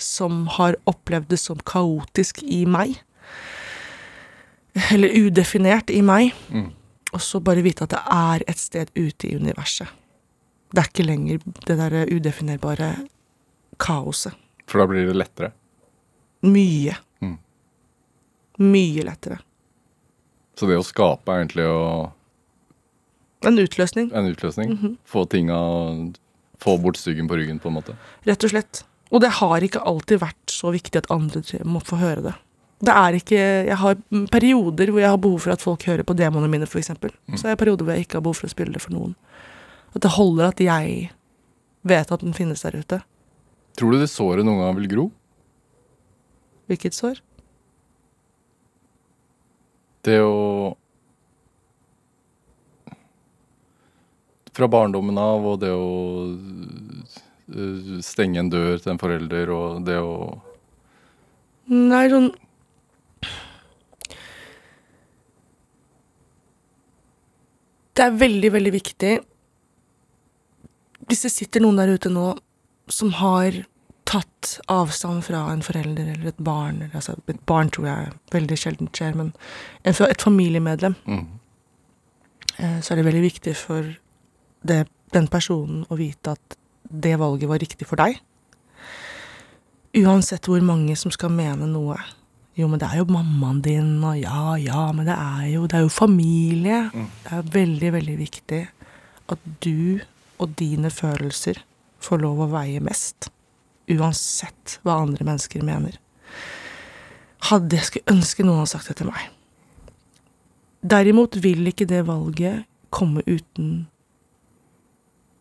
som 0.00 0.48
har 0.56 0.74
opplevd 0.90 1.30
det 1.30 1.38
som 1.38 1.60
kaotisk 1.62 2.42
i 2.42 2.64
meg. 2.66 2.96
Eller 4.90 5.14
udefinert 5.14 5.90
i 5.94 6.00
meg. 6.02 6.34
Mm. 6.50 6.72
Og 7.14 7.22
så 7.22 7.40
bare 7.42 7.62
vite 7.62 7.86
at 7.86 7.94
det 7.94 8.02
er 8.16 8.44
et 8.50 8.60
sted 8.60 8.90
ute 8.96 9.28
i 9.28 9.36
universet. 9.38 9.88
Det 10.70 10.82
er 10.82 10.90
ikke 10.90 11.06
lenger 11.06 11.40
det 11.66 11.76
derre 11.80 12.04
udefinerbare 12.10 12.92
kaoset. 13.82 14.34
For 14.70 14.82
da 14.82 14.86
blir 14.90 15.08
det 15.08 15.16
lettere. 15.18 15.50
Mye. 16.46 16.94
Mm. 17.22 17.38
Mye 18.60 19.04
lettere. 19.06 19.38
Så 20.58 20.68
det 20.68 20.76
å 20.76 20.84
skape 20.84 21.32
er 21.32 21.44
egentlig 21.44 21.64
å, 21.68 22.10
En 23.48 23.56
utløsning, 23.56 24.10
en 24.12 24.26
utløsning. 24.28 24.74
Mhm. 24.74 24.96
Få 25.08 25.24
tinga 25.28 25.56
Få 26.60 26.74
bort 26.76 26.98
styggen 27.00 27.24
på 27.26 27.38
ryggen, 27.38 27.58
på 27.58 27.68
en 27.70 27.74
måte. 27.78 27.94
rett 28.26 28.44
og 28.44 28.50
slett. 28.50 28.82
Og 29.10 29.22
det 29.22 29.30
har 29.40 29.60
ikke 29.64 29.80
alltid 29.80 30.20
vært 30.20 30.52
så 30.52 30.70
viktig 30.70 30.98
at 30.98 31.10
andre 31.10 31.40
må 31.64 31.80
få 31.80 31.96
høre 31.96 32.22
det. 32.22 32.34
Det 32.80 32.92
er 32.92 33.12
ikke 33.16 33.38
Jeg 33.66 33.76
har 33.76 33.94
mm, 34.10 34.26
perioder 34.28 34.90
hvor 34.92 35.00
jeg 35.00 35.08
har 35.08 35.16
behov 35.16 35.40
for 35.40 35.52
at 35.52 35.62
folk 35.62 35.82
hører 35.84 36.04
på 36.04 36.16
demoene 36.16 36.48
mine, 36.48 36.66
f.eks. 36.68 36.90
Mm. 37.00 37.36
Så 37.36 37.46
har 37.46 37.54
jeg 37.54 37.58
perioder 37.58 37.84
hvor 37.84 37.94
jeg 37.96 38.04
ikke 38.06 38.18
har 38.18 38.24
behov 38.24 38.36
for 38.36 38.46
å 38.46 38.52
spille 38.52 38.72
det 38.72 38.82
for 38.82 38.92
noen. 38.92 39.14
At 39.94 40.02
det 40.02 40.10
holder 40.10 40.52
at 40.52 40.60
jeg 40.60 41.10
vet 41.82 42.12
at 42.12 42.20
den 42.20 42.36
finnes 42.36 42.60
der 42.62 42.76
ute. 42.76 43.00
Tror 43.76 43.92
du 43.92 43.98
det 43.98 44.10
såret 44.12 44.44
noen 44.44 44.60
gang 44.60 44.76
vil 44.76 44.88
gro? 44.88 45.10
Hvilket 46.68 46.94
sår? 46.94 47.20
Det 50.06 50.20
å 50.24 50.76
Fra 54.56 54.66
barndommen 54.66 55.18
av, 55.20 55.44
og 55.46 55.60
det 55.62 55.70
å 55.72 55.90
øh, 57.54 57.98
stenge 58.04 58.40
en 58.42 58.50
dør 58.50 58.80
til 58.80 58.92
en 58.92 59.00
forelder, 59.00 59.52
og 59.54 59.84
det 59.86 59.98
å 60.02 60.14
Nei, 61.70 62.08
sånn 62.10 62.32
Det 67.94 68.06
er 68.06 68.16
veldig, 68.16 68.50
veldig 68.54 68.70
viktig. 68.72 69.12
Hvis 71.10 71.24
det 71.26 71.30
sitter 71.34 71.60
noen 71.60 71.80
der 71.82 71.90
ute 71.98 72.08
nå 72.12 72.30
som 72.88 73.10
har 73.18 73.58
tatt 74.10 74.56
avstand 74.72 75.22
fra 75.24 75.44
en 75.52 75.62
forelder 75.62 76.14
eller 76.14 76.32
et 76.32 76.42
barn 76.42 76.80
eller, 76.82 76.94
altså, 76.98 77.14
Et 77.30 77.42
barn 77.46 77.70
tror 77.70 77.86
jeg 77.86 78.14
veldig 78.34 78.58
sjelden 78.58 78.90
skjer, 78.94 79.14
men 79.18 79.32
en, 79.84 79.94
et 79.94 80.22
familiemedlem, 80.22 80.96
mm, 81.06 81.26
eh, 82.58 82.78
så 82.80 82.92
er 82.92 83.00
det 83.00 83.06
veldig 83.06 83.22
viktig 83.22 83.54
for 83.56 83.92
det, 84.66 84.80
den 85.14 85.28
personen 85.30 85.84
å 85.88 85.98
vite 85.98 86.34
at 86.34 86.58
det 86.90 87.16
valget 87.20 87.50
var 87.50 87.62
riktig 87.62 87.86
for 87.86 88.00
deg. 88.00 88.18
Uansett 90.00 90.46
hvor 90.46 90.62
mange 90.62 90.96
som 90.98 91.12
skal 91.14 91.32
mene 91.34 91.68
noe. 91.70 91.96
Jo, 92.58 92.66
men 92.68 92.80
det 92.82 92.88
er 92.90 93.00
jo 93.00 93.08
mammaen 93.10 93.62
din, 93.62 93.92
og 94.04 94.18
ja, 94.18 94.56
ja, 94.58 94.90
men 94.94 95.06
det 95.06 95.14
er 95.14 95.46
jo, 95.54 95.66
det 95.70 95.78
er 95.78 95.86
jo 95.86 95.92
familie. 95.94 96.82
Mm. 96.92 97.10
Det 97.24 97.36
er 97.36 97.52
veldig, 97.54 97.92
veldig 97.96 98.16
viktig 98.18 98.62
at 99.30 99.50
du 99.64 100.00
og 100.40 100.56
dine 100.58 100.90
følelser 100.90 101.62
får 102.02 102.22
lov 102.22 102.42
å 102.44 102.50
veie 102.50 102.82
mest. 102.82 103.30
Uansett 103.90 104.78
hva 104.84 105.00
andre 105.02 105.26
mennesker 105.26 105.64
mener. 105.66 105.96
Hadde 107.50 107.78
jeg 107.78 107.88
skulle 107.88 108.14
ønske 108.14 108.44
noen 108.44 108.60
hadde 108.62 108.72
sagt 108.74 108.90
det 108.90 109.00
til 109.00 109.10
meg. 109.10 109.30
Derimot 110.80 111.36
vil 111.44 111.66
ikke 111.68 111.88
det 111.88 112.04
valget 112.08 112.64
komme 112.94 113.24
uten 113.26 113.88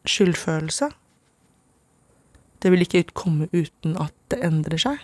skyldfølelse. 0.10 0.90
Det 2.60 2.72
vil 2.74 2.84
ikke 2.84 3.06
komme 3.16 3.48
uten 3.54 3.96
at 4.02 4.16
det 4.32 4.42
endrer 4.46 4.82
seg. 4.82 5.00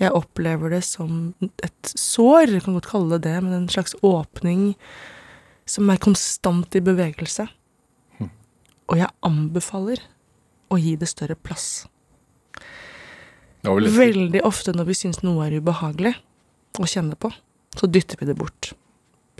Jeg 0.00 0.16
opplever 0.16 0.72
det 0.72 0.82
som 0.86 1.34
et 1.60 1.92
sår, 1.92 2.54
jeg 2.54 2.64
kan 2.64 2.76
godt 2.78 2.88
kalle 2.88 3.18
det 3.18 3.28
det, 3.28 3.36
men 3.44 3.52
en 3.52 3.68
slags 3.68 3.94
åpning 4.02 4.72
som 5.68 5.90
er 5.92 6.00
konstant 6.00 6.74
i 6.74 6.82
bevegelse. 6.82 7.46
Og 8.90 8.96
jeg 8.98 9.12
anbefaler 9.22 10.00
å 10.70 10.78
gi 10.80 10.94
det 10.98 11.08
større 11.10 11.36
plass. 11.36 11.86
Veldig 13.66 14.40
ofte 14.46 14.72
når 14.72 14.88
vi 14.88 14.96
syns 14.96 15.20
noe 15.24 15.44
er 15.46 15.58
ubehagelig 15.60 16.14
å 16.80 16.88
kjenne 16.88 17.18
på, 17.20 17.32
så 17.76 17.88
dytter 17.90 18.20
vi 18.20 18.30
det 18.30 18.38
bort. 18.38 18.72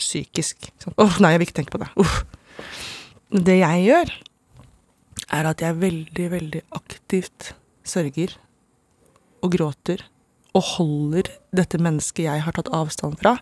Psykisk. 0.01 0.71
Sånn, 0.83 0.97
Åh, 1.01 1.19
nei, 1.23 1.35
jeg 1.35 1.41
vil 1.41 1.49
ikke 1.49 1.59
tenke 1.61 1.75
på 1.77 1.83
det. 1.83 1.91
Uff. 2.01 2.23
Det 3.31 3.57
jeg 3.61 3.85
gjør, 3.87 4.13
er 5.31 5.49
at 5.53 5.63
jeg 5.63 5.79
veldig, 5.81 6.27
veldig 6.33 6.63
aktivt 6.77 7.53
sørger 7.87 8.35
og 9.45 9.55
gråter 9.55 10.03
og 10.57 10.67
holder 10.75 11.31
dette 11.55 11.79
mennesket 11.81 12.27
jeg 12.27 12.43
har 12.45 12.57
tatt 12.57 12.73
avstand 12.75 13.21
fra, 13.21 13.37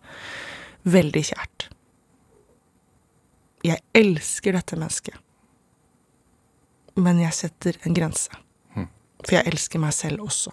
veldig 0.88 1.24
kjært. 1.30 1.68
Jeg 3.66 3.82
elsker 3.96 4.54
dette 4.54 4.78
mennesket. 4.78 5.16
Men 6.98 7.20
jeg 7.22 7.36
setter 7.36 7.78
en 7.86 7.94
grense. 7.96 8.30
For 9.24 9.34
jeg 9.34 9.50
elsker 9.50 9.82
meg 9.82 9.94
selv 9.96 10.24
også. 10.28 10.52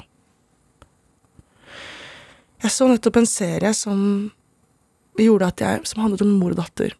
Jeg 2.63 2.73
så 2.73 2.87
nettopp 2.89 3.19
en 3.19 3.29
serie 3.29 3.71
som 3.77 3.99
gjorde 5.19 5.49
at 5.51 5.61
jeg 5.61 5.87
Som 5.87 6.01
handlet 6.01 6.23
om 6.25 6.37
mor 6.39 6.55
og 6.55 6.61
datter. 6.61 6.95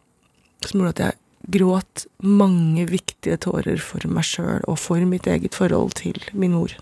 Som 0.64 0.80
gjorde 0.80 0.94
at 0.94 1.02
jeg 1.04 1.58
gråt 1.58 2.06
mange 2.18 2.86
viktige 2.90 3.38
tårer 3.38 3.78
for 3.82 4.02
meg 4.10 4.26
sjøl 4.26 4.64
og 4.66 4.78
for 4.82 5.02
mitt 5.06 5.26
eget 5.30 5.54
forhold 5.54 5.94
til 5.98 6.18
min 6.32 6.56
mor. 6.56 6.72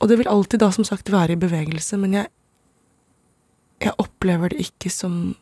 Og 0.00 0.10
det 0.10 0.18
vil 0.20 0.28
alltid 0.28 0.60
da 0.60 0.68
som 0.74 0.84
sagt 0.84 1.12
være 1.12 1.32
i 1.32 1.40
bevegelse, 1.40 1.96
men 1.96 2.14
jeg 2.14 2.26
Jeg 3.76 3.92
opplever 3.98 4.48
det 4.48 4.56
ikke 4.56 4.88
som 4.88 5.36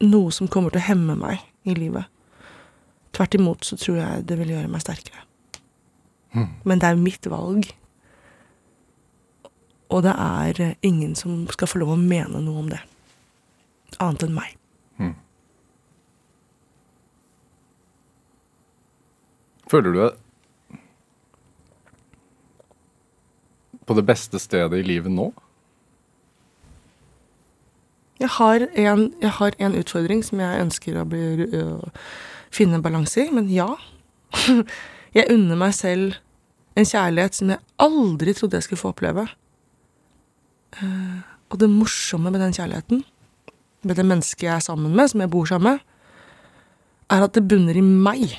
noe 0.00 0.30
som 0.30 0.48
kommer 0.48 0.68
til 0.70 0.82
å 0.82 0.88
hemme 0.90 1.14
meg 1.16 1.40
i 1.64 1.72
livet. 1.72 2.04
Tvert 3.12 3.36
imot 3.36 3.66
så 3.68 3.76
tror 3.76 3.98
jeg 4.00 4.24
det 4.28 4.38
vil 4.40 4.54
gjøre 4.54 4.70
meg 4.72 4.84
sterkere. 4.84 5.26
Men 6.64 6.80
det 6.80 6.88
er 6.88 7.00
mitt 7.00 7.26
valg. 7.28 7.68
Og 9.92 10.00
det 10.06 10.14
er 10.16 10.60
eh, 10.64 10.74
ingen 10.88 11.12
som 11.18 11.44
skal 11.52 11.68
få 11.68 11.82
lov 11.82 11.92
å 11.92 12.00
mene 12.00 12.40
noe 12.40 12.62
om 12.62 12.70
det. 12.72 12.80
Annet 14.00 14.24
enn 14.24 14.36
meg. 14.36 14.56
Føler 19.72 19.94
du 19.94 20.00
deg 20.02 20.18
på 23.88 23.94
det 23.96 24.04
beste 24.06 24.38
stedet 24.38 24.78
i 24.78 24.84
livet 24.86 25.12
nå? 25.12 25.30
Jeg 28.20 28.30
har 28.36 28.62
en, 28.68 29.08
jeg 29.20 29.32
har 29.38 29.56
en 29.58 29.74
utfordring 29.74 30.20
som 30.22 30.42
jeg 30.44 30.60
ønsker 30.62 31.00
å 31.00 31.06
bli, 31.08 31.22
finne 32.52 32.78
en 32.78 32.84
balanse 32.84 33.26
i, 33.26 33.30
men 33.34 33.48
ja. 33.52 33.70
Jeg 35.16 35.28
unner 35.28 35.58
meg 35.60 35.74
selv 35.76 36.14
en 36.78 36.88
kjærlighet 36.88 37.36
som 37.36 37.50
jeg 37.52 37.60
aldri 37.84 38.32
trodde 38.32 38.56
jeg 38.56 38.64
skulle 38.64 38.80
få 38.80 38.92
oppleve. 38.94 39.26
Eh, 40.80 41.18
Og 41.52 41.58
det 41.60 41.68
morsomme 41.68 42.30
med 42.32 42.40
den 42.40 42.54
kjærligheten, 42.56 43.02
med 43.84 43.98
det 43.98 44.06
mennesket 44.08 44.46
jeg 44.46 44.54
er 44.54 44.64
sammen 44.64 44.94
med, 44.96 45.10
som 45.10 45.20
jeg 45.20 45.30
bor 45.30 45.44
sammen 45.44 45.74
med, 45.74 45.80
er 47.12 47.26
at 47.26 47.34
det 47.36 47.44
bunner 47.44 47.76
i 47.76 47.82
meg. 47.84 48.38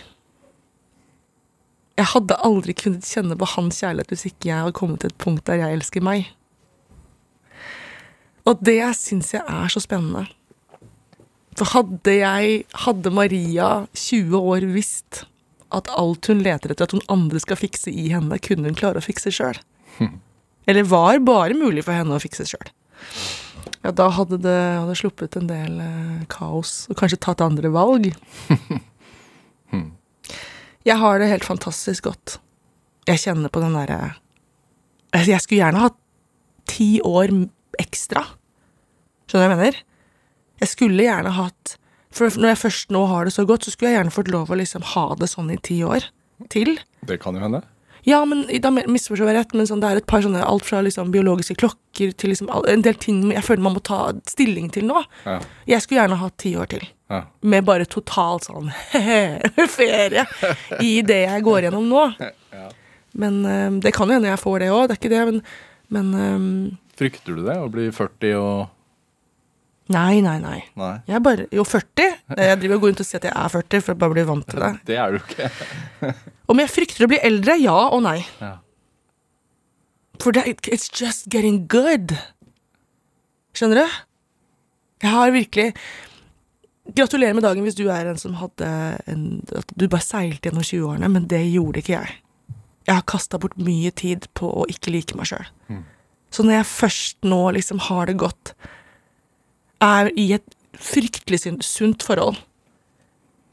Jeg 1.93 2.09
hadde 2.09 2.39
aldri 2.41 2.74
kunnet 2.74 3.05
kjenne 3.05 3.38
på 3.38 3.45
hans 3.53 3.84
kjærlighet 3.84 4.09
hvis 4.09 4.26
ikke 4.32 4.49
jeg 4.49 4.64
hadde 4.64 4.78
kommet 4.80 5.03
til 5.03 5.11
et 5.14 5.22
punkt 5.22 5.45
der 5.45 5.61
jeg 5.61 5.78
elsker 5.78 6.01
meg. 6.01 6.32
Og 8.49 8.57
det 8.66 8.80
syns 8.97 9.30
jeg 9.36 9.45
er 9.45 9.70
så 9.70 9.84
spennende. 9.84 10.26
For 11.58 11.70
hadde 11.74 12.16
jeg, 12.18 12.64
hadde 12.86 13.14
Maria 13.14 13.70
20 13.93 14.38
år 14.39 14.66
visst 14.74 15.24
at 15.74 15.89
alt 15.97 16.30
hun 16.30 16.41
leter 16.45 16.74
etter 16.74 16.88
at 16.88 16.93
noen 16.95 17.06
andre 17.14 17.41
skal 17.41 17.58
fikse 17.60 17.91
i 17.93 18.08
henne, 18.14 18.39
kunne 18.41 18.70
hun 18.70 18.78
klare 18.78 19.01
å 19.01 19.06
fikse 19.06 19.34
sjøl. 19.34 19.58
Eller 20.70 20.88
var 20.88 21.20
bare 21.26 21.58
mulig 21.58 21.84
for 21.86 21.97
henne 21.97 22.16
å 22.16 22.22
fikse 22.24 22.45
sjøl. 22.49 22.70
Ja, 23.84 23.91
da 23.91 24.08
hadde 24.16 24.39
det 24.43 24.56
hadde 24.56 24.95
sluppet 24.95 25.36
en 25.36 25.49
del 25.49 25.80
eh, 25.84 26.24
kaos, 26.32 26.86
og 26.88 26.97
kanskje 26.99 27.20
tatt 27.26 27.43
andre 27.43 27.72
valg. 27.74 28.14
Jeg 30.84 30.99
har 30.99 31.20
det 31.20 31.30
helt 31.32 31.47
fantastisk 31.47 32.10
godt. 32.10 32.38
Jeg 33.08 33.22
kjenner 33.22 33.51
på 33.51 33.62
den 33.64 33.76
derre 33.76 33.99
altså, 35.12 35.30
Jeg 35.32 35.43
skulle 35.43 35.62
gjerne 35.62 35.84
hatt 35.86 35.97
ti 36.68 36.99
år 37.04 37.32
ekstra. 37.80 38.24
Skjønner 39.28 39.47
du 39.47 39.47
hva 39.47 39.47
jeg 39.47 39.60
mener? 39.60 39.80
Jeg 40.62 40.72
skulle 40.72 41.06
gjerne 41.06 41.34
hatt 41.34 41.78
For 42.14 42.30
når 42.38 42.54
jeg 42.54 42.62
først 42.62 42.91
nå 42.93 43.06
har 43.10 43.26
det 43.26 43.34
så 43.34 43.45
godt, 43.49 43.66
så 43.66 43.74
skulle 43.74 43.89
jeg 43.89 43.97
gjerne 43.97 44.14
fått 44.14 44.30
lov 44.30 44.51
å 44.54 44.58
liksom 44.60 44.84
ha 44.93 45.06
det 45.18 45.32
sånn 45.32 45.49
i 45.49 45.58
ti 45.58 45.80
år 45.82 46.06
til. 46.54 46.76
Det 47.10 47.18
kan 47.24 47.34
jo 47.34 47.41
hende. 47.41 47.64
Ja, 48.06 48.20
men 48.28 48.43
da 48.62 48.70
misforstår 48.74 49.32
jeg 49.32 49.38
rett, 49.38 49.54
men 49.56 49.68
sånn, 49.70 49.80
det 49.80 49.89
er 49.89 50.01
et 50.01 50.08
par 50.10 50.24
sånne 50.24 50.43
Alt 50.43 50.66
fra 50.68 50.82
liksom 50.84 51.14
biologiske 51.14 51.56
klokker 51.56 52.12
til 52.20 52.34
liksom 52.34 52.49
en 52.51 52.84
del 52.84 52.97
ting 52.99 53.22
jeg 53.32 53.45
føler 53.45 53.64
man 53.64 53.78
må 53.78 53.84
ta 53.86 54.12
stilling 54.28 54.68
til 54.76 54.86
nå. 54.89 55.06
Ja. 55.24 55.38
Jeg 55.70 55.86
skulle 55.86 56.01
gjerne 56.01 56.20
hatt 56.20 56.36
ti 56.43 56.51
år 56.60 56.70
til. 56.74 56.84
Ja. 57.14 57.22
Med 57.47 57.66
bare 57.68 57.88
totalt 57.88 58.49
sånn 58.49 58.72
ferie 59.78 60.26
i 60.84 60.93
det 61.06 61.22
jeg 61.24 61.45
går 61.47 61.70
gjennom 61.70 61.88
nå. 61.88 62.06
Men 63.24 63.41
um, 63.45 63.80
det 63.84 63.93
kan 63.95 64.10
jo 64.10 64.18
hende 64.18 64.32
jeg 64.32 64.41
får 64.41 64.64
det 64.64 64.72
òg, 64.74 64.88
det 64.89 64.95
er 64.95 65.01
ikke 65.01 65.14
det, 65.14 65.26
men, 65.30 65.41
men 65.93 66.14
um, 66.18 66.47
Frykter 66.97 67.38
du 67.38 67.43
det? 67.45 67.56
Å 67.62 67.70
bli 67.72 67.88
40 67.93 68.39
og 68.41 68.58
Nei, 69.91 70.21
nei, 70.23 70.38
nei. 70.39 70.59
Nei. 70.79 70.93
Jeg 71.09 71.15
er 71.17 71.23
bare 71.23 71.45
Jo, 71.51 71.65
40. 71.67 72.05
Jeg 72.39 72.59
driver 72.61 72.77
og 72.77 72.84
går 72.86 72.93
rundt 72.93 73.01
og 73.03 73.07
sier 73.07 73.19
at 73.19 73.25
jeg 73.27 73.36
er 73.36 73.51
40 73.51 73.84
for 73.84 73.95
å 73.95 73.99
bare 73.99 74.15
bli 74.15 74.23
vant 74.29 74.47
til 74.47 74.63
det. 74.63 74.71
Det 74.88 74.95
er 74.99 75.11
du 75.11 75.19
ikke. 75.19 75.49
Om 76.53 76.61
jeg 76.63 76.71
frykter 76.71 77.05
å 77.05 77.09
bli 77.11 77.19
eldre? 77.27 77.57
Ja 77.59 77.75
og 77.89 78.03
nei. 78.05 78.19
Ja. 78.39 78.53
For 80.23 80.36
det, 80.36 80.45
it's 80.71 80.88
just 80.95 81.27
getting 81.34 81.65
good. 81.67 82.15
Skjønner 83.57 83.84
du? 83.84 84.01
Jeg 85.03 85.11
har 85.11 85.36
virkelig 85.36 85.73
Gratulerer 86.95 87.36
med 87.36 87.45
dagen 87.45 87.63
hvis 87.63 87.77
du 87.79 87.86
er 87.88 88.09
en 88.11 88.17
som 88.19 88.34
hadde 88.36 88.67
en, 89.07 89.21
At 89.55 89.69
du 89.79 89.86
bare 89.88 90.03
seilte 90.03 90.49
gjennom 90.49 90.65
20-årene, 90.67 91.09
men 91.13 91.27
det 91.31 91.39
gjorde 91.47 91.79
ikke 91.79 91.93
jeg. 91.95 92.17
Jeg 92.84 92.97
har 92.97 93.05
kasta 93.07 93.39
bort 93.39 93.55
mye 93.55 93.91
tid 93.95 94.27
på 94.36 94.49
å 94.51 94.65
ikke 94.71 94.91
like 94.91 95.15
meg 95.15 95.29
sjøl. 95.29 95.45
Så 96.34 96.43
når 96.43 96.57
jeg 96.57 96.67
først 96.67 97.27
nå 97.29 97.39
liksom 97.55 97.79
har 97.88 98.09
det 98.09 98.17
godt, 98.19 98.51
er 99.84 100.09
i 100.19 100.31
et 100.38 100.57
fryktelig 100.79 101.43
sunt 101.63 102.03
forhold, 102.05 102.39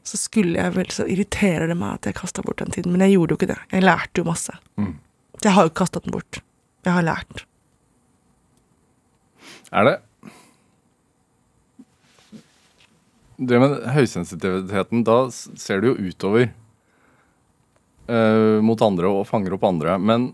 så 0.03 0.17
skulle 0.17 0.57
jeg 0.57 0.73
vel 0.75 0.89
Så 0.91 1.05
irriterer 1.05 1.69
det 1.69 1.77
meg 1.77 1.99
at 1.99 2.09
jeg 2.09 2.17
kasta 2.17 2.41
bort 2.41 2.59
den 2.59 2.73
tiden, 2.73 2.91
men 2.91 3.03
jeg 3.05 3.15
gjorde 3.15 3.35
jo 3.35 3.39
ikke 3.39 3.51
det. 3.53 3.59
Jeg 3.71 3.85
lærte 3.85 4.21
jo 4.21 4.27
masse. 4.27 4.55
Mm. 4.75 4.95
Jeg 5.43 5.53
har 5.53 5.65
jo 5.65 5.71
ikke 5.71 5.81
kasta 5.83 6.01
den 6.03 6.15
bort. 6.15 6.41
Jeg 6.85 6.93
har 6.93 7.05
lært. 7.05 7.45
Er 9.71 9.87
det 9.87 9.99
Det 13.41 13.57
med 13.57 13.77
høysensitiviteten, 13.89 15.01
da 15.01 15.23
ser 15.33 15.81
du 15.81 15.87
jo 15.89 16.09
utover 16.11 16.51
uh, 18.05 18.59
mot 18.61 18.81
andre 18.85 19.09
og 19.09 19.25
fanger 19.25 19.55
opp 19.55 19.63
andre. 19.65 19.95
Men 19.97 20.27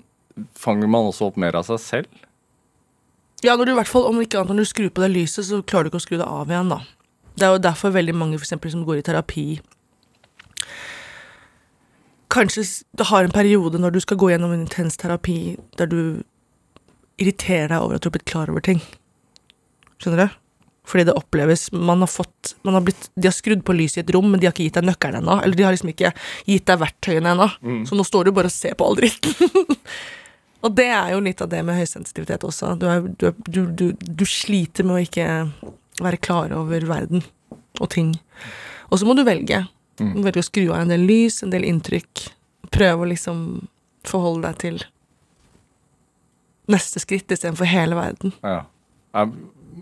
fanger 0.51 0.91
man 0.91 1.07
også 1.07 1.29
opp 1.29 1.37
mer 1.39 1.55
av 1.55 1.63
seg 1.69 1.79
selv? 1.79 2.26
Ja, 3.45 3.53
når 3.55 3.67
du 3.69 3.71
i 3.75 3.77
hvert 3.77 3.89
fall, 3.91 4.07
om 4.09 4.17
ikke 4.21 4.39
annet 4.39 4.55
når 4.55 4.65
du 4.65 4.69
skrur 4.71 4.93
på 4.93 5.03
det 5.03 5.11
lyset, 5.13 5.45
så 5.45 5.59
klarer 5.61 5.88
du 5.88 5.91
ikke 5.91 6.01
å 6.01 6.05
skru 6.07 6.15
det 6.17 6.25
av 6.25 6.49
igjen, 6.49 6.71
da. 6.73 6.79
Det 7.38 7.45
er 7.45 7.53
jo 7.53 7.65
derfor 7.67 7.93
veldig 7.93 8.15
mange 8.17 8.39
for 8.39 8.47
eksempel, 8.47 8.71
som 8.73 8.85
går 8.88 9.01
i 9.01 9.05
terapi 9.05 9.47
Kanskje 12.33 12.63
du 12.97 13.03
har 13.07 13.23
en 13.23 13.31
periode 13.31 13.79
når 13.79 13.93
du 13.95 13.99
skal 14.03 14.17
gå 14.19 14.31
gjennom 14.33 14.51
en 14.51 14.65
intens 14.65 14.97
terapi 14.99 15.55
der 15.79 15.88
du 15.88 15.99
irriterer 17.21 17.71
deg 17.71 17.79
over 17.85 17.95
at 17.95 18.03
du 18.03 18.09
har 18.09 18.15
blitt 18.17 18.27
klar 18.29 18.51
over 18.51 18.61
ting. 18.65 18.81
Skjønner 20.01 20.25
du? 20.25 20.35
Fordi 20.88 21.03
det 21.07 21.15
oppleves 21.17 21.65
Man 21.71 22.03
har 22.03 22.07
fått 22.11 22.53
man 22.63 22.75
har 22.77 22.83
blitt, 22.85 23.09
De 23.15 23.27
har 23.27 23.35
skrudd 23.35 23.63
på 23.65 23.73
lyset 23.75 23.97
i 23.97 24.03
et 24.03 24.11
rom, 24.15 24.27
men 24.31 24.39
de 24.39 24.47
har 24.47 24.53
ikke 24.53 24.67
gitt 24.67 24.77
deg 24.77 24.85
nøkkelen 24.89 25.23
ennå. 25.23 25.39
Eller 25.43 25.55
de 25.57 25.65
har 25.65 25.73
liksom 25.75 25.89
ikke 25.93 26.11
gitt 26.47 26.67
deg 26.67 26.83
verktøyene 26.83 27.31
ennå. 27.33 27.47
Så 27.88 27.95
nå 27.97 28.05
står 28.07 28.27
du 28.27 28.35
bare 28.35 28.51
og 28.51 28.55
ser 28.55 28.75
på 28.77 28.85
all 28.88 28.99
dritten. 28.99 29.33
Og 30.66 30.74
det 30.76 30.88
er 30.89 31.12
jo 31.14 31.20
litt 31.22 31.41
av 31.43 31.49
det 31.51 31.60
med 31.66 31.78
høysensitivitet 31.78 32.43
også. 32.47 32.74
Du, 32.82 32.88
er, 32.89 33.01
du, 33.22 33.28
du, 33.47 33.60
du, 33.78 33.86
du 33.93 34.26
sliter 34.26 34.84
med 34.88 34.95
å 34.97 35.03
ikke 35.05 35.28
være 36.01 36.18
klar 36.22 36.53
over 36.58 36.86
verden 36.89 37.22
og 37.80 37.89
ting. 37.93 38.16
Og 38.89 38.99
så 38.99 39.05
må 39.08 39.14
du 39.18 39.24
velge. 39.28 39.64
Du 39.97 40.05
må 40.10 40.24
velge 40.26 40.41
å 40.41 40.45
skru 40.47 40.66
av 40.72 40.82
en 40.84 40.91
del 40.93 41.05
lys, 41.10 41.41
en 41.45 41.53
del 41.53 41.66
inntrykk. 41.68 42.26
Prøve 42.74 43.05
å 43.05 43.10
liksom 43.12 43.68
forholde 44.08 44.49
deg 44.49 44.60
til 44.64 44.82
neste 46.74 46.99
skritt 46.99 47.32
istedenfor 47.32 47.70
hele 47.70 47.95
verden. 47.97 48.34
Ja. 48.43 48.66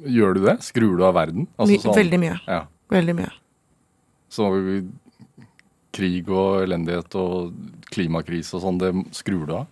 Gjør 0.05 0.35
du 0.37 0.43
det? 0.45 0.57
Skrur 0.65 0.97
du 0.99 1.05
av 1.07 1.15
verden? 1.17 1.47
Altså 1.57 1.79
sånn- 1.87 1.97
Veldig 1.97 2.19
mye. 2.21 2.37
Ja. 2.51 2.61
Veldig 2.93 3.15
mye. 3.17 3.31
Så 4.29 4.51
krig 5.95 6.27
og 6.29 6.65
elendighet 6.65 7.15
og 7.15 7.53
klimakrise 7.93 8.57
og 8.57 8.65
sånn, 8.65 8.79
det 8.81 8.91
skrur 9.15 9.45
du 9.47 9.53
av? 9.61 9.67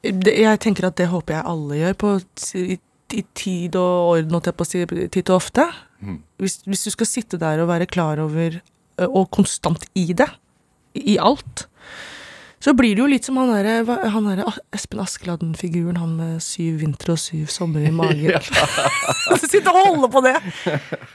Det, 0.00 0.32
jeg 0.32 0.60
tenker 0.64 0.88
at 0.88 0.96
det 0.96 1.10
håper 1.12 1.36
jeg 1.36 1.48
alle 1.50 1.80
gjør 1.80 1.96
på, 2.00 2.12
i, 2.56 2.78
i 3.12 3.24
tid 3.36 3.76
og 3.76 4.14
orden, 4.16 4.36
holdt 4.36 4.48
jeg 4.48 4.56
på 4.56 4.66
å 4.66 4.70
si, 4.70 4.84
titt 5.12 5.32
og 5.32 5.40
ofte. 5.40 5.66
Mm. 6.00 6.20
Hvis, 6.40 6.60
hvis 6.64 6.86
du 6.86 6.94
skal 6.94 7.08
sitte 7.08 7.40
der 7.40 7.60
og 7.60 7.68
være 7.68 7.88
klar 7.90 8.22
over, 8.22 8.60
og 9.08 9.28
konstant 9.34 9.84
i 9.98 10.10
det, 10.16 10.28
i 10.96 11.18
alt, 11.22 11.66
så 12.60 12.74
blir 12.76 12.92
det 12.96 13.00
jo 13.00 13.08
litt 13.08 13.24
som 13.24 13.38
han 13.40 13.52
derre 13.54 14.44
Espen 14.76 15.00
Askeladden-figuren, 15.00 15.96
han 16.00 16.16
med 16.18 16.42
syv 16.44 16.82
vintre 16.82 17.14
og 17.14 17.20
syv 17.20 17.52
somre 17.52 17.86
i 17.88 17.94
magen. 17.94 18.36
Sitte 19.40 19.72
og 19.72 19.80
holde 19.80 20.10
på 20.12 20.24
det! 20.26 20.36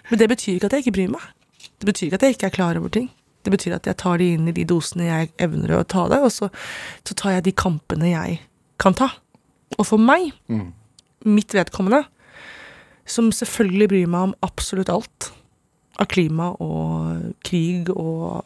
Men 0.09 0.21
det 0.21 0.29
betyr 0.31 0.55
ikke 0.55 0.71
at 0.71 0.77
jeg 0.77 0.85
ikke 0.85 0.95
bryr 0.97 1.13
meg. 1.13 1.27
Det 1.75 1.89
betyr 1.89 2.07
ikke 2.07 2.21
at 2.21 2.25
jeg 2.25 2.37
ikke 2.37 2.49
er 2.49 2.57
klar 2.57 2.79
over 2.79 2.93
ting. 2.93 3.11
Det 3.45 3.53
betyr 3.53 3.75
at 3.77 3.85
jeg 3.85 3.97
tar 4.01 4.17
det 4.17 4.31
inn 4.33 4.49
i 4.49 4.55
de 4.57 4.65
dosene 4.65 5.05
jeg 5.05 5.29
evner 5.45 5.75
å 5.77 5.85
ta 5.85 6.07
det, 6.09 6.17
og 6.25 6.33
så, 6.33 6.49
så 7.05 7.17
tar 7.17 7.37
jeg 7.37 7.45
de 7.45 7.53
kampene 7.61 8.09
jeg 8.09 8.39
kan 8.81 8.93
ta. 8.97 9.09
Og 9.79 9.85
for 9.85 9.97
meg, 9.97 10.31
Mm. 10.49 10.73
mitt 11.25 11.53
vedkommende, 11.53 12.05
som 13.05 13.31
selvfølgelig 13.31 13.87
bryr 13.89 14.07
meg 14.07 14.21
om 14.21 14.35
absolutt 14.43 14.89
alt 14.89 15.31
av 15.99 16.07
klima 16.07 16.55
og 16.59 17.33
krig 17.43 17.89
og 17.95 18.43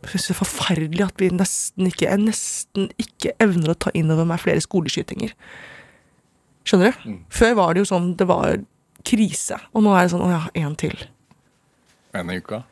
Jeg 0.00 0.10
synes 0.12 0.26
det 0.28 0.30
er 0.30 0.44
forferdelig 0.44 1.04
at 1.04 1.16
vi 1.18 1.28
nesten 1.28 1.86
ikke, 1.90 2.06
jeg 2.06 2.18
nesten 2.22 2.84
ikke 3.02 3.32
evner 3.42 3.72
å 3.72 3.78
ta 3.78 3.90
inn 3.98 4.10
over 4.14 4.24
meg 4.24 4.38
flere 4.38 4.60
skoleskytinger. 4.62 5.32
Skjønner 6.64 6.92
du? 6.94 7.08
Mm. 7.10 7.16
Før 7.28 7.54
var 7.58 7.74
det 7.74 7.82
jo 7.82 7.88
sånn 7.90 8.16
det 8.16 8.26
var 8.28 8.60
krise, 9.04 9.58
og 9.74 9.82
nå 9.82 9.96
er 9.98 10.06
det 10.06 10.12
sånn 10.12 10.22
å 10.22 10.30
ja, 10.30 10.44
en 10.54 10.76
til. 10.76 10.94
En 12.14 12.30
i 12.30 12.38
uka? 12.38 12.62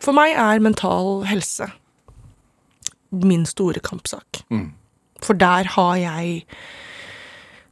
For 0.00 0.16
meg 0.16 0.32
er 0.40 0.58
mental 0.64 1.24
helse 1.28 1.68
min 3.10 3.46
store 3.46 3.80
kampsak. 3.84 4.42
Mm. 4.50 4.72
For 5.24 5.34
der 5.38 5.70
har 5.76 5.96
jeg 6.00 6.42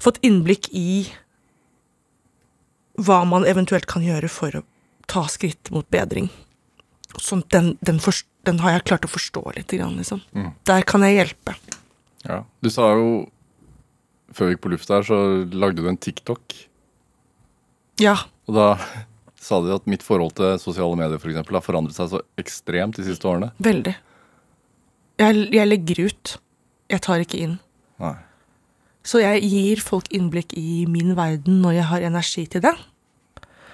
fått 0.03 0.18
innblikk 0.24 0.68
i 0.72 1.07
hva 3.01 3.24
man 3.26 3.47
eventuelt 3.49 3.87
kan 3.91 4.05
gjøre 4.05 4.28
for 4.30 4.55
å 4.61 4.62
ta 5.11 5.24
skritt 5.30 5.70
mot 5.74 5.87
bedring. 5.93 6.28
Sånn, 7.20 7.43
den, 7.53 7.74
den, 7.85 7.99
forst- 8.03 8.28
den 8.47 8.61
har 8.62 8.76
jeg 8.76 8.87
klart 8.91 9.07
å 9.07 9.11
forstå 9.11 9.43
litt, 9.57 9.70
grann, 9.74 9.97
liksom. 10.01 10.22
Mm. 10.35 10.53
Der 10.66 10.87
kan 10.89 11.05
jeg 11.07 11.18
hjelpe. 11.18 11.55
Ja. 12.24 12.43
Du 12.64 12.70
sa 12.72 12.95
jo 12.97 13.26
Før 14.35 14.49
vi 14.49 14.55
gikk 14.57 14.62
på 14.64 14.70
lufta 14.72 14.97
her, 14.97 15.05
så 15.07 15.16
lagde 15.55 15.78
du 15.85 15.87
en 15.87 15.99
TikTok. 16.01 16.55
Ja. 18.03 18.16
Og 18.49 18.57
da 18.57 18.64
sa 19.45 19.61
du 19.62 19.68
at 19.70 19.85
mitt 19.87 20.03
forhold 20.03 20.32
til 20.41 20.57
sosiale 20.59 20.97
medier 20.99 21.20
for 21.22 21.30
eksempel, 21.30 21.55
har 21.55 21.62
forandret 21.62 21.95
seg 21.95 22.09
så 22.11 22.18
ekstremt 22.41 22.99
de 22.99 23.05
siste 23.07 23.28
årene. 23.30 23.53
Veldig. 23.62 23.93
Jeg, 25.21 25.49
jeg 25.55 25.71
legger 25.71 26.07
ut. 26.09 26.37
Jeg 26.91 27.05
tar 27.05 27.23
ikke 27.23 27.43
inn. 27.45 27.59
Nei. 28.03 28.17
Så 29.05 29.21
jeg 29.21 29.45
gir 29.45 29.83
folk 29.85 30.09
innblikk 30.17 30.55
i 30.57 30.85
min 30.89 31.12
verden 31.19 31.61
når 31.62 31.79
jeg 31.79 31.89
har 31.91 32.07
energi 32.09 32.47
til 32.51 32.65
det. 32.65 32.73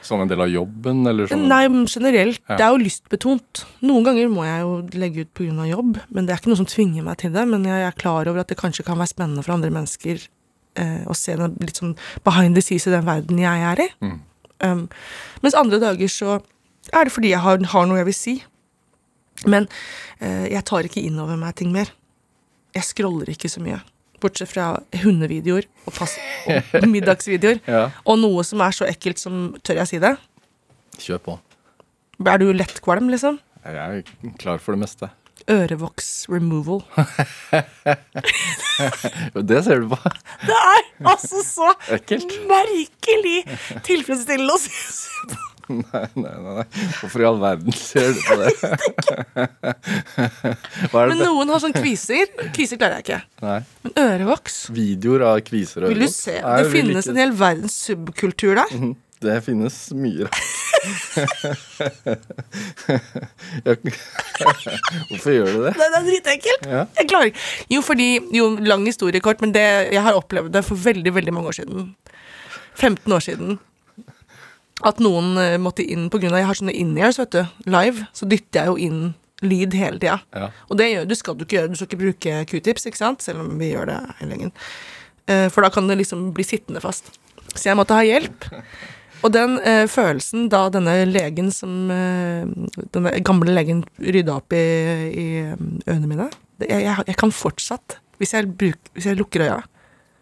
Som 0.03 0.22
en 0.24 0.30
del 0.30 0.41
av 0.43 0.49
jobben, 0.51 1.05
eller 1.07 1.28
sånn? 1.28 1.45
Nei, 1.51 1.62
generelt. 1.91 2.41
Ja. 2.49 2.57
Det 2.57 2.64
er 2.64 2.74
jo 2.74 2.80
lystbetont. 2.80 3.62
Noen 3.84 4.07
ganger 4.09 4.30
må 4.32 4.47
jeg 4.47 4.64
jo 4.64 4.72
legge 4.99 5.26
ut 5.26 5.32
pga. 5.36 5.66
jobb, 5.68 6.01
men 6.09 6.26
det 6.26 6.34
er 6.34 6.41
ikke 6.41 6.51
noe 6.51 6.62
som 6.62 6.68
tvinger 6.70 7.05
meg 7.07 7.20
til 7.20 7.34
det. 7.36 7.45
Men 7.47 7.68
jeg 7.68 7.86
er 7.86 7.99
klar 8.01 8.30
over 8.30 8.43
at 8.43 8.49
det 8.51 8.59
kanskje 8.59 8.86
kan 8.86 8.99
være 8.99 9.12
spennende 9.12 9.45
for 9.45 9.55
andre 9.55 9.70
mennesker 9.70 10.24
eh, 10.80 11.03
å 11.07 11.14
se 11.14 11.36
den 11.36 11.59
litt 11.61 11.78
sånn 11.78 11.95
behind 12.24 12.57
the 12.57 12.64
scenes 12.64 12.88
i 12.88 12.95
den 12.97 13.07
verden 13.07 13.43
jeg 13.43 13.66
er 13.72 13.84
i. 13.84 13.91
Um, 14.61 14.88
mens 15.45 15.57
andre 15.57 15.78
dager 15.80 16.11
så 16.12 16.41
er 16.93 17.07
det 17.07 17.14
fordi 17.14 17.30
jeg 17.32 17.45
har, 17.45 17.61
har 17.72 17.86
noe 17.86 18.01
jeg 18.01 18.09
vil 18.11 18.16
si. 18.16 18.34
Men 19.47 19.68
eh, 20.20 20.47
jeg 20.53 20.64
tar 20.68 20.84
ikke 20.88 21.03
inn 21.07 21.18
over 21.22 21.36
meg 21.41 21.55
ting 21.61 21.70
mer. 21.72 21.93
Jeg 22.76 22.84
scroller 22.86 23.30
ikke 23.32 23.49
så 23.51 23.61
mye. 23.64 23.80
Bortsett 24.20 24.51
fra 24.53 24.66
hundevideoer 25.01 25.64
og, 25.86 25.95
pass, 25.97 26.18
og 26.51 26.84
middagsvideoer. 26.95 27.62
Ja. 27.64 27.86
Og 28.05 28.18
noe 28.20 28.45
som 28.45 28.61
er 28.61 28.74
så 28.76 28.84
ekkelt 28.91 29.18
som 29.22 29.55
Tør 29.64 29.80
jeg 29.80 29.88
si 29.95 29.99
det? 30.03 30.12
Kjør 31.01 31.22
på. 31.24 31.38
Er 32.28 32.36
du 32.43 32.51
lettkvalm, 32.53 33.09
liksom? 33.09 33.38
Jeg 33.64 33.76
er 33.80 34.34
klar 34.41 34.61
for 34.61 34.76
det 34.76 34.82
meste. 34.84 35.09
Ørevoks 35.51 36.26
removal. 36.28 36.82
Det 39.51 39.61
ser 39.64 39.80
du 39.82 39.88
på. 39.95 39.99
Det 40.45 40.57
er 40.57 40.82
altså 41.11 41.41
så 41.45 41.70
Ekkelt. 41.97 42.34
merkelig 42.49 43.38
tilfredsstillende 43.86 44.53
å 44.57 44.61
se 44.61 44.70
på. 45.32 45.41
Nei, 45.93 46.07
nei, 46.18 46.33
nei. 46.45 46.64
Hvorfor 47.01 47.23
i 47.23 47.27
all 47.29 47.39
verden 47.43 47.73
ser 47.77 48.11
du 48.16 48.21
på 48.27 48.35
det? 48.41 48.51
Er 50.91 51.12
Men 51.12 51.21
noen 51.23 51.53
har 51.55 51.61
sånn 51.62 51.75
kviser. 51.77 52.27
Kviser 52.57 52.81
klarer 52.81 52.99
jeg 52.99 53.05
ikke. 53.07 53.21
Nei. 53.45 53.59
Men 53.85 53.93
ørevoks 54.05 54.57
Videoer 54.75 55.23
av 55.31 55.39
kviser 55.47 55.87
og 55.87 55.93
Vil 55.95 56.03
du 56.07 56.11
se? 56.12 56.35
Nei, 56.43 56.57
Det 56.64 56.73
finnes 56.75 57.05
ikke. 57.07 57.14
en 57.14 57.21
hel 57.23 57.35
verdens 57.39 57.77
subkultur 57.87 58.55
der. 58.62 58.75
Mhm. 58.77 58.97
Det 59.21 59.35
finnes 59.45 59.75
mye 60.01 60.25
rart. 60.31 60.39
Hvorfor 65.11 65.35
gjør 65.35 65.51
du 65.53 65.59
det? 65.66 65.73
Det 65.77 65.89
er 65.89 66.07
dritekkelt. 66.07 66.68
Ja. 66.71 66.85
Jeg 66.97 67.11
klarer 67.11 67.29
ikke. 67.33 67.43
Jo, 67.75 67.83
fordi 67.85 68.07
Jo, 68.37 68.47
lang 68.64 68.87
historie 68.89 69.21
kort, 69.21 69.41
men 69.45 69.53
det, 69.53 69.66
jeg 69.93 70.03
har 70.05 70.16
opplevd 70.16 70.53
det 70.57 70.64
for 70.66 70.81
veldig, 70.81 71.12
veldig 71.18 71.35
mange 71.37 71.53
år 71.53 71.59
siden. 71.61 71.91
15 72.81 73.12
år 73.12 73.21
siden. 73.27 73.59
At 74.87 75.01
noen 75.03 75.35
eh, 75.41 75.57
måtte 75.61 75.85
inn 75.85 76.09
av 76.09 76.22
Jeg 76.24 76.47
har 76.49 76.59
sånne 76.59 76.76
in-ears, 76.76 77.18
vet 77.20 77.35
du. 77.37 77.43
Live. 77.70 78.07
Så 78.16 78.28
dytter 78.28 78.62
jeg 78.62 78.72
jo 78.72 78.78
inn 78.81 79.03
lyd 79.45 79.74
hele 79.76 80.01
tida. 80.01 80.20
Ja. 80.37 80.51
Og 80.68 80.78
det 80.81 80.91
gjør, 80.91 81.09
du 81.09 81.16
skal 81.16 81.37
du 81.37 81.45
ikke 81.47 81.59
gjøre. 81.59 81.72
Du 81.72 81.81
skal 81.81 81.91
ikke 81.91 82.03
bruke 82.05 82.39
q-tips, 82.51 82.87
ikke 82.89 83.01
sant? 83.01 83.24
Selv 83.24 83.45
om 83.45 83.53
vi 83.61 83.72
gjør 83.72 83.91
det 83.93 83.99
hele 84.20 84.37
gjengen. 84.37 84.55
Eh, 85.26 85.49
For 85.53 85.64
da 85.64 85.72
kan 85.72 85.89
det 85.91 86.01
liksom 86.01 86.31
bli 86.37 86.47
sittende 86.47 86.83
fast. 86.85 87.12
Så 87.55 87.70
jeg 87.70 87.78
måtte 87.78 87.97
ha 87.97 88.07
hjelp. 88.07 88.49
Og 89.20 89.33
den 89.35 89.59
eh, 89.68 89.85
følelsen 89.91 90.49
da 90.53 90.66
denne 90.72 90.95
legen 91.09 91.51
som 91.53 91.91
eh, 91.93 92.47
Denne 92.95 93.12
gamle 93.26 93.53
legen 93.53 93.83
rydda 94.01 94.39
opp 94.41 94.55
i, 94.57 94.62
i 95.12 95.26
um, 95.53 95.74
ørene 95.85 96.09
mine 96.09 96.28
det, 96.61 96.68
jeg, 96.70 97.05
jeg 97.09 97.16
kan 97.20 97.33
fortsatt, 97.33 97.99
hvis 98.20 98.35
jeg, 98.37 98.49
bruk, 98.61 98.91
hvis 98.93 99.07
jeg 99.09 99.16
lukker 99.16 99.47
øya, 99.47 99.61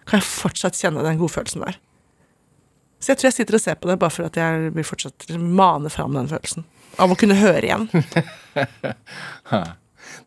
kan 0.06 0.20
jeg 0.20 0.26
fortsatt 0.28 0.78
kjenne 0.78 1.02
den 1.02 1.18
godfølelsen 1.18 1.64
der. 1.64 1.78
Så 2.98 3.12
jeg 3.12 3.20
tror 3.20 3.28
jeg 3.28 3.36
sitter 3.36 3.58
og 3.58 3.62
ser 3.62 3.76
på 3.78 3.90
det 3.90 3.98
bare 4.02 4.14
for 4.14 4.26
at 4.26 4.38
jeg 4.38 4.72
vil 4.74 4.86
fortsatt 4.86 5.28
mane 5.38 5.90
fram 5.92 6.16
den 6.18 6.30
følelsen. 6.30 6.66
Av 6.98 7.12
å 7.12 7.18
kunne 7.18 7.36
høre 7.38 7.62
igjen. 7.68 7.86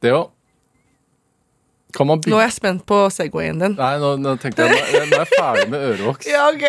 Det 0.02 0.12
Kan 1.92 2.08
man 2.08 2.22
Nå 2.24 2.38
er 2.38 2.46
jeg 2.46 2.56
spent 2.56 2.86
på 2.88 2.98
Segwayen 3.12 3.60
din. 3.60 3.76
Nei, 3.76 3.96
nå, 4.00 4.14
nå 4.22 4.36
tenkte 4.40 4.64
jeg 4.64 4.72
Nå 4.72 5.02
nå 5.12 5.18
er 5.18 5.26
jeg 5.26 5.32
ferdig 5.34 5.68
med 5.74 5.88
ørevoks. 5.90 6.30
Ja, 6.32 6.48
ok. 6.48 6.64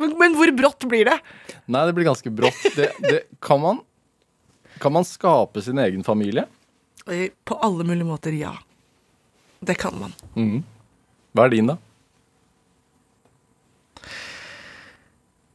Men, 0.00 0.14
men 0.22 0.36
hvor 0.38 0.52
brått 0.56 0.86
blir 0.88 1.10
det? 1.10 1.18
Nei, 1.68 1.82
det 1.90 1.96
blir 1.96 2.08
ganske 2.08 2.32
brått. 2.32 2.62
Det, 2.76 2.88
det, 3.04 3.20
kan 3.44 3.60
man 3.60 3.82
Kan 4.80 4.96
man 4.96 5.04
skape 5.04 5.62
sin 5.64 5.78
egen 5.82 6.06
familie? 6.06 6.46
På 7.44 7.58
alle 7.60 7.84
mulige 7.84 8.08
måter, 8.08 8.32
ja. 8.32 8.54
Det 9.60 9.76
kan 9.80 9.98
man. 10.00 10.16
Mm. 10.36 10.62
Hva 11.36 11.44
er 11.44 11.52
din, 11.52 11.68
da? 11.68 11.76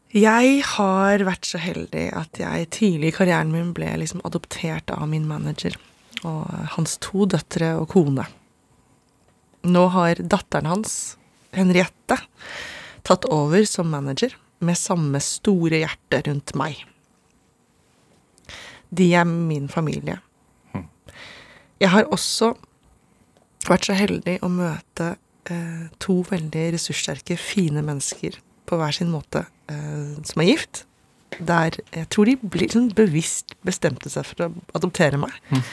Jeg 0.10 0.64
har 0.66 1.22
vært 1.22 1.46
så 1.46 1.60
heldig 1.62 2.08
at 2.18 2.40
jeg 2.42 2.70
tidlig 2.74 3.12
i 3.12 3.14
karrieren 3.14 3.52
min 3.54 3.76
ble 3.78 3.92
liksom 4.02 4.24
adoptert 4.26 4.90
av 4.90 5.06
min 5.12 5.28
manager 5.30 5.76
og 6.26 6.50
hans 6.74 6.98
to 6.98 7.28
døtre 7.30 7.76
og 7.78 7.92
kone. 7.94 8.26
Nå 9.70 9.84
har 9.94 10.18
datteren 10.18 10.72
hans, 10.72 10.96
Henriette, 11.54 12.18
tatt 13.06 13.30
over 13.30 13.62
som 13.70 13.94
manager 13.94 14.34
med 14.66 14.82
samme 14.82 15.22
store 15.22 15.84
hjerte 15.84 16.24
rundt 16.26 16.56
meg. 16.58 16.82
De 18.90 19.12
er 19.14 19.30
min 19.30 19.70
familie. 19.70 20.18
Jeg 21.78 21.94
har 21.94 22.10
også 22.10 22.56
vært 23.70 23.86
så 23.86 23.94
heldig 23.94 24.40
å 24.42 24.50
møte 24.50 25.14
eh, 25.54 25.86
to 26.02 26.24
veldig 26.26 26.72
ressurssterke, 26.74 27.38
fine 27.38 27.86
mennesker 27.86 28.42
på 28.70 28.78
hver 28.80 28.96
sin 28.96 29.12
måte 29.14 29.46
eh, 29.72 30.16
som 30.28 30.44
er 30.44 30.52
gift. 30.52 30.84
Der 31.40 31.76
jeg 31.94 32.08
tror 32.14 32.30
de 32.30 32.38
blir 32.42 32.72
sånn 32.74 32.90
bevisst 32.96 33.56
bestemte 33.66 34.12
seg 34.12 34.28
for 34.30 34.48
å 34.48 34.50
adoptere 34.78 35.20
meg. 35.22 35.36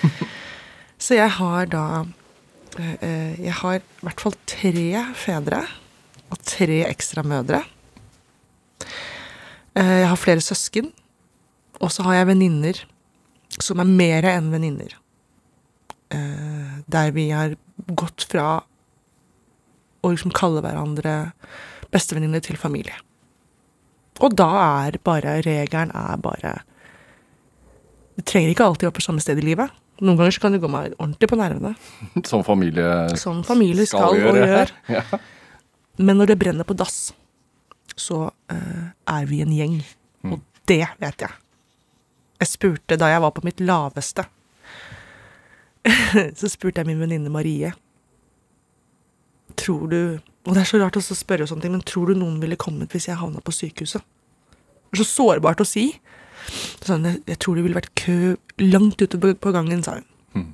Så 1.03 1.18
jeg 1.18 1.28
har 1.36 1.68
da 1.68 1.86
eh, 2.80 2.97
eh, 3.05 3.32
Jeg 3.44 3.57
har 3.61 3.80
i 3.80 4.05
hvert 4.07 4.22
fall 4.22 4.36
tre 4.49 5.03
fedre 5.18 5.64
og 6.32 6.40
tre 6.42 6.80
ekstra 6.88 7.22
mødre. 7.26 7.61
Eh, 9.76 9.99
jeg 10.03 10.09
har 10.11 10.20
flere 10.20 10.44
søsken. 10.44 10.90
Og 11.84 11.92
så 11.92 12.07
har 12.07 12.22
jeg 12.22 12.30
venninner 12.30 12.78
som 13.61 13.80
er 13.82 13.88
mer 13.88 14.26
enn 14.30 14.49
venninner. 14.53 14.97
Eh, 16.14 16.80
der 16.88 17.12
vi 17.12 17.28
har 17.34 17.57
gått 17.99 18.24
fra 18.30 18.62
å 20.01 20.12
liksom 20.12 20.32
kalle 20.36 20.62
hverandre 20.64 21.16
bestevenninner 21.97 22.44
til 22.44 22.61
familie. 22.61 22.97
Og 24.24 24.36
da 24.36 24.49
er 24.62 25.01
bare 25.05 25.40
regelen 25.44 25.92
er 25.92 26.20
bare 26.20 26.55
Det 28.16 28.24
trenger 28.24 28.55
ikke 28.55 28.64
alltid 28.64 28.86
å 28.86 28.90
være 28.90 28.97
på 28.97 29.05
samme 29.05 29.20
sted 29.20 29.42
i 29.42 29.44
livet. 29.44 29.72
Noen 30.01 30.16
ganger 30.16 30.32
så 30.32 30.40
kan 30.44 30.55
det 30.55 30.62
gå 30.62 30.68
meg 30.72 30.94
ordentlig 30.97 31.28
på 31.28 31.36
nervene. 31.36 31.74
Som 32.30 32.44
familie 32.44 33.16
Som 33.20 33.42
familie 33.44 33.88
skal, 33.88 34.16
og 34.16 34.40
gjør. 34.40 34.72
Ja. 34.97 35.05
Men 35.97 36.18
når 36.20 36.32
det 36.32 36.38
brenner 36.40 36.66
på 36.68 36.76
dass, 36.76 37.14
så 37.97 38.26
uh, 38.28 38.86
er 39.09 39.28
vi 39.28 39.40
en 39.40 39.53
gjeng. 39.57 39.78
Og 40.28 40.42
det 40.68 40.84
vet 41.01 41.24
jeg. 41.24 41.38
Jeg 42.42 42.51
spurte 42.51 42.99
da 43.01 43.09
jeg 43.09 43.22
var 43.24 43.32
på 43.32 43.44
mitt 43.47 43.62
laveste, 43.64 44.26
så 46.40 46.51
spurte 46.53 46.82
jeg 46.82 46.88
min 46.88 46.99
venninne 47.01 47.30
Marie 47.32 47.70
Tror 49.57 49.86
du 49.88 50.01
Og 50.47 50.55
det 50.55 50.62
er 50.62 50.68
så 50.68 50.78
rart 50.78 50.99
å 50.99 51.03
spørre, 51.03 51.44
og 51.44 51.51
sånne 51.51 51.66
ting, 51.66 51.74
men 51.74 51.86
tror 51.86 52.11
du 52.11 52.20
noen 52.20 52.38
ville 52.42 52.59
kommet 52.61 52.92
hvis 52.94 53.09
jeg 53.09 53.18
havna 53.18 53.42
på 53.42 53.55
sykehuset? 53.55 54.05
Det 54.86 55.01
er 55.01 55.03
så 55.03 55.09
sårbart 55.11 55.62
å 55.62 55.66
si. 55.66 55.88
Sånn, 56.86 57.07
jeg, 57.09 57.22
jeg 57.26 57.40
tror 57.42 57.59
det 57.59 57.64
ville 57.66 57.78
vært 57.78 57.94
kø 57.99 58.36
langt 58.62 59.03
ute 59.03 59.18
på, 59.18 59.32
på 59.34 59.55
gangen, 59.55 59.82
sa 59.82 59.99
hun. 59.99 60.07
Mm. 60.36 60.53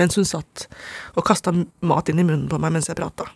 Mens 0.00 0.18
hun 0.18 0.26
satt 0.26 0.66
og 1.14 1.26
kasta 1.28 1.54
mat 1.54 2.10
inn 2.10 2.18
i 2.18 2.26
munnen 2.26 2.50
på 2.50 2.58
meg 2.58 2.74
mens 2.74 2.90
jeg 2.90 2.98
prata. 2.98 3.28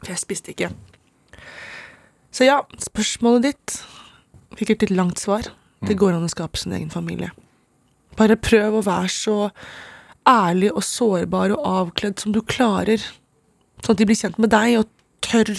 For 0.00 0.10
jeg 0.10 0.22
spiste 0.24 0.54
ikke. 0.54 0.72
Så 2.34 2.48
ja, 2.48 2.58
spørsmålet 2.82 3.46
ditt 3.46 3.78
fikk 4.58 4.74
et 4.74 4.86
litt 4.86 4.96
langt 4.98 5.22
svar. 5.22 5.46
Det 5.84 5.94
går 6.00 6.16
an 6.16 6.26
å 6.26 6.32
skape 6.32 6.58
sin 6.58 6.74
egen 6.74 6.90
familie. 6.90 7.30
Bare 8.18 8.38
prøv 8.40 8.80
å 8.80 8.86
være 8.86 9.10
så 9.12 9.36
ærlig 10.28 10.70
og 10.72 10.82
sårbar 10.86 11.52
og 11.54 11.66
avkledd 11.68 12.22
som 12.22 12.34
du 12.34 12.40
klarer. 12.42 13.02
Sånn 13.84 13.94
at 13.94 14.00
de 14.00 14.06
blir 14.08 14.18
kjent 14.18 14.38
med 14.40 14.52
deg 14.54 14.78
og 14.80 14.88
tør, 15.24 15.50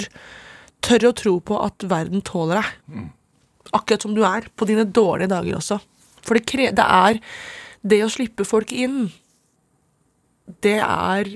tør 0.86 1.10
å 1.12 1.14
tro 1.18 1.36
på 1.46 1.60
at 1.62 1.86
verden 1.90 2.24
tåler 2.26 2.62
deg. 2.64 3.06
Akkurat 3.76 4.06
som 4.06 4.16
du 4.18 4.24
er, 4.26 4.48
på 4.56 4.68
dine 4.70 4.86
dårlige 4.86 5.30
dager 5.34 5.60
også. 5.60 5.80
For 6.26 6.38
det, 6.38 6.72
det 6.78 6.86
er 6.86 7.20
det 7.86 8.02
å 8.02 8.10
slippe 8.10 8.46
folk 8.50 8.72
inn 8.74 9.12
Det 10.66 10.80
er 10.82 11.28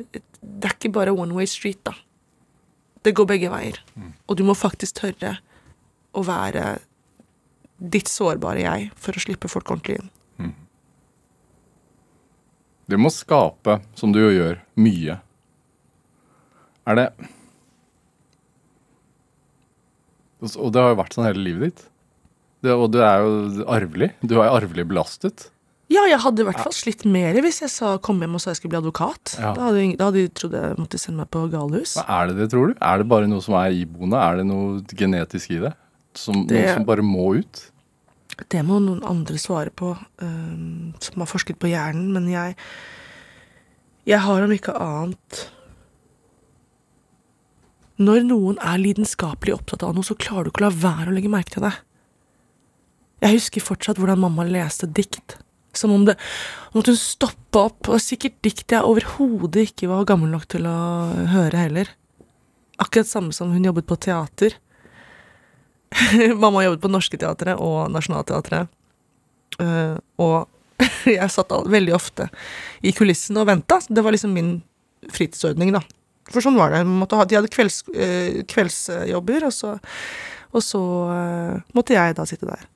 Det 0.42 0.66
er 0.66 0.74
ikke 0.74 0.90
bare 0.96 1.14
one 1.14 1.36
way 1.38 1.46
street, 1.46 1.84
da. 1.86 1.94
Det 3.06 3.14
går 3.16 3.26
begge 3.30 3.50
veier. 3.54 3.78
Og 4.28 4.38
du 4.38 4.44
må 4.48 4.56
faktisk 4.58 5.02
tørre 5.02 5.38
å 6.18 6.24
være 6.26 6.80
ditt 7.80 8.10
sårbare 8.12 8.64
jeg 8.66 8.90
for 9.00 9.16
å 9.16 9.22
slippe 9.24 9.48
folk 9.52 9.70
ordentlig 9.72 10.00
inn. 10.02 10.10
Det 12.90 12.98
må 12.98 13.12
skape, 13.14 13.80
som 13.94 14.12
du 14.12 14.18
jo 14.20 14.32
gjør, 14.34 14.60
mye. 14.82 15.20
Er 16.88 16.96
det 16.96 17.08
Og 20.40 20.72
det 20.72 20.80
har 20.82 20.94
jo 20.94 21.00
vært 21.02 21.16
sånn 21.18 21.28
hele 21.28 21.44
livet 21.44 21.72
ditt. 21.74 21.86
Det, 22.64 22.72
og 22.76 22.90
du 22.92 23.00
er 23.04 23.24
jo 23.24 23.66
arvelig. 23.72 24.12
Du 24.24 24.38
er 24.40 24.52
arvelig 24.52 24.86
belastet. 24.88 25.50
Ja, 25.90 26.04
jeg 26.06 26.20
hadde 26.22 26.44
i 26.44 26.46
hvert 26.46 26.60
fall 26.62 26.76
slitt 26.76 27.02
mer 27.10 27.34
hvis 27.42 27.62
jeg 27.64 27.72
sa, 27.74 27.96
kom 28.04 28.20
hjem 28.22 28.36
og 28.38 28.44
sa 28.44 28.52
jeg 28.52 28.60
skulle 28.60 28.76
bli 28.76 28.80
advokat. 28.84 29.34
Ja. 29.40 29.54
Da, 29.58 29.70
hadde, 29.70 29.86
da 29.98 30.10
hadde 30.10 30.22
de 30.28 30.32
trodd 30.38 30.54
jeg 30.56 30.78
måtte 30.78 31.00
sende 31.02 31.24
meg 31.24 31.32
på 31.34 31.42
galehus. 31.52 31.96
Hva 31.98 32.06
er 32.20 32.30
det 32.30 32.38
det, 32.44 32.48
tror 32.54 32.72
du? 32.72 32.76
Er 32.92 33.02
det 33.02 33.08
bare 33.10 33.30
noe 33.32 33.42
som 33.44 33.56
er 33.58 33.74
iboende? 33.76 34.20
Er 34.22 34.40
det 34.42 34.46
noe 34.52 34.84
genetisk 35.02 35.56
i 35.56 35.62
det? 35.66 35.74
Som, 36.20 36.44
Det- 36.50 36.60
Noe 36.62 36.76
som 36.78 36.86
bare 36.88 37.06
må 37.06 37.26
ut? 37.40 37.64
Det 38.54 38.62
må 38.64 38.78
noen 38.80 39.02
andre 39.04 39.36
svare 39.42 39.72
på, 39.76 39.90
um, 40.22 40.94
som 41.04 41.20
har 41.20 41.28
forsket 41.28 41.58
på 41.60 41.68
hjernen, 41.74 42.14
men 42.16 42.30
jeg 42.32 42.56
Jeg 44.08 44.20
har 44.24 44.42
om 44.46 44.52
ikke 44.56 44.74
annet 44.80 45.42
Når 48.00 48.24
noen 48.30 48.60
er 48.64 48.80
lidenskapelig 48.80 49.58
opptatt 49.58 49.84
av 49.84 49.96
noe, 49.96 50.08
så 50.08 50.16
klarer 50.16 50.48
du 50.48 50.54
ikke 50.54 50.64
å 50.64 50.70
la 50.70 50.76
være 50.86 51.12
å 51.12 51.16
legge 51.16 51.32
merke 51.32 51.56
til 51.56 51.66
det. 51.66 51.76
Jeg 53.20 53.36
husker 53.36 53.66
fortsatt 53.66 54.00
hvordan 54.00 54.22
mamma 54.22 54.46
leste 54.48 54.88
dikt. 54.88 55.36
Som 55.76 55.92
om 55.94 56.06
det 56.08 56.16
om 56.72 56.80
at 56.82 56.90
hun 56.90 56.98
stoppa 56.98 57.66
opp, 57.68 57.90
og 57.92 58.02
sikkert 58.02 58.40
dikt 58.46 58.72
jeg 58.74 58.88
overhodet 58.88 59.68
ikke 59.68 59.90
var 59.92 60.08
gammel 60.08 60.32
nok 60.32 60.48
til 60.50 60.66
å 60.70 60.78
høre 61.34 61.66
heller. 61.68 61.92
Akkurat 62.80 63.10
samme 63.10 63.36
som 63.36 63.52
hun 63.52 63.68
jobbet 63.68 63.90
på 63.90 64.00
teater. 64.00 64.56
mamma 66.44 66.64
jobbet 66.64 66.86
på 66.86 66.92
Norske 66.92 67.20
Teatret 67.20 67.60
og 67.60 67.92
Nationaltheatret. 67.92 68.72
Uh, 69.60 70.00
og 70.22 70.48
jeg 71.18 71.34
satt 71.34 71.52
veldig 71.52 71.96
ofte 71.98 72.30
i 72.86 72.96
kulissene 72.96 73.44
og 73.44 73.50
venta. 73.52 73.82
Det 73.90 74.04
var 74.06 74.16
liksom 74.16 74.32
min 74.38 74.54
fritidsordning, 75.12 75.74
da. 75.76 75.84
For 76.30 76.42
sånn 76.46 76.58
var 76.60 76.70
det. 76.76 76.84
De 76.86 77.18
hadde 77.18 77.50
kvelds, 77.54 77.80
eh, 77.96 78.42
kveldsjobber, 78.50 79.46
og 79.48 79.54
så, 79.56 79.72
og 80.54 80.62
så 80.66 80.82
eh, 81.14 81.62
måtte 81.74 81.96
jeg 81.98 82.16
da 82.20 82.26
sitte 82.30 82.46
der. 82.50 82.68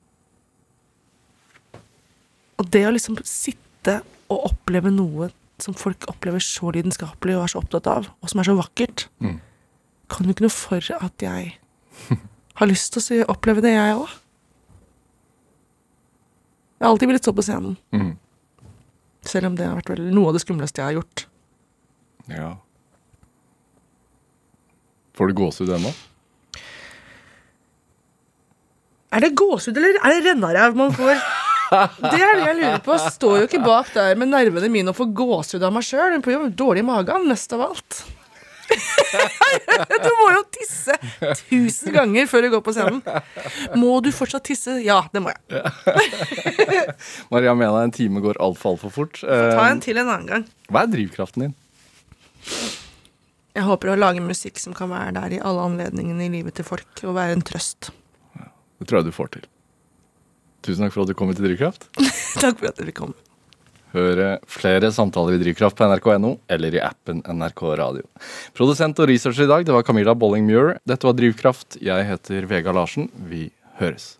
Og 2.61 2.69
det 2.73 2.83
å 2.87 2.93
liksom 2.95 3.17
sitte 3.27 3.99
og 4.31 4.47
oppleve 4.51 4.91
noe 4.93 5.29
som 5.61 5.75
folk 5.77 6.07
opplever 6.09 6.41
så 6.43 6.71
lidenskapelig 6.73 7.35
og 7.37 7.43
er 7.45 7.51
så 7.53 7.61
opptatt 7.61 7.87
av, 7.91 8.07
og 8.21 8.29
som 8.31 8.41
er 8.41 8.49
så 8.49 8.55
vakkert, 8.57 9.07
Mm. 9.21 9.39
kan 10.09 10.25
jo 10.25 10.33
ikke 10.33 10.45
noe 10.45 10.53
for 10.53 10.77
at 10.99 11.17
jeg 11.21 11.53
har 12.59 12.67
lyst 12.67 12.93
til 12.97 13.21
å 13.23 13.29
oppleve 13.33 13.61
det, 13.61 13.71
jeg 13.77 13.95
òg. 13.95 14.09
Jeg 16.79 16.87
har 16.87 16.91
alltid 16.91 17.07
villet 17.07 17.23
stå 17.23 17.33
på 17.37 17.45
scenen, 17.45 17.77
Mm. 17.93 18.17
selv 19.23 19.45
om 19.47 19.55
det 19.55 19.65
har 19.67 19.75
vært 19.77 19.89
vel 19.93 20.09
noe 20.13 20.27
av 20.27 20.33
det 20.33 20.41
skumleste 20.43 20.81
jeg 20.81 20.89
har 20.89 20.97
gjort. 21.01 21.25
Ja. 22.27 22.49
Får 25.17 25.29
du 25.29 25.37
gåsehud 25.37 25.73
ennå? 25.77 25.93
Er 29.13 29.21
det 29.21 29.35
gåsehud, 29.37 29.77
eller 29.77 29.99
er 30.01 30.15
det 30.15 30.23
rennaræv 30.31 30.77
man 30.77 30.93
får? 30.97 31.21
Det 31.73 32.17
er 32.17 32.37
det 32.37 32.47
jeg 32.47 32.57
lurer 32.59 32.81
på. 32.85 32.97
Står 33.15 33.37
jo 33.41 33.45
ikke 33.47 33.61
bak 33.65 33.93
der 33.93 34.17
med 34.19 34.29
nervene 34.33 34.69
mine 34.73 34.93
og 34.93 34.97
får 34.97 35.13
gåsehud 35.17 35.63
av 35.65 35.73
meg 35.73 35.85
sjøl. 35.85 36.17
Hun 36.17 36.25
får 36.25 36.51
dårlig 36.57 36.83
i 36.83 36.87
magen, 36.89 37.29
mest 37.29 37.53
av 37.55 37.69
alt. 37.69 38.03
Du 40.03 40.07
må 40.17 40.29
jo 40.33 40.39
tisse 40.55 40.95
tusen 41.43 41.93
ganger 41.93 42.25
før 42.31 42.45
du 42.45 42.49
går 42.55 42.61
på 42.65 42.73
scenen. 42.73 43.01
Må 43.77 43.99
du 44.01 44.09
fortsatt 44.15 44.45
tisse? 44.47 44.79
Ja, 44.81 45.01
det 45.13 45.21
må 45.21 45.33
jeg. 45.33 45.43
Maria 47.33 47.53
Mena, 47.53 47.83
en 47.85 47.93
time 47.93 48.23
går 48.23 48.39
altfor 48.41 48.73
altfor 48.73 48.93
fort. 48.95 49.19
Ta 49.21 49.67
en 49.67 49.77
Eh, 49.77 49.83
til 49.83 49.99
en 50.01 50.09
annen 50.09 50.31
gang. 50.31 50.47
Hva 50.71 50.87
er 50.87 50.93
drivkraften 50.95 51.45
din? 51.45 51.53
Jeg 53.53 53.67
håper 53.67 53.91
å 53.93 53.97
lage 53.99 54.21
musikk 54.23 54.57
som 54.57 54.73
kan 54.73 54.89
være 54.89 55.13
der 55.19 55.35
i 55.35 55.41
alle 55.45 55.67
anledningene 55.67 56.25
i 56.25 56.31
livet 56.39 56.57
til 56.57 56.65
folk, 56.65 56.89
og 57.05 57.17
være 57.19 57.35
en 57.37 57.43
trøst. 57.45 57.91
Det 58.81 58.87
tror 58.89 58.99
jeg 58.99 59.11
du 59.11 59.15
får 59.15 59.29
til. 59.35 59.45
Tusen 60.65 60.85
takk 60.85 60.95
for 60.95 61.03
at 61.03 61.11
du 61.11 61.17
kom 61.19 61.29
hit 61.29 61.37
til 61.37 61.49
Drivkraft. 61.49 61.85
Takk 62.41 62.57
for 62.61 62.69
at 62.69 62.79
dere 62.79 62.93
kom. 62.95 63.11
Høre 63.93 64.29
flere 64.49 64.89
samtaler 64.95 65.35
i 65.35 65.41
Drivkraft 65.41 65.77
på 65.77 65.85
nrk.no 65.85 66.31
eller 66.49 66.73
i 66.73 66.81
appen 66.81 67.19
NRK 67.29 67.61
Radio. 67.77 68.07
Produsent 68.57 68.97
og 69.03 69.11
researcher 69.11 69.45
i 69.45 69.51
dag 69.51 69.67
det 69.67 69.75
var 69.75 69.85
Camilla 69.85 70.15
Bolling-Muir. 70.17 70.79
Dette 70.89 71.05
var 71.05 71.19
Drivkraft. 71.19 71.77
Jeg 71.83 72.07
heter 72.09 72.47
Vega 72.49 72.73
Larsen. 72.73 73.11
Vi 73.29 73.51
høres. 73.77 74.15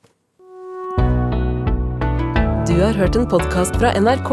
Du 2.68 2.76
har 2.84 2.94
hørt 3.00 3.18
en 3.18 3.26
podkast 3.32 3.80
fra 3.82 3.96
NRK. 3.98 4.32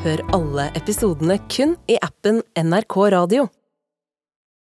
Hør 0.00 0.26
alle 0.34 0.68
episodene 0.80 1.38
kun 1.52 1.76
i 1.92 2.00
appen 2.02 2.42
NRK 2.58 3.00
Radio. 3.14 3.46